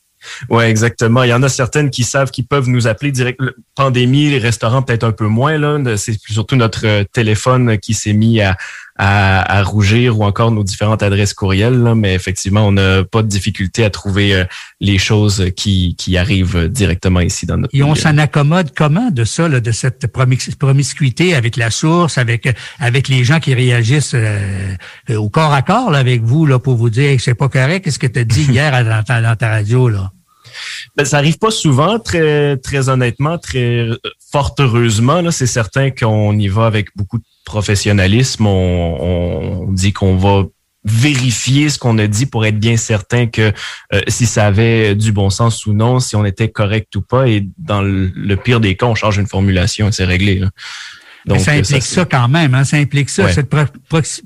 Oui, 0.49 0.63
exactement. 0.65 1.23
Il 1.23 1.29
y 1.29 1.33
en 1.33 1.43
a 1.43 1.49
certaines 1.49 1.89
qui 1.89 2.03
savent 2.03 2.31
qu'ils 2.31 2.47
peuvent 2.47 2.69
nous 2.69 2.87
appeler 2.87 3.11
direct. 3.11 3.39
Pandémie, 3.75 4.29
les 4.29 4.37
restaurants 4.39 4.81
peut-être 4.81 5.03
un 5.03 5.11
peu 5.11 5.27
moins. 5.27 5.57
là. 5.57 5.97
C'est 5.97 6.17
surtout 6.27 6.55
notre 6.55 6.85
euh, 6.85 7.03
téléphone 7.11 7.77
qui 7.77 7.93
s'est 7.93 8.13
mis 8.13 8.41
à, 8.41 8.55
à, 8.97 9.63
rougir 9.63 10.19
ou 10.19 10.23
encore 10.23 10.51
nos 10.51 10.63
différentes 10.63 11.03
adresses 11.03 11.33
courriels. 11.33 11.81
Là. 11.81 11.95
Mais 11.95 12.13
effectivement, 12.13 12.67
on 12.67 12.73
n'a 12.73 13.03
pas 13.03 13.23
de 13.23 13.27
difficulté 13.27 13.83
à 13.83 13.89
trouver 13.89 14.35
euh, 14.35 14.45
les 14.79 14.97
choses 14.97 15.51
qui, 15.55 15.95
qui 15.97 16.17
arrivent 16.17 16.67
directement 16.67 17.21
ici 17.21 17.45
dans 17.45 17.57
notre 17.57 17.75
Et 17.75 17.83
on 17.83 17.95
s'en 17.95 18.17
accommode 18.17 18.71
comment 18.75 19.09
de 19.09 19.23
ça, 19.23 19.47
là, 19.47 19.59
de 19.59 19.71
cette 19.71 20.07
promiscuité 20.07 21.35
avec 21.35 21.57
la 21.57 21.71
source, 21.71 22.17
avec 22.17 22.53
avec 22.79 23.07
les 23.07 23.23
gens 23.23 23.39
qui 23.39 23.53
réagissent 23.53 24.15
euh, 24.15 24.75
au 25.09 25.29
corps 25.29 25.53
à 25.53 25.61
corps 25.61 25.91
là, 25.91 25.99
avec 25.99 26.21
vous 26.21 26.45
là, 26.45 26.59
pour 26.59 26.75
vous 26.75 26.89
dire 26.89 27.15
que 27.17 27.21
c'est 27.21 27.35
pas 27.35 27.49
correct. 27.49 27.85
Qu'est-ce 27.85 27.99
que 27.99 28.07
tu 28.07 28.19
as 28.19 28.23
dit 28.23 28.43
hier 28.43 28.71
dans 28.83 29.03
ta, 29.03 29.21
dans 29.21 29.35
ta 29.35 29.49
radio? 29.49 29.89
là? 29.89 30.11
Ben, 30.95 31.05
ça 31.05 31.17
arrive 31.17 31.37
pas 31.37 31.51
souvent, 31.51 31.99
très, 31.99 32.57
très 32.57 32.89
honnêtement, 32.89 33.37
très 33.37 33.89
fort 34.31 34.53
heureusement. 34.59 35.21
Là, 35.21 35.31
c'est 35.31 35.47
certain 35.47 35.89
qu'on 35.89 36.37
y 36.37 36.47
va 36.47 36.65
avec 36.65 36.89
beaucoup 36.95 37.17
de 37.17 37.23
professionnalisme. 37.45 38.45
On, 38.45 39.67
dit 39.71 39.93
qu'on 39.93 40.15
va 40.15 40.45
vérifier 40.85 41.69
ce 41.69 41.79
qu'on 41.79 41.97
a 41.97 42.07
dit 42.07 42.25
pour 42.25 42.45
être 42.45 42.59
bien 42.59 42.75
certain 42.75 43.27
que 43.27 43.53
euh, 43.93 44.01
si 44.09 44.25
ça 44.25 44.45
avait 44.45 44.95
du 44.95 45.13
bon 45.13 45.29
sens 45.29 45.65
ou 45.65 45.73
non, 45.73 45.99
si 45.99 46.15
on 46.17 46.25
était 46.25 46.49
correct 46.49 46.95
ou 46.95 47.01
pas. 47.01 47.27
Et 47.27 47.47
dans 47.57 47.81
le, 47.81 48.35
pire 48.35 48.59
des 48.59 48.75
cas, 48.75 48.87
on 48.87 48.95
change 48.95 49.17
une 49.17 49.27
formulation 49.27 49.87
et 49.87 49.91
c'est 49.91 50.05
réglé. 50.05 50.39
Là. 50.39 50.49
Donc, 51.25 51.39
ça 51.39 51.53
implique 51.53 51.83
ça, 51.83 52.03
quand 52.03 52.27
même, 52.27 52.53
hein? 52.53 52.65
ça 52.65 52.77
implique 52.77 53.09
ça. 53.09 53.31
Cette 53.31 53.49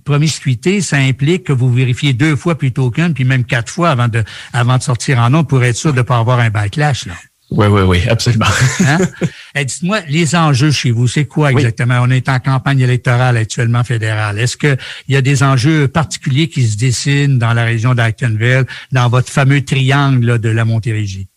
promiscuité, 0.03 0.81
ça 0.81 0.97
implique 0.97 1.43
que 1.43 1.53
vous 1.53 1.71
vérifiez 1.71 2.13
deux 2.13 2.35
fois 2.35 2.57
plutôt 2.57 2.89
qu'une, 2.89 3.13
puis 3.13 3.23
même 3.23 3.43
quatre 3.43 3.71
fois 3.71 3.91
avant 3.91 4.07
de, 4.07 4.23
avant 4.51 4.77
de 4.77 4.83
sortir 4.83 5.19
en 5.19 5.29
nom 5.29 5.43
pour 5.43 5.63
être 5.63 5.75
sûr 5.75 5.93
de 5.93 5.99
ne 5.99 6.01
pas 6.01 6.17
avoir 6.17 6.39
un 6.39 6.49
backlash. 6.49 7.05
Là. 7.05 7.13
Oui, 7.51 7.67
oui, 7.67 7.81
oui, 7.81 8.01
absolument. 8.09 8.47
hein? 8.79 8.97
Dites-moi, 9.65 10.01
les 10.07 10.35
enjeux 10.35 10.71
chez 10.71 10.91
vous, 10.91 11.07
c'est 11.07 11.25
quoi 11.25 11.51
exactement? 11.51 11.99
On 12.01 12.09
est 12.09 12.29
en 12.29 12.39
campagne 12.39 12.79
électorale 12.79 13.37
actuellement 13.37 13.83
fédérale. 13.83 14.39
Est-ce 14.39 14.57
qu'il 14.57 14.77
y 15.09 15.15
a 15.15 15.21
des 15.21 15.43
enjeux 15.43 15.87
particuliers 15.87 16.49
qui 16.49 16.67
se 16.67 16.77
dessinent 16.77 17.39
dans 17.39 17.53
la 17.53 17.63
région 17.63 17.93
d'Actonville, 17.93 18.65
dans 18.91 19.09
votre 19.09 19.29
fameux 19.29 19.63
triangle 19.63 20.39
de 20.39 20.49
la 20.49 20.65
Montérégie? 20.65 21.27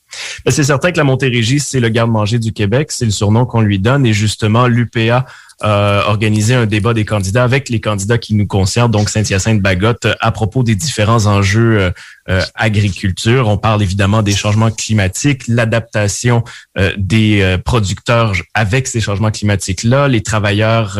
C'est 0.46 0.64
certain 0.64 0.92
que 0.92 0.96
la 0.96 1.04
Montérégie, 1.04 1.60
c'est 1.60 1.80
le 1.80 1.88
garde-manger 1.88 2.38
du 2.38 2.52
Québec, 2.52 2.90
c'est 2.90 3.04
le 3.04 3.10
surnom 3.10 3.46
qu'on 3.46 3.60
lui 3.60 3.78
donne 3.78 4.06
et 4.06 4.12
justement 4.12 4.66
l'UPA 4.66 5.26
a 5.60 6.04
organisé 6.06 6.54
un 6.54 6.66
débat 6.66 6.94
des 6.94 7.04
candidats 7.04 7.44
avec 7.44 7.68
les 7.68 7.80
candidats 7.80 8.18
qui 8.18 8.34
nous 8.34 8.46
concernent, 8.46 8.90
donc 8.90 9.10
Saint-Hyacinthe-Bagotte, 9.10 10.08
à 10.20 10.32
propos 10.32 10.62
des 10.62 10.74
différents 10.74 11.26
enjeux 11.26 11.78
euh, 11.78 11.90
euh, 12.30 12.42
agriculture. 12.54 13.48
On 13.48 13.58
parle 13.58 13.82
évidemment 13.82 14.22
des 14.22 14.32
changements 14.32 14.70
climatiques, 14.70 15.48
l'adaptation 15.48 16.44
euh, 16.78 16.92
des 16.96 17.58
producteurs 17.64 18.32
avec 18.54 18.86
ces 18.86 19.00
changements 19.00 19.30
climatiques-là, 19.30 20.08
les 20.08 20.22
travailleurs 20.22 20.98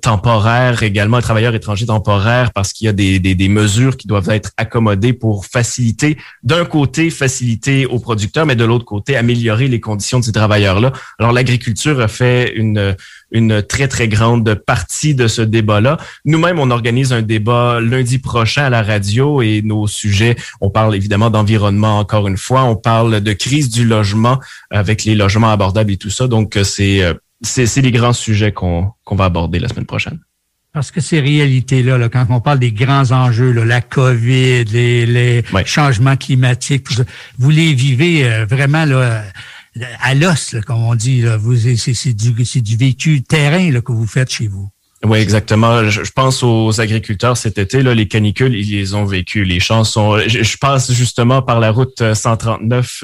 temporaire 0.00 0.82
également, 0.82 1.20
travailleurs 1.20 1.54
étrangers 1.54 1.86
temporaires, 1.86 2.52
parce 2.52 2.72
qu'il 2.72 2.86
y 2.86 2.88
a 2.88 2.92
des, 2.92 3.18
des, 3.18 3.34
des, 3.34 3.48
mesures 3.48 3.96
qui 3.96 4.06
doivent 4.06 4.30
être 4.30 4.50
accommodées 4.56 5.12
pour 5.12 5.46
faciliter, 5.46 6.16
d'un 6.42 6.64
côté, 6.64 7.10
faciliter 7.10 7.86
aux 7.86 7.98
producteurs, 7.98 8.46
mais 8.46 8.56
de 8.56 8.64
l'autre 8.64 8.84
côté, 8.84 9.16
améliorer 9.16 9.68
les 9.68 9.80
conditions 9.80 10.20
de 10.20 10.24
ces 10.24 10.32
travailleurs-là. 10.32 10.92
Alors, 11.18 11.32
l'agriculture 11.32 12.00
a 12.00 12.08
fait 12.08 12.52
une, 12.56 12.96
une 13.30 13.62
très, 13.62 13.88
très 13.88 14.08
grande 14.08 14.54
partie 14.54 15.14
de 15.14 15.28
ce 15.28 15.42
débat-là. 15.42 15.98
Nous-mêmes, 16.24 16.58
on 16.58 16.70
organise 16.70 17.12
un 17.12 17.22
débat 17.22 17.80
lundi 17.80 18.18
prochain 18.18 18.64
à 18.64 18.70
la 18.70 18.82
radio 18.82 19.42
et 19.42 19.62
nos 19.62 19.86
sujets, 19.86 20.36
on 20.60 20.70
parle 20.70 20.94
évidemment 20.94 21.30
d'environnement 21.30 21.98
encore 21.98 22.28
une 22.28 22.36
fois, 22.36 22.64
on 22.64 22.76
parle 22.76 23.20
de 23.20 23.32
crise 23.32 23.68
du 23.68 23.84
logement 23.84 24.38
avec 24.70 25.04
les 25.04 25.14
logements 25.14 25.50
abordables 25.50 25.92
et 25.92 25.96
tout 25.96 26.10
ça. 26.10 26.28
Donc, 26.28 26.58
c'est 26.64 27.02
c'est 27.42 27.80
les 27.82 27.92
grands 27.92 28.12
sujets 28.12 28.52
qu'on 28.52 28.92
va 29.10 29.24
aborder 29.24 29.58
la 29.58 29.68
semaine 29.68 29.86
prochaine. 29.86 30.18
Parce 30.76 30.90
que 30.90 31.00
ces 31.00 31.20
réalités-là, 31.20 31.96
là, 31.96 32.10
quand 32.10 32.26
on 32.28 32.40
parle 32.40 32.58
des 32.58 32.70
grands 32.70 33.10
enjeux, 33.10 33.50
là, 33.50 33.64
la 33.64 33.80
COVID, 33.80 34.64
les, 34.64 35.06
les 35.06 35.42
changements 35.64 36.16
climatiques, 36.16 36.88
vous 37.38 37.48
les 37.48 37.72
vivez 37.72 38.30
euh, 38.30 38.44
vraiment 38.44 38.84
là, 38.84 39.24
à 40.02 40.14
l'os, 40.14 40.54
comme 40.66 40.82
on 40.82 40.94
dit. 40.94 41.24
C'est 41.78 42.12
du, 42.12 42.32
du 42.32 42.76
vécu 42.76 43.22
terrain 43.22 43.70
là, 43.70 43.80
que 43.80 43.92
vous 43.92 44.06
faites 44.06 44.30
chez 44.30 44.48
vous. 44.48 44.68
Oui, 45.02 45.18
exactement. 45.18 45.88
Je, 45.88 46.10
pense 46.10 46.42
aux 46.42 46.78
agriculteurs 46.78 47.38
cet 47.38 47.56
été, 47.56 47.82
là, 47.82 47.94
les 47.94 48.06
canicules, 48.06 48.54
ils 48.54 48.70
les 48.70 48.92
ont 48.92 49.06
vécu. 49.06 49.44
Les 49.44 49.60
chansons. 49.60 50.18
Je, 50.26 50.42
je 50.42 50.58
passe 50.58 50.92
justement 50.92 51.40
par 51.40 51.58
la 51.58 51.70
route 51.70 52.02
139 52.12 53.02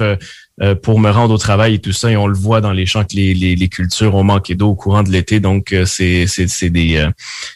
euh, 0.61 0.75
pour 0.75 0.99
me 0.99 1.09
rendre 1.09 1.33
au 1.33 1.37
travail 1.39 1.73
et 1.73 1.79
tout 1.79 1.93
ça. 1.93 2.11
Et 2.11 2.15
on 2.15 2.27
le 2.27 2.37
voit 2.37 2.61
dans 2.61 2.73
les 2.73 2.85
champs 2.85 3.03
que 3.03 3.15
les, 3.15 3.33
les, 3.33 3.67
cultures 3.69 4.13
ont 4.13 4.23
manqué 4.23 4.53
d'eau 4.53 4.69
au 4.69 4.75
courant 4.75 5.01
de 5.01 5.09
l'été. 5.09 5.39
Donc, 5.39 5.73
euh, 5.73 5.83
c'est 5.85 6.69
des, 6.69 6.97
euh, 6.97 7.09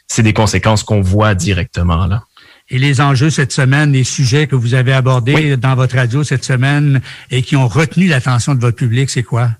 c'est 0.07 0.23
des 0.23 0.33
conséquences 0.33 0.81
qu'on 0.81 1.01
voit 1.01 1.35
directement 1.35 2.07
là. 2.07 2.23
Et 2.69 2.79
les 2.79 2.99
enjeux 2.99 3.29
cette 3.29 3.51
semaine, 3.51 3.91
les 3.91 4.03
sujets 4.03 4.47
que 4.47 4.55
vous 4.55 4.73
avez 4.73 4.93
abordés 4.93 5.57
dans 5.57 5.75
votre 5.75 5.95
radio 5.95 6.23
cette 6.23 6.43
semaine 6.43 7.01
et 7.29 7.43
qui 7.43 7.55
ont 7.55 7.67
retenu 7.67 8.07
l'attention 8.07 8.55
de 8.55 8.61
votre 8.61 8.75
public, 8.75 9.11
c'est 9.11 9.21
quoi? 9.21 9.51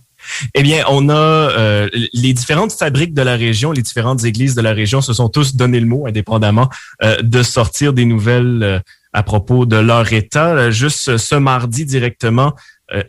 Eh 0.55 0.63
bien, 0.63 0.83
on 0.89 1.07
a 1.07 1.87
les 2.13 2.33
différentes 2.33 2.73
fabriques 2.73 3.13
de 3.13 3.21
la 3.21 3.37
région, 3.37 3.71
les 3.71 3.83
différentes 3.83 4.25
églises 4.25 4.55
de 4.55 4.61
la 4.61 4.73
région 4.73 4.99
se 5.01 5.13
sont 5.13 5.29
tous 5.29 5.55
donné 5.55 5.79
le 5.79 5.85
mot, 5.85 6.05
indépendamment, 6.05 6.69
de 7.21 7.43
sortir 7.43 7.93
des 7.93 8.03
nouvelles 8.03 8.81
à 9.13 9.23
propos 9.23 9.65
de 9.65 9.77
leur 9.77 10.11
état. 10.11 10.69
Juste 10.69 11.15
ce 11.15 11.35
mardi 11.35 11.85
directement, 11.85 12.47
euh, 12.47 12.51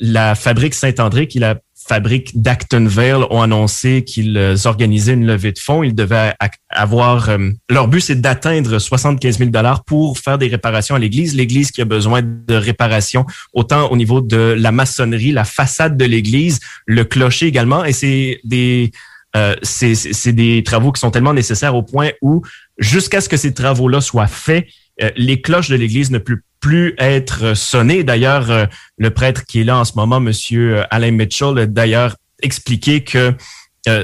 la 0.00 0.34
fabrique 0.34 0.74
Saint-André, 0.74 1.28
qui 1.28 1.38
la 1.38 1.56
fabrique 1.88 2.40
d'Actonville, 2.40 3.24
ont 3.30 3.42
annoncé 3.42 4.04
qu'ils 4.04 4.56
organisaient 4.66 5.14
une 5.14 5.26
levée 5.26 5.52
de 5.52 5.58
fonds. 5.58 5.82
Ils 5.82 5.94
devaient 5.94 6.34
avoir... 6.68 7.30
Euh, 7.30 7.50
leur 7.68 7.88
but, 7.88 8.00
c'est 8.00 8.20
d'atteindre 8.20 8.78
75 8.78 9.38
000 9.38 9.50
pour 9.86 10.18
faire 10.18 10.38
des 10.38 10.48
réparations 10.48 10.94
à 10.94 10.98
l'église. 10.98 11.34
L'église 11.34 11.70
qui 11.70 11.80
a 11.80 11.84
besoin 11.84 12.20
de 12.22 12.54
réparations, 12.54 13.24
autant 13.54 13.90
au 13.90 13.96
niveau 13.96 14.20
de 14.20 14.54
la 14.56 14.70
maçonnerie, 14.70 15.32
la 15.32 15.44
façade 15.44 15.96
de 15.96 16.04
l'église, 16.04 16.60
le 16.86 17.04
clocher 17.04 17.46
également. 17.46 17.84
Et 17.84 17.92
c'est 17.92 18.40
des... 18.44 18.92
Euh, 19.36 19.54
c'est 19.62 20.32
des 20.32 20.62
travaux 20.62 20.90
qui 20.90 21.00
sont 21.00 21.10
tellement 21.10 21.34
nécessaires 21.34 21.76
au 21.76 21.82
point 21.82 22.10
où, 22.22 22.40
jusqu'à 22.78 23.20
ce 23.20 23.28
que 23.28 23.36
ces 23.36 23.52
travaux-là 23.52 24.00
soient 24.00 24.26
faits, 24.26 24.66
euh, 25.02 25.10
les 25.16 25.42
cloches 25.42 25.68
de 25.68 25.76
l'église 25.76 26.10
ne 26.10 26.16
peuvent 26.16 26.38
plus 26.60 26.94
être 26.98 27.54
sonnées. 27.54 28.04
D'ailleurs, 28.04 28.50
euh, 28.50 28.66
le 28.98 29.10
prêtre 29.10 29.44
qui 29.44 29.60
est 29.60 29.64
là 29.64 29.78
en 29.78 29.84
ce 29.84 29.92
moment, 29.96 30.20
Monsieur 30.20 30.78
euh, 30.78 30.82
Alain 30.90 31.10
Mitchell, 31.10 31.58
a 31.58 31.66
d'ailleurs 31.66 32.16
expliqué 32.42 33.02
que 33.02 33.34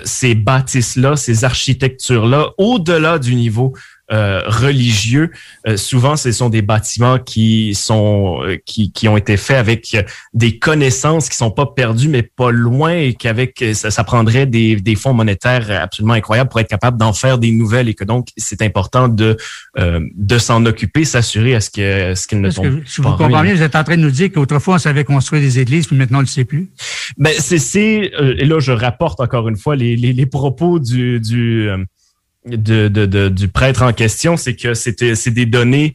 ces 0.05 0.35
bâtisses-là, 0.35 1.15
ces 1.15 1.45
architectures-là, 1.45 2.53
au-delà 2.57 3.19
du 3.19 3.35
niveau 3.35 3.75
euh, 4.13 4.43
religieux. 4.47 5.31
Euh, 5.67 5.79
souvent, 5.79 6.17
ce 6.17 6.31
sont 6.31 6.51
des 6.51 6.61
bâtiments 6.61 7.19
qui 7.19 7.75
sont 7.75 8.43
euh, 8.43 8.59
qui, 8.67 8.93
qui 8.93 9.09
ont 9.09 9.17
été 9.17 9.39
faits 9.39 9.57
avec 9.57 9.97
des 10.35 10.59
connaissances 10.59 11.31
qui 11.31 11.37
sont 11.37 11.51
pas 11.51 11.65
perdues, 11.65 12.09
mais 12.09 12.23
pas 12.23 12.51
loin, 12.51 12.93
et 12.93 13.15
qu'avec 13.15 13.65
ça, 13.73 13.91
ça, 13.91 14.05
prendrait 14.05 14.45
des, 14.45 14.77
des 14.77 14.95
fonds 14.95 15.15
monétaires 15.15 15.71
absolument 15.71 16.13
incroyables 16.13 16.51
pour 16.51 16.61
être 16.61 16.69
capable 16.69 16.99
d'en 16.99 17.15
faire 17.15 17.39
des 17.39 17.51
nouvelles, 17.51 17.89
et 17.89 17.95
que 17.95 18.05
donc 18.05 18.29
c'est 18.37 18.61
important 18.61 19.09
de 19.09 19.39
de 19.77 20.39
s'en 20.39 20.67
occuper, 20.67 21.07
s'assurer 21.07 21.55
à 21.55 21.63
ce 21.63 21.71
que 21.71 22.15
ce 22.15 22.27
qu'il 22.27 22.43
ne 22.43 22.51
tombe 22.51 22.83
Si 22.85 23.01
vous 23.01 23.11
comprenez, 23.13 23.55
vous 23.55 23.63
êtes 23.63 23.75
en 23.75 23.85
train 23.85 23.97
de 23.97 24.03
nous 24.03 24.11
dire 24.11 24.31
qu'autrefois 24.31 24.75
on 24.75 24.79
savait 24.79 25.05
construire 25.05 25.41
des 25.41 25.61
églises, 25.61 25.87
puis 25.87 25.97
maintenant 25.97 26.19
on 26.19 26.23
ne 26.23 26.27
le 26.27 26.31
sait 26.31 26.45
plus. 26.45 26.71
Ben 27.17 27.33
c'est 27.39 27.59
c'est 27.59 28.13
et 28.15 28.45
là 28.45 28.61
je 28.61 28.73
rapporte 28.73 29.21
encore 29.21 29.49
une 29.49 29.57
fois 29.57 29.77
les 29.77 29.97
les, 29.97 30.13
les 30.13 30.27
propos 30.27 30.79
du 30.79 31.21
du 31.21 31.71
de, 32.47 32.89
de, 32.89 33.29
du 33.29 33.49
prêtre 33.49 33.83
en 33.83 33.93
question, 33.93 34.37
c'est 34.37 34.55
que 34.55 34.75
c'était 34.75 35.15
c'est 35.15 35.31
des 35.31 35.47
données 35.47 35.95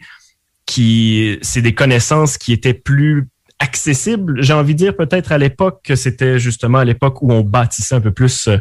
qui 0.66 1.38
c'est 1.42 1.62
des 1.62 1.74
connaissances 1.74 2.38
qui 2.38 2.54
étaient 2.54 2.74
plus 2.74 3.28
accessibles. 3.60 4.42
J'ai 4.42 4.54
envie 4.54 4.74
de 4.74 4.80
dire 4.80 4.96
peut-être 4.96 5.32
à 5.32 5.38
l'époque 5.38 5.82
que 5.84 5.96
c'était 5.96 6.40
justement 6.40 6.80
à 6.80 6.86
l'époque 6.86 7.22
où 7.22 7.32
on 7.32 7.42
bâtissait 7.42 7.96
un 7.96 8.02
peu 8.02 8.12
plus 8.12 8.48
euh, 8.48 8.58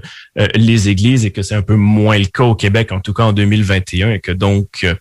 les 0.55 0.89
églises 0.89 1.25
et 1.25 1.31
que 1.31 1.43
c'est 1.43 1.55
un 1.55 1.63
peu 1.63 1.77
moins 1.77 2.19
le 2.19 2.27
cas 2.27 2.45
au 2.45 2.55
Québec, 2.55 2.93
en 2.93 3.01
tout 3.01 3.13
cas 3.13 3.25
en 3.25 3.33
2021, 3.33 4.11
et 4.11 4.21
que 4.21 4.33
donc 4.33 4.81
euh, 4.85 4.95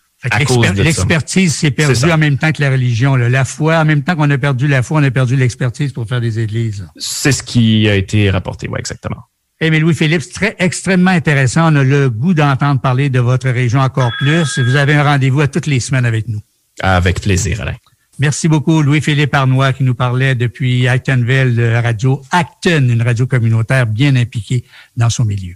L'expertise 0.74 1.54
s'est 1.54 1.70
perdue 1.70 2.10
en 2.10 2.18
même 2.18 2.38
temps 2.38 2.50
que 2.50 2.60
la 2.60 2.70
religion. 2.70 3.14
La 3.14 3.44
foi, 3.44 3.78
en 3.78 3.84
même 3.84 4.02
temps 4.02 4.16
qu'on 4.16 4.28
a 4.30 4.38
perdu 4.38 4.66
la 4.66 4.82
foi, 4.82 5.00
on 5.00 5.04
a 5.04 5.10
perdu 5.12 5.36
l'expertise 5.36 5.92
pour 5.92 6.08
faire 6.08 6.20
des 6.20 6.40
églises. 6.40 6.88
C'est 6.96 7.30
ce 7.30 7.42
qui 7.42 7.88
a 7.88 7.94
été 7.94 8.28
rapporté, 8.28 8.68
oui, 8.68 8.80
exactement. 8.80 9.22
Eh 9.60 9.70
mais 9.70 9.80
Louis-Philippe, 9.80 10.22
c'est 10.22 10.32
très 10.32 10.56
extrêmement 10.60 11.10
intéressant. 11.10 11.72
On 11.72 11.76
a 11.76 11.82
le 11.82 12.10
goût 12.10 12.32
d'entendre 12.32 12.80
parler 12.80 13.10
de 13.10 13.18
votre 13.18 13.48
région 13.48 13.80
encore 13.80 14.12
plus. 14.18 14.58
Vous 14.58 14.76
avez 14.76 14.94
un 14.94 15.02
rendez-vous 15.02 15.40
à 15.40 15.48
toutes 15.48 15.66
les 15.66 15.80
semaines 15.80 16.06
avec 16.06 16.28
nous. 16.28 16.40
Avec 16.80 17.20
plaisir, 17.20 17.60
Alain. 17.62 17.74
Merci 18.20 18.46
beaucoup, 18.48 18.82
Louis-Philippe 18.82 19.34
Arnois, 19.34 19.72
qui 19.72 19.82
nous 19.82 19.94
parlait 19.94 20.36
depuis 20.36 20.86
Actonville 20.86 21.56
de 21.56 21.72
radio 21.82 22.22
Acton, 22.30 22.88
une 22.88 23.02
radio 23.02 23.26
communautaire 23.26 23.86
bien 23.86 24.14
impliquée 24.14 24.64
dans 24.96 25.10
son 25.10 25.24
milieu. 25.24 25.54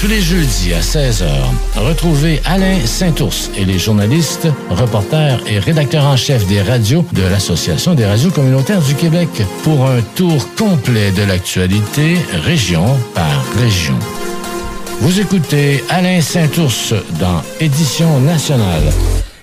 Tous 0.00 0.06
les 0.06 0.22
jeudis 0.22 0.72
à 0.72 0.80
16h, 0.80 1.28
retrouvez 1.76 2.40
Alain 2.46 2.78
Saint-Ours 2.86 3.50
et 3.54 3.66
les 3.66 3.78
journalistes, 3.78 4.48
reporters 4.70 5.38
et 5.46 5.58
rédacteurs 5.58 6.06
en 6.06 6.16
chef 6.16 6.46
des 6.46 6.62
radios 6.62 7.04
de 7.12 7.20
l'Association 7.20 7.94
des 7.94 8.06
radios 8.06 8.30
communautaires 8.30 8.80
du 8.80 8.94
Québec 8.94 9.28
pour 9.62 9.86
un 9.86 10.00
tour 10.16 10.42
complet 10.56 11.10
de 11.10 11.22
l'actualité, 11.24 12.16
région 12.46 12.86
par 13.14 13.44
région. 13.58 13.98
Vous 15.00 15.20
écoutez 15.20 15.84
Alain 15.90 16.22
Saint-Ours 16.22 16.94
dans 17.18 17.42
Édition 17.60 18.20
nationale. 18.20 18.90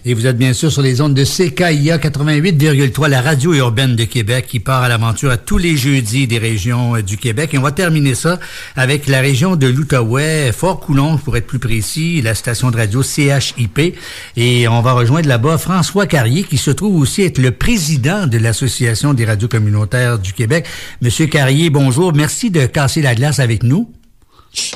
Et 0.07 0.13
vous 0.13 0.25
êtes 0.25 0.37
bien 0.37 0.53
sûr 0.53 0.71
sur 0.71 0.81
les 0.81 1.01
ondes 1.01 1.13
de 1.13 1.25
CKIA 1.25 1.97
88,3, 1.97 3.09
la 3.09 3.19
radio 3.19 3.53
urbaine 3.53 3.97
de 3.97 4.05
Québec 4.05 4.45
qui 4.47 4.61
part 4.61 4.81
à 4.81 4.87
l'aventure 4.87 5.29
à 5.29 5.35
tous 5.35 5.57
les 5.57 5.75
jeudis 5.75 6.27
des 6.27 6.37
régions 6.37 6.95
euh, 6.95 7.01
du 7.01 7.17
Québec. 7.17 7.53
Et 7.53 7.57
on 7.57 7.61
va 7.61 7.73
terminer 7.73 8.15
ça 8.15 8.39
avec 8.77 9.07
la 9.07 9.19
région 9.19 9.57
de 9.57 9.67
l'Outaouais, 9.67 10.53
Fort-Coulon 10.53 11.17
pour 11.17 11.35
être 11.35 11.45
plus 11.45 11.59
précis, 11.59 12.21
la 12.21 12.35
station 12.35 12.71
de 12.71 12.77
radio 12.77 13.03
CHIP. 13.03 13.97
Et 14.37 14.69
on 14.69 14.79
va 14.81 14.93
rejoindre 14.93 15.27
là-bas 15.27 15.57
François 15.57 16.07
Carrier 16.07 16.43
qui 16.43 16.57
se 16.57 16.71
trouve 16.71 16.95
aussi 16.95 17.23
être 17.23 17.37
le 17.37 17.51
président 17.51 18.27
de 18.27 18.37
l'Association 18.37 19.13
des 19.13 19.25
radios 19.25 19.49
communautaires 19.49 20.19
du 20.19 20.31
Québec. 20.31 20.67
Monsieur 21.01 21.25
Carrier, 21.25 21.69
bonjour. 21.69 22.13
Merci 22.13 22.49
de 22.49 22.65
casser 22.65 23.01
la 23.01 23.13
glace 23.13 23.39
avec 23.39 23.61
nous. 23.61 23.91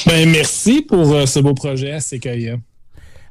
Ben, 0.05 0.29
merci 0.29 0.81
pour 0.81 1.13
euh, 1.13 1.25
ce 1.25 1.39
beau 1.39 1.53
projet 1.53 1.93
à 1.93 1.99
CKIA. 2.01 2.57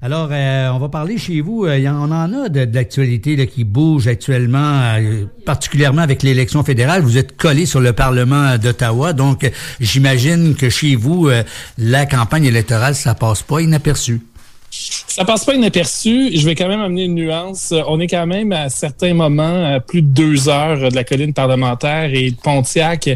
Alors, 0.02 0.30
euh, 0.32 0.70
on 0.70 0.78
va 0.78 0.88
parler 0.88 1.18
chez 1.18 1.42
vous. 1.42 1.66
Euh, 1.66 1.78
on 1.88 2.10
en 2.10 2.32
a 2.32 2.48
de, 2.48 2.74
l'actualité 2.74 3.46
qui 3.46 3.64
bouge 3.64 4.08
actuellement, 4.08 4.80
euh, 4.98 5.26
particulièrement 5.44 6.00
avec 6.00 6.22
l'élection 6.22 6.64
fédérale. 6.64 7.02
Vous 7.02 7.18
êtes 7.18 7.36
collé 7.36 7.66
sur 7.66 7.80
le 7.80 7.92
Parlement 7.92 8.56
d'Ottawa, 8.56 9.12
donc 9.12 9.50
j'imagine 9.78 10.54
que 10.54 10.70
chez 10.70 10.96
vous, 10.96 11.28
la 11.76 12.06
campagne 12.06 12.46
électorale, 12.46 12.94
ça 12.94 13.14
passe 13.14 13.42
pas 13.42 13.60
inaperçu. 13.60 14.22
Ça 14.70 15.24
passe 15.24 15.44
pas 15.44 15.54
inaperçu. 15.54 16.30
Je 16.36 16.46
vais 16.46 16.54
quand 16.54 16.68
même 16.68 16.80
amener 16.80 17.04
une 17.04 17.16
nuance. 17.16 17.74
On 17.88 17.98
est 17.98 18.06
quand 18.06 18.26
même 18.26 18.52
à 18.52 18.68
certains 18.68 19.14
moments 19.14 19.64
à 19.64 19.80
plus 19.80 20.00
de 20.00 20.06
deux 20.06 20.48
heures 20.48 20.90
de 20.90 20.94
la 20.94 21.02
colline 21.02 21.34
parlementaire 21.34 22.14
et 22.14 22.30
Pontiac 22.30 23.10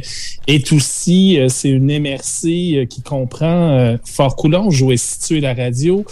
est 0.46 0.72
aussi, 0.72 1.38
euh, 1.38 1.48
c'est 1.48 1.68
une 1.68 1.86
MRC 1.86 2.44
euh, 2.46 2.86
qui 2.86 3.02
comprend 3.02 3.70
euh, 3.70 3.96
Fort-Coulonge 4.04 4.82
où 4.82 4.90
est 4.90 4.96
située 4.96 5.40
la 5.40 5.54
radio. 5.54 6.04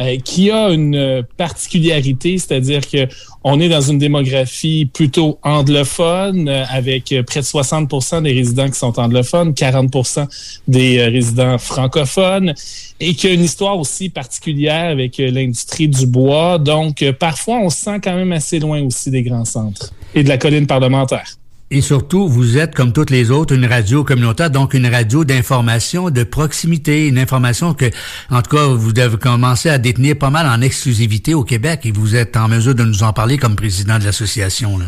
Euh, 0.00 0.16
qui 0.18 0.50
a 0.50 0.70
une 0.70 1.22
particularité, 1.36 2.38
c'est-à-dire 2.38 2.80
que 2.88 3.06
on 3.44 3.60
est 3.60 3.68
dans 3.68 3.82
une 3.82 3.98
démographie 3.98 4.86
plutôt 4.86 5.38
anglophone, 5.42 6.48
euh, 6.48 6.64
avec 6.70 7.14
près 7.26 7.40
de 7.40 7.44
60% 7.44 8.22
des 8.22 8.32
résidents 8.32 8.68
qui 8.68 8.78
sont 8.78 8.98
anglophones, 8.98 9.52
40% 9.52 10.26
des 10.68 10.98
euh, 10.98 11.08
résidents 11.10 11.58
francophones, 11.58 12.54
et 12.98 13.14
qui 13.14 13.26
a 13.26 13.32
une 13.32 13.44
histoire 13.44 13.78
aussi 13.78 14.08
particulière 14.08 14.90
avec 14.90 15.18
l'industrie 15.18 15.88
du 15.88 16.06
bois. 16.06 16.58
Donc, 16.58 17.04
parfois, 17.18 17.58
on 17.58 17.68
se 17.68 17.78
sent 17.78 18.00
quand 18.02 18.14
même 18.14 18.32
assez 18.32 18.58
loin 18.58 18.80
aussi 18.82 19.10
des 19.10 19.22
grands 19.22 19.44
centres 19.44 19.92
et 20.14 20.22
de 20.22 20.28
la 20.28 20.38
colline 20.38 20.66
parlementaire. 20.66 21.39
Et 21.72 21.82
surtout, 21.82 22.26
vous 22.26 22.58
êtes, 22.58 22.74
comme 22.74 22.92
toutes 22.92 23.10
les 23.10 23.30
autres, 23.30 23.54
une 23.54 23.64
radio 23.64 24.02
communautaire, 24.02 24.50
donc 24.50 24.74
une 24.74 24.88
radio 24.88 25.24
d'information 25.24 26.10
de 26.10 26.24
proximité, 26.24 27.06
une 27.06 27.16
information 27.16 27.74
que, 27.74 27.84
en 28.28 28.42
tout 28.42 28.56
cas, 28.56 28.66
vous 28.66 28.92
devez 28.92 29.16
commencer 29.18 29.68
à 29.68 29.78
détenir 29.78 30.18
pas 30.18 30.30
mal 30.30 30.48
en 30.48 30.62
exclusivité 30.62 31.32
au 31.32 31.44
Québec 31.44 31.82
et 31.84 31.92
vous 31.92 32.16
êtes 32.16 32.36
en 32.36 32.48
mesure 32.48 32.74
de 32.74 32.82
nous 32.82 33.04
en 33.04 33.12
parler 33.12 33.38
comme 33.38 33.54
président 33.54 34.00
de 34.00 34.04
l'association. 34.04 34.80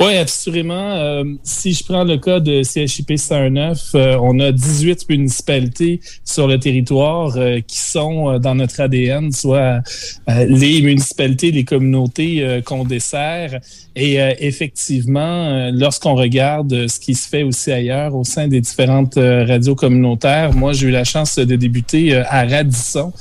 Oui, 0.00 0.16
absolument. 0.16 0.92
Euh, 0.92 1.24
si 1.42 1.72
je 1.72 1.82
prends 1.84 2.04
le 2.04 2.18
cas 2.18 2.38
de 2.38 2.62
CHIP 2.62 3.18
109, 3.18 3.90
euh, 3.96 4.16
on 4.22 4.38
a 4.38 4.52
18 4.52 5.08
municipalités 5.08 6.00
sur 6.24 6.46
le 6.46 6.60
territoire 6.60 7.36
euh, 7.36 7.58
qui 7.66 7.78
sont 7.78 8.38
dans 8.38 8.54
notre 8.54 8.80
ADN, 8.80 9.32
soit 9.32 9.80
les 10.28 10.82
municipalités, 10.82 11.50
les 11.50 11.64
communautés 11.64 12.60
qu'on 12.64 12.84
dessert. 12.84 13.58
Et 13.96 14.18
effectivement, 14.38 15.70
lorsqu'on 15.72 16.14
regarde 16.14 16.86
ce 16.86 17.00
qui 17.00 17.14
se 17.14 17.28
fait 17.28 17.42
aussi 17.42 17.72
ailleurs 17.72 18.14
au 18.14 18.22
sein 18.22 18.46
des 18.46 18.60
différentes 18.60 19.16
radios 19.16 19.74
communautaires, 19.74 20.52
moi 20.54 20.72
j'ai 20.72 20.88
eu 20.88 20.90
la 20.90 21.04
chance 21.04 21.36
de 21.36 21.56
débuter 21.56 22.14
à 22.14 22.44
Radisson 22.44 23.12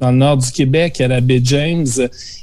dans 0.00 0.10
le 0.10 0.18
nord 0.18 0.36
du 0.36 0.50
Québec, 0.50 1.00
à 1.00 1.08
la 1.08 1.20
baie 1.20 1.40
James. 1.42 1.86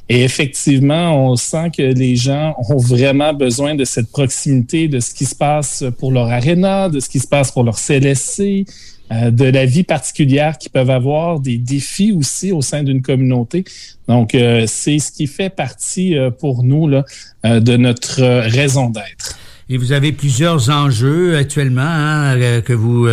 Et 0.10 0.24
effectivement, 0.24 1.30
on 1.30 1.36
sent 1.36 1.72
que 1.78 1.84
les 1.84 2.16
gens 2.16 2.56
ont 2.70 2.78
vraiment 2.78 3.34
besoin 3.34 3.76
de 3.76 3.86
cette 3.86 4.12
proximité, 4.12 4.88
de 4.88 5.00
ce 5.00 5.14
qui 5.14 5.26
se 5.26 5.36
passe 5.36 5.84
pour 6.00 6.12
leur 6.12 6.30
aréna, 6.30 6.90
de 6.90 7.00
ce 7.00 7.10
qui 7.10 7.20
se 7.20 7.28
passe 7.28 7.52
pour 7.52 7.64
leur 7.64 7.78
CLSC, 7.78 8.66
euh, 9.12 9.30
de 9.30 9.46
la 9.46 9.66
vie 9.66 9.84
particulière 9.84 10.58
qu'ils 10.58 10.72
peuvent 10.72 10.90
avoir, 10.90 11.40
des 11.40 11.58
défis 11.58 12.14
aussi 12.14 12.52
au 12.52 12.62
sein 12.62 12.84
d'une 12.84 13.02
communauté. 13.02 13.66
Donc, 14.08 14.36
euh, 14.36 14.66
c'est 14.68 15.00
ce 15.00 15.12
qui 15.12 15.28
fait 15.28 15.50
partie 15.50 16.18
euh, 16.18 16.32
pour 16.32 16.64
nous 16.64 16.88
là, 16.88 17.04
de 17.44 17.76
notre 17.78 18.22
raison 18.22 18.90
d'être. 18.90 19.38
Et 19.70 19.78
vous 19.78 19.92
avez 19.92 20.12
plusieurs 20.12 20.70
enjeux 20.70 21.38
actuellement 21.38 21.82
hein, 21.84 22.62
que 22.62 22.74
vous, 22.74 23.08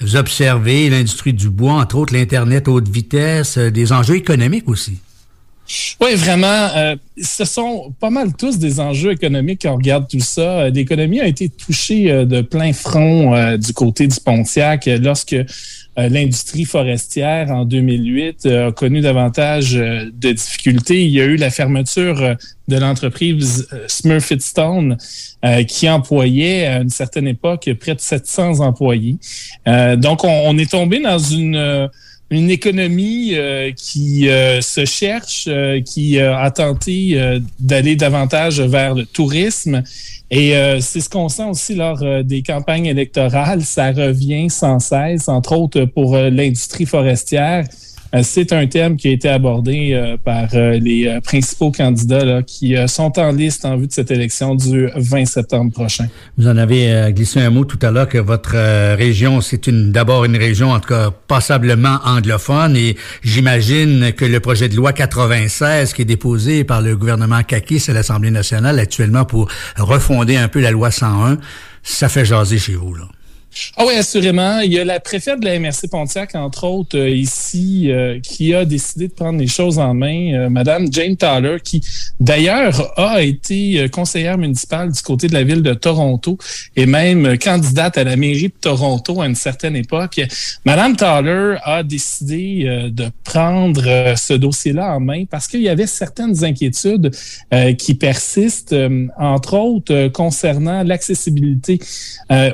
vous 0.00 0.16
observez, 0.16 0.88
l'industrie 0.88 1.34
du 1.34 1.50
bois, 1.50 1.74
entre 1.74 1.96
autres 1.96 2.14
l'Internet 2.14 2.68
haute 2.68 2.88
vitesse, 2.88 3.58
des 3.58 3.92
enjeux 3.92 4.16
économiques 4.16 4.68
aussi. 4.68 5.00
Oui, 6.00 6.14
vraiment. 6.14 6.68
Euh, 6.76 6.96
ce 7.20 7.44
sont 7.44 7.92
pas 7.98 8.10
mal 8.10 8.34
tous 8.36 8.58
des 8.58 8.78
enjeux 8.78 9.12
économiques 9.12 9.62
quand 9.62 9.72
on 9.72 9.76
regarde 9.76 10.06
tout 10.08 10.20
ça. 10.20 10.60
Euh, 10.60 10.70
l'économie 10.70 11.20
a 11.20 11.26
été 11.26 11.48
touchée 11.48 12.10
euh, 12.10 12.24
de 12.24 12.40
plein 12.42 12.72
front 12.72 13.56
du 13.56 13.72
côté 13.72 14.06
du 14.06 14.16
Pontiac 14.24 14.88
lorsque 15.02 15.36
l'industrie 15.96 16.66
forestière 16.66 17.50
en 17.50 17.64
2008 17.64 18.46
a 18.46 18.72
connu 18.72 19.00
davantage 19.00 19.72
de 19.72 20.32
difficultés. 20.32 21.04
Il 21.04 21.10
y 21.10 21.22
a 21.22 21.24
eu 21.24 21.36
la 21.36 21.50
fermeture 21.50 22.36
de 22.68 22.76
l'entreprise 22.76 23.66
Smurfit-Stone 23.86 24.98
qui 25.66 25.88
employait 25.88 26.66
à 26.66 26.80
une 26.80 26.90
certaine 26.90 27.26
époque 27.26 27.70
près 27.80 27.94
de 27.94 28.00
700 28.00 28.60
employés. 28.60 29.16
donc, 29.96 30.24
on 30.24 30.58
est 30.58 30.70
tombé 30.70 31.00
dans 31.00 31.18
une 31.18 31.88
une 32.30 32.50
économie 32.50 33.34
euh, 33.34 33.70
qui 33.72 34.28
euh, 34.28 34.60
se 34.60 34.84
cherche, 34.84 35.46
euh, 35.48 35.80
qui 35.80 36.18
a 36.18 36.50
tenté 36.50 37.40
d'aller 37.58 37.96
davantage 37.96 38.60
vers 38.60 38.94
le 38.94 39.06
tourisme. 39.06 39.82
Et 40.30 40.54
c'est 40.80 41.00
ce 41.00 41.08
qu'on 41.08 41.28
sent 41.28 41.44
aussi 41.44 41.76
lors 41.76 42.02
des 42.24 42.42
campagnes 42.42 42.86
électorales. 42.86 43.62
Ça 43.62 43.92
revient 43.92 44.50
sans 44.50 44.80
cesse, 44.80 45.28
entre 45.28 45.56
autres 45.56 45.84
pour 45.84 46.16
l'industrie 46.16 46.86
forestière. 46.86 47.64
Euh, 48.14 48.20
c'est 48.22 48.52
un 48.52 48.66
thème 48.66 48.96
qui 48.96 49.08
a 49.08 49.10
été 49.10 49.28
abordé 49.28 49.92
euh, 49.92 50.16
par 50.22 50.48
euh, 50.54 50.78
les 50.78 51.18
principaux 51.24 51.70
candidats 51.70 52.42
qui 52.42 52.74
sont 52.86 53.18
en 53.18 53.32
liste 53.32 53.64
en 53.64 53.76
vue 53.76 53.86
de 53.86 53.92
cette 53.92 54.10
élection 54.10 54.54
du 54.54 54.88
20 54.94 55.24
septembre 55.26 55.72
prochain. 55.72 56.06
Vous 56.38 56.48
en 56.48 56.56
avez 56.56 57.12
glissé 57.12 57.40
un 57.40 57.50
mot 57.50 57.64
tout 57.64 57.78
à 57.82 57.90
l'heure 57.90 58.08
que 58.08 58.18
votre 58.18 58.56
région, 58.96 59.40
c'est 59.40 59.68
d'abord 59.68 60.24
une 60.24 60.36
région 60.36 60.70
en 60.70 60.80
passablement 61.26 61.98
anglophone 62.04 62.76
et 62.76 62.96
j'imagine 63.22 64.12
que 64.12 64.24
le 64.24 64.40
projet 64.40 64.68
de 64.68 64.76
loi 64.76 64.92
96 64.92 65.92
qui 65.92 66.02
est 66.02 66.06
déposé 66.06 66.64
par 66.64 66.82
le 66.82 66.96
gouvernement 66.96 67.42
Kakis 67.42 67.84
à 67.88 67.92
l'Assemblée 67.92 68.30
nationale 68.30 68.78
actuellement 68.78 69.24
pour 69.24 69.48
refonder 69.76 70.36
un 70.36 70.48
peu 70.48 70.60
la 70.60 70.70
loi 70.70 70.90
101, 70.90 71.38
ça 71.82 72.08
fait 72.08 72.24
jaser 72.24 72.58
chez 72.58 72.74
vous 72.74 72.94
là. 72.94 73.04
Ah 73.76 73.84
oui, 73.86 73.94
assurément. 73.94 74.60
Il 74.60 74.72
y 74.72 74.78
a 74.78 74.84
la 74.84 75.00
préfète 75.00 75.40
de 75.40 75.46
la 75.46 75.58
MRC 75.58 75.88
Pontiac, 75.90 76.34
entre 76.34 76.64
autres, 76.64 76.98
euh, 76.98 77.08
ici, 77.08 77.90
euh, 77.90 78.20
qui 78.20 78.54
a 78.54 78.64
décidé 78.64 79.08
de 79.08 79.12
prendre 79.12 79.38
les 79.38 79.46
choses 79.46 79.78
en 79.78 79.94
main. 79.94 80.34
Euh, 80.34 80.50
Madame 80.50 80.92
Jane 80.92 81.16
Tyler, 81.16 81.56
qui 81.62 81.82
d'ailleurs 82.20 82.92
a 82.98 83.22
été 83.22 83.88
conseillère 83.90 84.38
municipale 84.38 84.92
du 84.92 85.00
côté 85.00 85.28
de 85.28 85.34
la 85.34 85.42
ville 85.42 85.62
de 85.62 85.74
Toronto 85.74 86.38
et 86.74 86.86
même 86.86 87.38
candidate 87.38 87.98
à 87.98 88.04
la 88.04 88.16
mairie 88.16 88.48
de 88.48 88.54
Toronto 88.60 89.20
à 89.20 89.26
une 89.26 89.34
certaine 89.34 89.76
époque. 89.76 90.20
Madame 90.64 90.96
Tyler 90.96 91.56
a 91.62 91.82
décidé 91.82 92.90
de 92.90 93.06
prendre 93.24 94.14
ce 94.16 94.34
dossier-là 94.34 94.96
en 94.96 95.00
main 95.00 95.24
parce 95.30 95.46
qu'il 95.46 95.62
y 95.62 95.68
avait 95.68 95.86
certaines 95.86 96.44
inquiétudes 96.44 97.10
qui 97.78 97.94
persistent, 97.94 98.74
entre 99.18 99.54
autres 99.54 100.08
concernant 100.08 100.82
l'accessibilité 100.82 101.78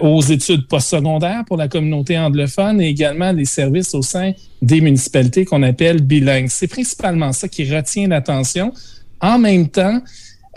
aux 0.00 0.20
études 0.22 0.66
post 0.66 0.91
secondaire 0.96 1.44
pour 1.46 1.56
la 1.56 1.68
communauté 1.68 2.18
anglophone 2.18 2.80
et 2.80 2.88
également 2.88 3.32
les 3.32 3.44
services 3.44 3.94
au 3.94 4.02
sein 4.02 4.32
des 4.60 4.80
municipalités 4.80 5.44
qu'on 5.44 5.62
appelle 5.62 6.02
bilingues. 6.02 6.48
C'est 6.48 6.68
principalement 6.68 7.32
ça 7.32 7.48
qui 7.48 7.64
retient 7.72 8.08
l'attention. 8.08 8.72
En 9.20 9.38
même 9.38 9.68
temps, 9.68 10.00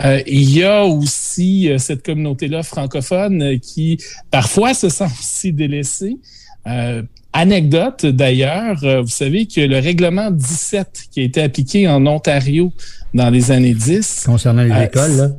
euh, 0.03 0.21
il 0.27 0.49
y 0.49 0.63
a 0.63 0.83
aussi 0.83 1.69
euh, 1.69 1.77
cette 1.77 2.05
communauté-là 2.05 2.63
francophone 2.63 3.41
euh, 3.41 3.57
qui 3.57 3.97
parfois 4.29 4.73
se 4.73 4.89
sent 4.89 5.07
aussi 5.19 5.53
délaissée. 5.53 6.17
anecdote 7.31 8.05
d'ailleurs, 8.05 8.77
vous 9.03 9.15
savez 9.23 9.45
que 9.45 9.61
le 9.61 9.77
règlement 9.79 10.31
17 10.31 11.09
qui 11.11 11.19
a 11.19 11.23
été 11.23 11.41
appliqué 11.41 11.87
en 11.87 12.05
Ontario 12.07 12.71
dans 13.13 13.29
les 13.29 13.51
années 13.51 13.75
10. 13.75 14.23
Concernant 14.25 14.63
les 14.63 14.85
écoles, 14.85 15.15
là? 15.17 15.29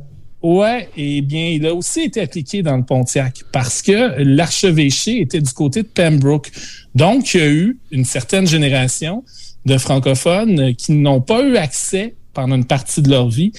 Ouais, 0.43 0.89
eh 0.95 1.21
bien, 1.21 1.49
il 1.49 1.65
a 1.65 1.73
aussi 1.73 2.01
été 2.01 2.21
appliqué 2.21 2.61
dans 2.61 2.77
le 2.77 2.83
Pontiac 2.83 3.41
parce 3.51 3.81
que 3.81 4.21
l'archevêché 4.21 5.19
était 5.21 5.41
du 5.41 5.51
côté 5.51 5.81
de 5.81 5.87
Pembroke. 5.87 6.51
Donc, 6.93 7.33
il 7.33 7.39
y 7.39 7.43
a 7.43 7.47
eu 7.47 7.79
une 7.91 8.05
certaine 8.05 8.45
génération 8.45 9.23
de 9.65 9.77
francophones 9.77 10.75
qui 10.75 10.91
n'ont 10.91 11.21
pas 11.21 11.41
eu 11.41 11.57
accès 11.57 12.15
pendant 12.33 12.55
une 12.55 12.65
partie 12.65 13.01
de 13.01 13.09
leur 13.09 13.29
vie 13.29 13.51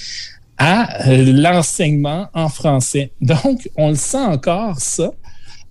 à 0.57 1.09
euh, 1.09 1.33
l'enseignement 1.33 2.29
en 2.33 2.49
français. 2.49 3.11
Donc, 3.21 3.69
on 3.77 3.91
le 3.91 3.97
sent 3.97 4.19
encore, 4.19 4.79
ça. 4.79 5.11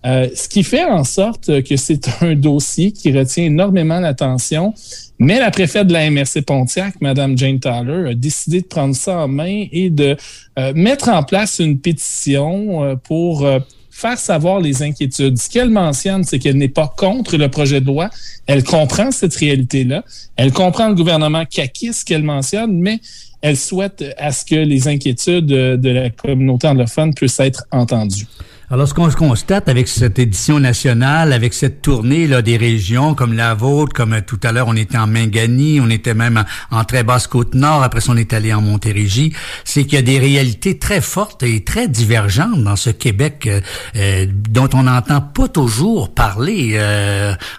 Euh, 0.06 0.30
ce 0.36 0.48
qui 0.48 0.64
fait 0.64 0.86
en 0.86 1.04
sorte 1.04 1.64
que 1.64 1.76
c'est 1.76 2.08
un 2.22 2.36
dossier 2.36 2.92
qui 2.92 3.12
retient 3.12 3.46
énormément 3.46 4.00
l'attention 4.00 4.74
mais 5.20 5.40
la 5.40 5.50
préfète 5.50 5.88
de 5.88 5.94
la 5.94 6.10
MRC 6.10 6.44
Pontiac, 6.46 7.02
Mme 7.02 7.38
Jane 7.38 7.60
Tyler, 7.60 8.12
a 8.12 8.14
décidé 8.14 8.62
de 8.62 8.68
prendre 8.68 8.96
ça 8.96 9.20
en 9.20 9.28
main 9.28 9.66
et 9.72 9.90
de 9.90 10.16
euh, 10.60 10.74
mettre 10.76 11.10
en 11.10 11.24
place 11.24 11.60
une 11.60 11.80
pétition 11.80 12.84
euh, 12.84 12.96
pour 12.96 13.44
euh, 13.44 13.60
faire 13.90 14.20
savoir 14.20 14.60
les 14.60 14.84
inquiétudes. 14.84 15.38
Ce 15.38 15.50
qu'elle 15.50 15.72
mentionne, 15.72 16.24
c'est 16.24 16.38
qu'elle 16.38 16.58
n'est 16.58 16.68
pas 16.68 16.94
contre 16.96 17.36
le 17.38 17.50
projet 17.50 17.82
de 17.82 17.88
loi. 17.88 18.12
Elle 18.46 18.64
comprend 18.64 19.10
cette 19.10 19.36
réalité-là. 19.36 20.04
Elle 20.36 20.52
comprend 20.52 20.88
le 20.90 20.96
gouvernement 20.96 21.44
ce 21.50 22.06
qu'elle 22.06 22.24
mentionne, 22.24 22.80
mais 22.80 23.00
elle 23.42 23.58
souhaite 23.58 24.04
à 24.20 24.32
ce 24.32 24.46
que 24.46 24.56
les 24.56 24.88
inquiétudes 24.88 25.48
de 25.48 25.90
la 25.90 26.12
communauté 26.12 26.68
anglophone 26.68 27.14
puissent 27.16 27.40
être 27.40 27.66
entendues. 27.72 28.28
Alors, 28.70 28.86
ce 28.86 28.94
qu'on 28.94 29.10
constate 29.10 29.70
avec 29.70 29.88
cette 29.88 30.20
édition 30.20 30.60
nationale, 30.60 31.32
avec 31.32 31.54
cette 31.54 31.82
tournée 31.82 32.28
là, 32.28 32.42
des 32.42 32.58
régions 32.58 33.16
comme 33.16 33.32
la 33.32 33.54
vôtre, 33.54 33.94
comme 33.94 34.12
euh, 34.12 34.20
tout 34.20 34.42
à 34.44 34.52
l'heure, 34.52 34.68
on 34.68 34.76
était 34.76 34.98
en 34.98 35.08
Mingani, 35.08 35.80
on 35.80 35.90
était 35.90 36.14
même 36.14 36.44
en, 36.70 36.84
très 36.84 37.04
basse 37.04 37.28
côte 37.28 37.56
nord, 37.56 37.82
après 37.82 38.02
ça, 38.02 38.12
on 38.12 38.18
est 38.18 38.34
allé 38.34 38.54
en 38.54 38.60
Montérégie, 38.60 39.34
c'est 39.64 39.86
qu'il 39.86 39.94
y 39.94 39.98
a 39.98 40.02
des 40.02 40.20
réalités 40.20 40.78
très 40.78 41.00
fortes 41.00 41.44
et 41.44 41.64
très 41.64 41.88
divergentes 41.88 42.62
dans 42.62 42.76
ce 42.76 42.90
Québec 42.90 43.48
euh, 43.48 43.62
euh, 43.96 44.26
dont 44.30 44.68
on 44.74 44.84
n'entend 44.84 45.22
pas 45.22 45.48
toujours 45.48 46.14
parler. 46.14 46.78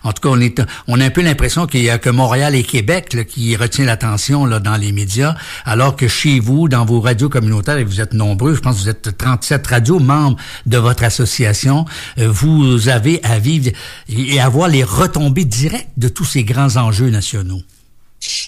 en 0.04 0.12
tout 0.12 0.20
cas, 0.20 0.28
on, 0.28 0.40
est, 0.42 0.60
on 0.88 1.00
a 1.00 1.06
un 1.06 1.10
peu 1.10 1.22
l'impression 1.22 1.66
qu'il 1.66 1.84
y 1.84 1.88
a 1.88 1.96
que 1.96 2.10
Montréal 2.10 2.54
et 2.54 2.64
Québec 2.64 3.14
là, 3.14 3.24
qui 3.24 3.56
retient 3.56 3.86
l'attention 3.86 4.44
là, 4.44 4.60
dans 4.60 4.76
les 4.76 4.92
médias, 4.92 5.36
alors 5.64 5.96
que 5.96 6.06
chez 6.06 6.38
vous, 6.38 6.68
dans 6.68 6.84
vos 6.84 7.00
radios 7.00 7.30
communautaires, 7.30 7.78
et 7.78 7.84
vous 7.84 8.02
êtes 8.02 8.12
nombreux, 8.12 8.54
je 8.54 8.60
pense 8.60 8.76
que 8.76 8.82
vous 8.82 8.88
êtes 8.90 9.16
37 9.16 9.66
radios 9.66 10.00
membres 10.00 10.36
de 10.66 10.76
votre 10.76 10.97
association, 11.02 11.84
euh, 12.18 12.28
vous 12.28 12.88
avez 12.88 13.22
à 13.24 13.38
vivre 13.38 13.70
et 14.08 14.40
avoir 14.40 14.68
les 14.68 14.84
retombées 14.84 15.44
directes 15.44 15.90
de 15.96 16.08
tous 16.08 16.24
ces 16.24 16.44
grands 16.44 16.76
enjeux 16.76 17.10
nationaux. 17.10 17.62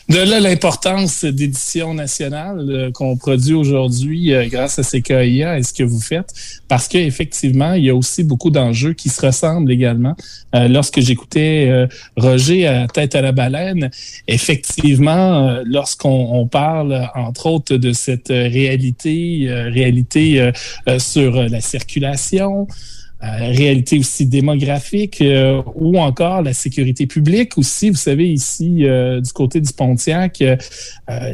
De 0.08 0.18
là 0.18 0.40
l'importance 0.40 1.24
d'édition 1.24 1.94
nationale 1.94 2.66
euh, 2.68 2.90
qu'on 2.90 3.16
produit 3.16 3.54
aujourd'hui 3.54 4.34
euh, 4.34 4.48
grâce 4.48 4.80
à 4.80 4.82
CKIA 4.82 5.58
et 5.58 5.62
ce 5.62 5.72
que 5.72 5.84
vous 5.84 6.00
faites, 6.00 6.34
parce 6.66 6.88
qu'effectivement, 6.88 7.74
il 7.74 7.84
y 7.84 7.90
a 7.90 7.94
aussi 7.94 8.24
beaucoup 8.24 8.50
d'enjeux 8.50 8.92
qui 8.92 9.08
se 9.08 9.24
ressemblent 9.24 9.70
également. 9.70 10.16
lorsque 10.52 11.00
j'écoutais 11.00 11.88
Roger 12.16 12.66
à 12.66 12.86
Tête 12.88 13.14
à 13.14 13.20
la 13.20 13.32
baleine, 13.32 13.90
effectivement, 14.26 15.60
lorsqu'on 15.64 16.46
parle 16.48 17.08
entre 17.14 17.46
autres 17.46 17.76
de 17.76 17.92
cette 17.92 18.28
réalité, 18.28 19.46
réalité 19.48 20.50
sur 20.98 21.34
la 21.48 21.60
circulation, 21.60 22.66
euh, 22.68 22.99
réalité 23.22 23.98
aussi 23.98 24.26
démographique 24.26 25.20
euh, 25.20 25.62
ou 25.74 25.98
encore 25.98 26.42
la 26.42 26.54
sécurité 26.54 27.06
publique 27.06 27.58
aussi. 27.58 27.90
Vous 27.90 27.96
savez, 27.96 28.28
ici, 28.28 28.86
euh, 28.86 29.20
du 29.20 29.32
côté 29.32 29.60
du 29.60 29.72
Pontiac, 29.72 30.42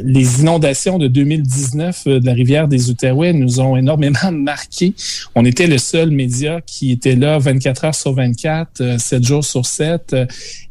les 0.03 0.41
inondations 0.41 0.97
de 0.97 1.07
2019 1.07 2.05
de 2.07 2.25
la 2.25 2.33
rivière 2.33 2.67
des 2.67 2.89
Outaouais 2.89 3.31
nous 3.33 3.59
ont 3.59 3.77
énormément 3.77 4.17
marqué. 4.31 4.93
On 5.35 5.45
était 5.45 5.67
le 5.67 5.77
seul 5.77 6.11
média 6.11 6.61
qui 6.65 6.91
était 6.91 7.15
là 7.15 7.37
24 7.37 7.85
heures 7.85 7.95
sur 7.95 8.13
24, 8.13 8.99
7 8.99 9.23
jours 9.23 9.45
sur 9.45 9.65
7 9.65 10.15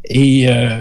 et 0.08 0.48
euh, 0.48 0.78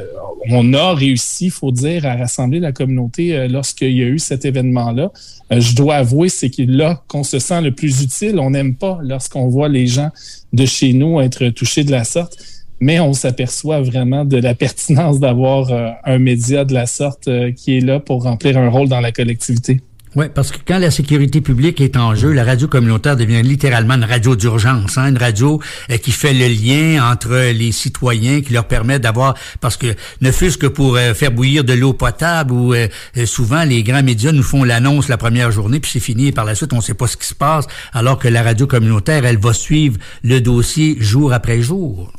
on 0.49 0.73
a 0.73 0.93
réussi, 0.93 1.49
faut 1.49 1.71
dire, 1.71 2.05
à 2.05 2.15
rassembler 2.15 2.59
la 2.59 2.71
communauté 2.71 3.35
euh, 3.35 3.47
lorsqu'il 3.47 3.91
y 3.91 4.03
a 4.03 4.07
eu 4.07 4.19
cet 4.19 4.45
événement-là. 4.45 5.11
Euh, 5.51 5.59
je 5.59 5.75
dois 5.75 5.95
avouer, 5.95 6.29
c'est 6.29 6.49
que 6.49 6.61
là 6.61 7.03
qu'on 7.07 7.23
se 7.23 7.39
sent 7.39 7.61
le 7.61 7.71
plus 7.71 8.03
utile. 8.03 8.39
On 8.39 8.51
n'aime 8.51 8.75
pas 8.75 8.99
lorsqu'on 9.01 9.47
voit 9.47 9.69
les 9.69 9.87
gens 9.87 10.09
de 10.53 10.65
chez 10.65 10.93
nous 10.93 11.19
être 11.21 11.49
touchés 11.49 11.83
de 11.83 11.91
la 11.91 12.03
sorte, 12.03 12.37
mais 12.79 12.99
on 12.99 13.13
s'aperçoit 13.13 13.81
vraiment 13.81 14.25
de 14.25 14.37
la 14.37 14.53
pertinence 14.53 15.19
d'avoir 15.19 15.71
un 16.03 16.19
média 16.19 16.65
de 16.65 16.73
la 16.73 16.85
sorte 16.85 17.29
qui 17.55 17.77
est 17.77 17.81
là 17.81 17.99
pour 17.99 18.23
remplir 18.23 18.57
un 18.57 18.69
rôle 18.69 18.89
dans 18.89 19.01
la 19.01 19.11
collectivité. 19.11 19.79
Oui, 20.15 20.27
parce 20.33 20.49
que 20.49 20.59
quand 20.65 20.77
la 20.77 20.91
sécurité 20.91 21.41
publique 21.41 21.81
est 21.81 21.97
en 21.97 22.15
jeu, 22.15 22.31
la 22.31 22.45
radio 22.45 22.69
communautaire 22.69 23.17
devient 23.17 23.41
littéralement 23.41 23.95
une 23.95 24.05
radio 24.05 24.37
d'urgence, 24.37 24.97
hein, 24.97 25.09
une 25.09 25.17
radio 25.17 25.59
euh, 25.91 25.97
qui 25.97 26.11
fait 26.11 26.33
le 26.33 26.47
lien 26.47 27.11
entre 27.11 27.51
les 27.51 27.73
citoyens, 27.73 28.39
qui 28.39 28.53
leur 28.53 28.65
permet 28.65 28.97
d'avoir, 28.97 29.35
parce 29.59 29.75
que 29.75 29.93
ne 30.21 30.31
fût-ce 30.31 30.57
que 30.57 30.67
pour 30.67 30.95
euh, 30.95 31.13
faire 31.13 31.31
bouillir 31.31 31.65
de 31.65 31.73
l'eau 31.73 31.91
potable, 31.91 32.53
ou 32.53 32.73
euh, 32.73 32.87
souvent 33.25 33.65
les 33.65 33.83
grands 33.83 34.03
médias 34.03 34.31
nous 34.31 34.41
font 34.41 34.63
l'annonce 34.63 35.09
la 35.09 35.17
première 35.17 35.51
journée, 35.51 35.81
puis 35.81 35.91
c'est 35.91 35.99
fini, 35.99 36.27
et 36.27 36.31
par 36.31 36.45
la 36.45 36.55
suite 36.55 36.71
on 36.71 36.77
ne 36.77 36.81
sait 36.81 36.93
pas 36.93 37.07
ce 37.07 37.17
qui 37.17 37.27
se 37.27 37.35
passe, 37.35 37.67
alors 37.91 38.17
que 38.17 38.29
la 38.29 38.41
radio 38.41 38.67
communautaire, 38.67 39.25
elle 39.25 39.37
va 39.37 39.51
suivre 39.51 39.97
le 40.23 40.39
dossier 40.39 40.95
jour 41.01 41.33
après 41.33 41.61
jour. 41.61 42.13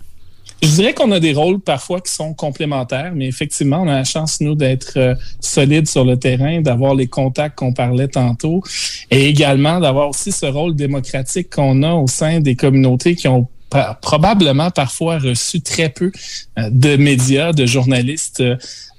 Je 0.63 0.69
dirais 0.69 0.95
qu'on 0.95 1.13
a 1.13 1.21
des 1.21 1.35
rôles 1.35 1.61
parfois 1.61 2.01
qui 2.01 2.13
sont 2.13 2.33
complémentaires, 2.33 3.13
mais 3.15 3.27
effectivement, 3.27 3.83
on 3.83 3.89
a 3.89 3.97
la 3.97 4.05
chance, 4.05 4.41
nous, 4.41 4.55
d'être 4.55 4.95
euh, 4.97 5.15
solides 5.39 5.87
sur 5.87 6.05
le 6.05 6.17
terrain, 6.17 6.63
d'avoir 6.63 6.95
les 6.95 7.07
contacts 7.07 7.59
qu'on 7.59 7.75
parlait 7.75 8.09
tantôt, 8.09 8.63
et 9.11 9.27
également 9.27 9.81
d'avoir 9.81 10.09
aussi 10.09 10.33
ce 10.33 10.47
rôle 10.47 10.75
démocratique 10.75 11.51
qu'on 11.51 11.83
a 11.83 11.93
au 11.93 12.07
sein 12.07 12.41
des 12.41 12.57
communautés 12.57 13.15
qui 13.15 13.29
ont 13.29 13.49
probablement 14.01 14.71
parfois 14.71 15.19
reçu 15.19 15.61
très 15.61 15.91
peu 15.91 16.11
euh, 16.59 16.71
de 16.71 16.97
médias, 16.97 17.53
de 17.53 17.67
journalistes 17.67 18.43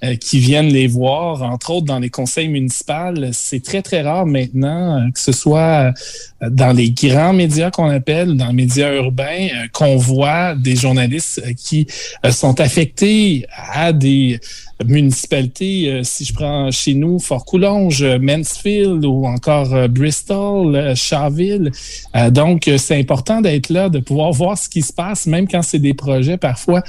euh, 0.04 0.16
qui 0.16 0.38
viennent 0.38 0.68
les 0.68 0.86
voir, 0.86 1.42
entre 1.42 1.72
autres 1.72 1.88
dans 1.88 1.98
les 1.98 2.12
conseils 2.12 2.50
municipaux. 2.50 3.16
C'est 3.32 3.64
très, 3.64 3.82
très 3.82 4.04
rare 4.04 4.28
maintenant 4.28 5.00
euh, 5.00 5.10
que 5.12 5.20
ce 5.20 5.32
soit 5.32 5.92
euh, 6.44 6.50
dans 6.52 6.72
les 6.72 6.92
grands 6.92 7.34
médias 7.34 7.72
qu'on 7.72 7.90
appelle, 7.90 8.38
dans 8.38 8.50
les 8.50 8.54
médias 8.54 8.94
urbains, 8.94 9.48
qu'on 9.74 9.98
voit 9.98 10.54
des 10.54 10.76
journalistes 10.76 11.42
qui 11.56 11.88
sont 12.30 12.62
affectés 12.62 13.48
à 13.74 13.92
des 13.92 14.40
municipalités, 14.86 16.02
si 16.04 16.26
je 16.26 16.34
prends 16.36 16.70
chez 16.70 16.94
nous 16.94 17.18
Fort-Coulonge, 17.18 18.04
Mansfield 18.22 19.04
ou 19.04 19.26
encore 19.26 19.90
Bristol, 19.90 20.96
Charville. 20.96 21.72
donc, 22.30 22.70
c'est 22.78 23.00
important 23.00 23.42
d'être 23.42 23.70
là, 23.70 23.90
de 23.90 23.98
pouvoir 23.98 24.32
voir 24.32 24.56
ce 24.56 24.70
qui 24.70 24.84
se 24.84 24.94
passe, 24.94 25.26
même 25.26 25.48
quand 25.48 25.64
c'est 25.64 25.80
des 25.80 25.96
projets 25.96 26.38
parfois 26.38 26.84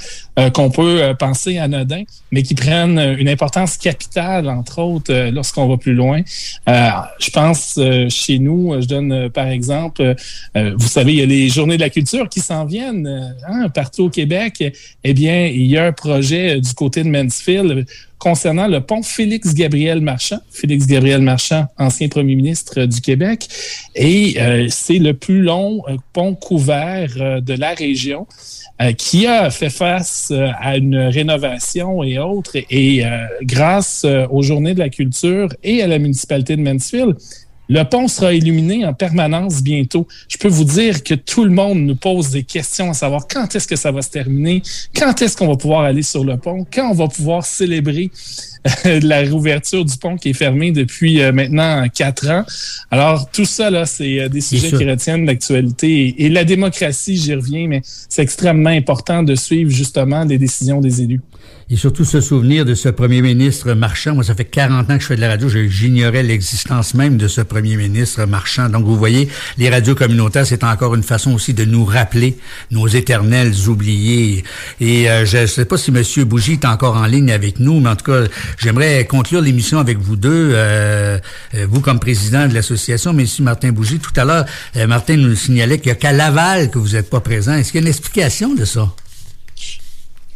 qu'on 0.53 0.69
peut 0.69 1.15
penser 1.17 1.57
anodins, 1.57 2.03
mais 2.31 2.43
qui 2.43 2.53
prennent 2.53 2.98
une 2.99 3.29
importance 3.29 3.77
capitale, 3.77 4.49
entre 4.49 4.79
autres, 4.79 5.13
euh, 5.13 5.31
lorsqu'on 5.31 5.67
va 5.67 5.77
plus 5.77 5.93
loin. 5.93 6.21
Euh, 6.67 6.89
je 7.19 7.29
pense 7.29 7.75
euh, 7.77 8.07
chez 8.09 8.39
nous, 8.39 8.79
je 8.79 8.87
donne 8.87 9.29
par 9.29 9.47
exemple, 9.47 10.15
vous 10.55 10.87
savez, 10.87 11.13
il 11.13 11.19
y 11.19 11.21
a 11.21 11.25
les 11.25 11.49
journées 11.49 11.77
de 11.77 11.81
la 11.81 11.89
culture 11.89 12.27
qui 12.29 12.39
s'en 12.39 12.65
viennent 12.65 13.35
hein, 13.47 13.69
partout 13.69 14.05
au 14.05 14.09
Québec. 14.09 14.63
Eh 15.03 15.13
bien, 15.13 15.45
il 15.45 15.65
y 15.65 15.77
a 15.77 15.85
un 15.85 15.91
projet 15.91 16.59
du 16.59 16.73
côté 16.73 17.03
de 17.03 17.09
Mansfield 17.09 17.85
concernant 18.19 18.67
le 18.67 18.81
pont 18.81 19.01
Félix-Gabriel 19.01 20.01
Marchand. 20.01 20.39
Félix-Gabriel 20.51 21.21
Marchand, 21.21 21.67
ancien 21.77 22.07
premier 22.09 22.35
ministre 22.35 22.85
du 22.85 23.01
Québec. 23.01 23.47
Et 23.95 24.37
c'est 24.69 24.99
le 24.99 25.13
plus 25.13 25.41
long 25.41 25.81
pont 26.13 26.35
couvert 26.35 27.41
de 27.41 27.53
la 27.53 27.73
région. 27.73 28.27
Euh, 28.81 28.93
qui 28.93 29.27
a 29.27 29.49
fait 29.49 29.69
face 29.69 30.29
euh, 30.31 30.51
à 30.57 30.77
une 30.77 30.95
rénovation 30.95 32.01
et 32.01 32.17
autres. 32.17 32.55
Et, 32.69 33.05
euh, 33.05 33.25
grâce 33.41 34.05
aux 34.31 34.41
Journées 34.41 34.73
de 34.73 34.79
la 34.79 34.87
culture 34.87 35.49
et 35.63 35.83
à 35.83 35.87
la 35.87 35.99
municipalité 35.99 36.55
de 36.55 36.61
Mansfield, 36.61 37.17
le 37.69 37.83
pont 37.83 38.07
sera 38.07 38.33
illuminé 38.33 38.85
en 38.85 38.93
permanence 38.93 39.61
bientôt. 39.61 40.07
Je 40.27 40.37
peux 40.37 40.47
vous 40.47 40.63
dire 40.63 41.03
que 41.03 41.13
tout 41.13 41.43
le 41.43 41.51
monde 41.51 41.79
nous 41.79 41.95
pose 41.95 42.31
des 42.31 42.43
questions 42.43 42.89
à 42.89 42.93
savoir 42.93 43.27
quand 43.27 43.55
est-ce 43.55 43.67
que 43.67 43.75
ça 43.75 43.91
va 43.91 44.01
se 44.01 44.09
terminer, 44.09 44.61
quand 44.95 45.21
est-ce 45.21 45.37
qu'on 45.37 45.47
va 45.47 45.55
pouvoir 45.55 45.81
aller 45.81 46.01
sur 46.01 46.23
le 46.23 46.37
pont, 46.37 46.65
quand 46.73 46.89
on 46.89 46.95
va 46.95 47.07
pouvoir 47.07 47.45
célébrer 47.45 48.09
la 48.85 49.19
réouverture 49.19 49.85
du 49.85 49.95
pont 49.97 50.17
qui 50.17 50.29
est 50.29 50.33
fermé 50.33 50.71
depuis 50.71 51.21
euh, 51.21 51.31
maintenant 51.31 51.87
quatre 51.89 52.29
ans. 52.29 52.43
Alors, 52.91 53.29
tout 53.31 53.45
ça, 53.45 53.69
là, 53.69 53.85
c'est 53.85 54.19
euh, 54.19 54.29
des 54.29 54.41
sujets 54.41 54.71
qui 54.71 54.85
retiennent 54.85 55.25
l'actualité. 55.25 56.15
Et, 56.17 56.29
la 56.29 56.43
démocratie, 56.43 57.15
j'y 57.15 57.33
reviens, 57.33 57.67
mais 57.67 57.81
c'est 57.83 58.21
extrêmement 58.21 58.69
important 58.69 59.23
de 59.23 59.35
suivre 59.35 59.71
justement 59.71 60.23
les 60.23 60.37
décisions 60.37 60.81
des 60.81 61.01
élus. 61.01 61.21
Et 61.71 61.75
surtout 61.75 62.03
se 62.05 62.19
souvenir 62.19 62.65
de 62.65 62.73
ce 62.73 62.89
premier 62.89 63.21
ministre 63.21 63.73
marchand. 63.73 64.15
Moi, 64.15 64.23
ça 64.23 64.35
fait 64.35 64.45
40 64.45 64.89
ans 64.89 64.95
que 64.95 65.01
je 65.01 65.07
fais 65.07 65.15
de 65.15 65.21
la 65.21 65.29
radio. 65.29 65.47
J'ignorais 65.49 66.23
l'existence 66.23 66.93
même 66.95 67.17
de 67.17 67.27
ce 67.27 67.41
premier 67.41 67.75
ministre 67.77 68.25
marchand. 68.25 68.69
Donc, 68.69 68.85
vous 68.85 68.97
voyez, 68.97 69.29
les 69.57 69.69
radios 69.69 69.95
communautaires, 69.95 70.47
c'est 70.47 70.63
encore 70.63 70.95
une 70.95 71.03
façon 71.03 71.33
aussi 71.33 71.53
de 71.53 71.65
nous 71.65 71.85
rappeler 71.85 72.37
nos 72.71 72.87
éternels 72.87 73.53
oubliés. 73.67 74.43
Et 74.81 75.09
euh, 75.09 75.25
je 75.25 75.39
ne 75.39 75.45
sais 75.45 75.65
pas 75.65 75.77
si 75.77 75.91
M. 75.91 76.23
Bougie 76.25 76.53
est 76.53 76.65
encore 76.65 76.97
en 76.97 77.05
ligne 77.05 77.31
avec 77.31 77.59
nous, 77.59 77.79
mais 77.79 77.89
en 77.89 77.95
tout 77.95 78.11
cas, 78.11 78.23
J'aimerais 78.57 79.05
conclure 79.05 79.41
l'émission 79.41 79.79
avec 79.79 79.97
vous 79.99 80.15
deux, 80.15 80.51
euh, 80.53 81.17
euh, 81.55 81.65
vous 81.69 81.79
comme 81.81 81.99
président 81.99 82.47
de 82.47 82.53
l'association, 82.53 83.13
mais 83.13 83.23
aussi 83.23 83.41
Martin 83.41 83.71
Bougie. 83.71 83.99
Tout 83.99 84.11
à 84.17 84.25
l'heure, 84.25 84.45
euh, 84.75 84.87
Martin 84.87 85.15
nous 85.15 85.35
signalait 85.35 85.77
qu'il 85.77 85.87
n'y 85.87 85.93
a 85.93 85.95
qu'à 85.95 86.11
Laval 86.11 86.69
que 86.69 86.77
vous 86.77 86.89
n'êtes 86.89 87.09
pas 87.09 87.21
présent. 87.21 87.53
Est-ce 87.53 87.71
qu'il 87.71 87.81
y 87.81 87.83
a 87.83 87.87
une 87.87 87.89
explication 87.89 88.53
de 88.53 88.65
ça? 88.65 88.89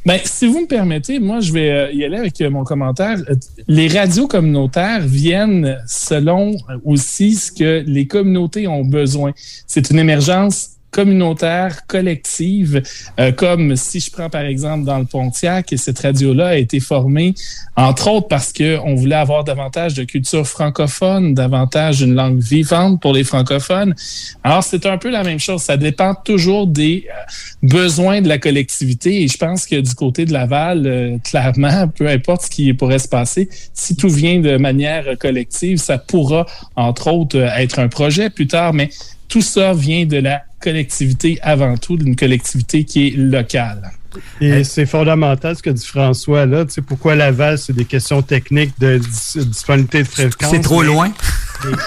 Ben, 0.05 0.19
si 0.25 0.47
vous 0.47 0.61
me 0.61 0.67
permettez, 0.67 1.19
moi, 1.19 1.39
je 1.39 1.53
vais 1.53 1.95
y 1.95 2.03
aller 2.03 2.17
avec 2.17 2.39
mon 2.41 2.65
commentaire. 2.65 3.19
Les 3.67 3.87
radios 3.87 4.27
communautaires 4.27 5.01
viennent 5.01 5.77
selon 5.87 6.57
aussi 6.83 7.35
ce 7.35 7.51
que 7.51 7.83
les 7.87 8.05
communautés 8.05 8.67
ont 8.67 8.83
besoin. 8.83 9.31
C'est 9.65 9.91
une 9.91 9.99
émergence 9.99 10.71
communautaire, 10.93 11.87
collective, 11.87 12.83
euh, 13.19 13.31
comme 13.31 13.75
si 13.75 13.99
je 13.99 14.11
prends 14.11 14.29
par 14.29 14.43
exemple 14.43 14.85
dans 14.85 14.99
le 14.99 15.05
Pontiac, 15.05 15.73
cette 15.75 15.99
radio-là 15.99 16.49
a 16.49 16.55
été 16.55 16.79
formée, 16.79 17.33
entre 17.75 18.09
autres 18.11 18.27
parce 18.27 18.53
qu'on 18.53 18.93
voulait 18.93 19.15
avoir 19.15 19.43
davantage 19.43 19.95
de 19.95 20.03
culture 20.03 20.47
francophone, 20.47 21.33
davantage 21.33 22.01
une 22.01 22.13
langue 22.13 22.39
vivante 22.39 23.01
pour 23.01 23.11
les 23.11 23.23
francophones. 23.23 23.95
Alors 24.43 24.63
c'est 24.63 24.85
un 24.85 24.99
peu 24.99 25.09
la 25.09 25.23
même 25.23 25.39
chose, 25.39 25.63
ça 25.63 25.77
dépend 25.77 26.13
toujours 26.13 26.67
des 26.67 27.07
euh, 27.09 27.67
besoins 27.67 28.21
de 28.21 28.27
la 28.27 28.37
collectivité. 28.37 29.23
Et 29.23 29.27
je 29.27 29.37
pense 29.37 29.65
que 29.65 29.75
du 29.75 29.95
côté 29.95 30.25
de 30.25 30.31
Laval, 30.31 30.85
euh, 30.85 31.17
clairement, 31.23 31.87
peu 31.97 32.07
importe 32.07 32.43
ce 32.43 32.49
qui 32.51 32.71
pourrait 32.73 32.99
se 32.99 33.07
passer, 33.07 33.49
si 33.73 33.95
tout 33.95 34.09
vient 34.09 34.39
de 34.39 34.57
manière 34.57 35.17
collective, 35.17 35.79
ça 35.79 35.97
pourra 35.97 36.45
entre 36.75 37.11
autres 37.11 37.39
être 37.57 37.79
un 37.79 37.87
projet 37.87 38.29
plus 38.29 38.47
tard, 38.47 38.73
mais 38.73 38.91
tout 39.27 39.41
ça 39.41 39.73
vient 39.73 40.05
de 40.05 40.17
la 40.17 40.43
collectivité 40.63 41.39
avant 41.41 41.77
tout, 41.77 41.97
d'une 41.97 42.15
collectivité 42.15 42.85
qui 42.85 43.07
est 43.07 43.17
locale. 43.17 43.91
Et 44.39 44.63
c'est 44.63 44.85
fondamental 44.85 45.55
ce 45.55 45.63
que 45.63 45.69
dit 45.71 45.85
François 45.85 46.45
là. 46.45 46.65
Tu 46.65 46.73
sais, 46.73 46.81
pourquoi 46.81 47.15
Laval, 47.15 47.57
c'est 47.57 47.73
des 47.73 47.85
questions 47.85 48.21
techniques 48.21 48.79
de 48.79 48.99
disponibilité 48.99 50.03
de 50.03 50.07
fréquence. 50.07 50.51
C'est 50.51 50.59
trop 50.59 50.83
loin. 50.83 51.11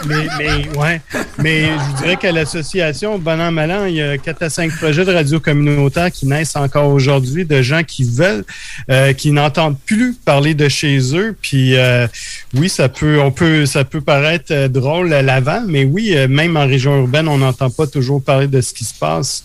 Mais, 0.06 0.26
mais, 0.38 0.78
ouais. 0.78 1.00
mais 1.38 1.64
je 1.64 1.90
vous 1.90 2.02
dirais 2.02 2.16
qu'à 2.16 2.32
l'association, 2.32 3.18
bon 3.18 3.40
an, 3.40 3.52
mal 3.52 3.70
an, 3.70 3.84
il 3.86 3.96
y 3.96 4.02
a 4.02 4.18
4 4.18 4.42
à 4.42 4.50
5 4.50 4.72
projets 4.76 5.04
de 5.04 5.12
radio 5.12 5.40
communautaire 5.40 6.10
qui 6.10 6.26
naissent 6.26 6.56
encore 6.56 6.88
aujourd'hui 6.88 7.44
de 7.44 7.62
gens 7.62 7.82
qui 7.82 8.04
veulent, 8.04 8.44
euh, 8.90 9.12
qui 9.12 9.32
n'entendent 9.32 9.78
plus 9.78 10.14
parler 10.14 10.54
de 10.54 10.68
chez 10.68 11.16
eux. 11.16 11.36
Puis 11.40 11.76
euh, 11.76 12.06
oui, 12.54 12.68
ça 12.68 12.88
peut, 12.88 13.20
on 13.20 13.30
peut, 13.30 13.66
ça 13.66 13.84
peut 13.84 14.00
paraître 14.00 14.52
euh, 14.52 14.68
drôle 14.68 15.12
à 15.12 15.22
Laval, 15.22 15.64
mais 15.66 15.84
oui, 15.84 16.12
euh, 16.16 16.28
même 16.28 16.56
en 16.56 16.66
région 16.66 16.96
urbaine, 16.96 17.28
on 17.28 17.38
n'entend 17.38 17.70
pas 17.70 17.86
toujours 17.86 18.22
parler 18.22 18.46
de 18.46 18.60
ce 18.60 18.72
qui 18.72 18.84
se 18.84 18.94
passe. 18.94 19.44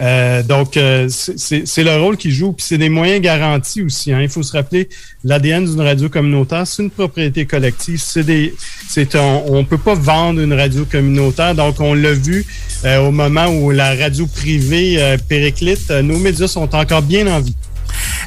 Euh, 0.00 0.42
donc, 0.42 0.78
c'est 1.08 1.84
le 1.84 1.96
rôle 1.96 2.16
qu'ils 2.16 2.32
jouent. 2.32 2.52
Puis 2.52 2.66
c'est 2.68 2.78
des 2.78 2.88
moyens 2.88 3.20
garantis 3.20 3.82
aussi. 3.82 4.12
Hein. 4.12 4.20
Il 4.22 4.28
faut 4.28 4.42
se 4.42 4.52
rappeler, 4.52 4.88
l'ADN 5.24 5.64
d'une 5.64 5.80
radio 5.80 6.08
communautaire, 6.08 6.66
c'est 6.66 6.82
une 6.82 6.90
propriété 6.90 7.46
collective. 7.46 8.00
C'est 8.00 8.24
des, 8.24 8.54
c'est 8.88 9.14
on, 9.16 9.64
peut 9.64 9.78
pas 9.78 9.94
vendre 9.94 10.40
une 10.40 10.52
radio 10.52 10.84
communautaire. 10.84 11.54
Donc, 11.54 11.80
on 11.80 11.94
l'a 11.94 12.12
vu 12.12 12.44
euh, 12.84 12.98
au 13.08 13.10
moment 13.10 13.46
où 13.48 13.70
la 13.70 13.94
radio 13.94 14.26
privée 14.26 14.96
euh, 14.98 15.16
périclite, 15.28 15.90
euh, 15.90 16.02
nos 16.02 16.18
médias 16.18 16.48
sont 16.48 16.74
encore 16.74 17.02
bien 17.02 17.26
en 17.26 17.40
vie. 17.40 17.54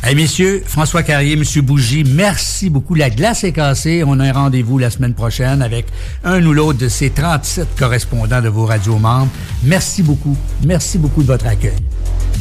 Hey, 0.04 0.16
messieurs, 0.16 0.62
François 0.66 1.02
Carrier, 1.02 1.38
Monsieur 1.38 1.62
Bougie, 1.62 2.04
merci 2.04 2.70
beaucoup. 2.70 2.94
La 2.94 3.10
glace 3.10 3.46
est 3.46 3.54
cassée. 3.54 4.04
On 4.06 4.20
a 4.20 4.26
un 4.26 4.34
rendez-vous 4.34 4.78
la 4.78 4.90
semaine 4.90 5.14
prochaine 5.14 5.62
avec 5.62 5.86
un 6.26 6.46
ou 6.46 6.52
l'autre 6.52 6.78
de 6.78 6.90
ces 6.90 7.10
37 7.10 7.70
correspondants 7.80 8.42
de 8.42 8.50
vos 8.50 8.66
radios 8.66 8.98
membres. 8.98 9.32
Merci 9.64 10.04
beaucoup. 10.04 10.36
Merci 10.66 10.98
beaucoup 10.98 11.22
de 11.22 11.28
votre 11.28 11.48
accueil. 11.48 11.78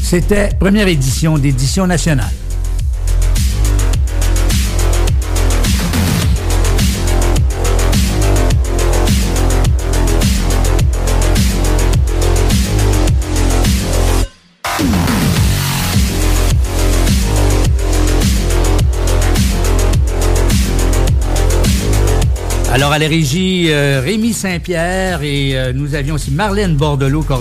C'était 0.03 0.51
première 0.59 0.89
édition 0.89 1.39
d'édition 1.39 1.87
nationale. 1.87 2.33
Alors, 22.75 22.91
à 22.91 22.99
la 22.99 23.07
régie, 23.07 23.67
euh, 23.69 24.01
Rémi 24.03 24.33
Saint-Pierre 24.33 25.23
et 25.23 25.59
euh, 25.59 25.75
nous 25.75 25.95
avions 25.95 26.15
aussi 26.15 26.31
Marlène 26.31 26.75
Bordelot, 26.75 27.23
coordonnatrice 27.23 27.41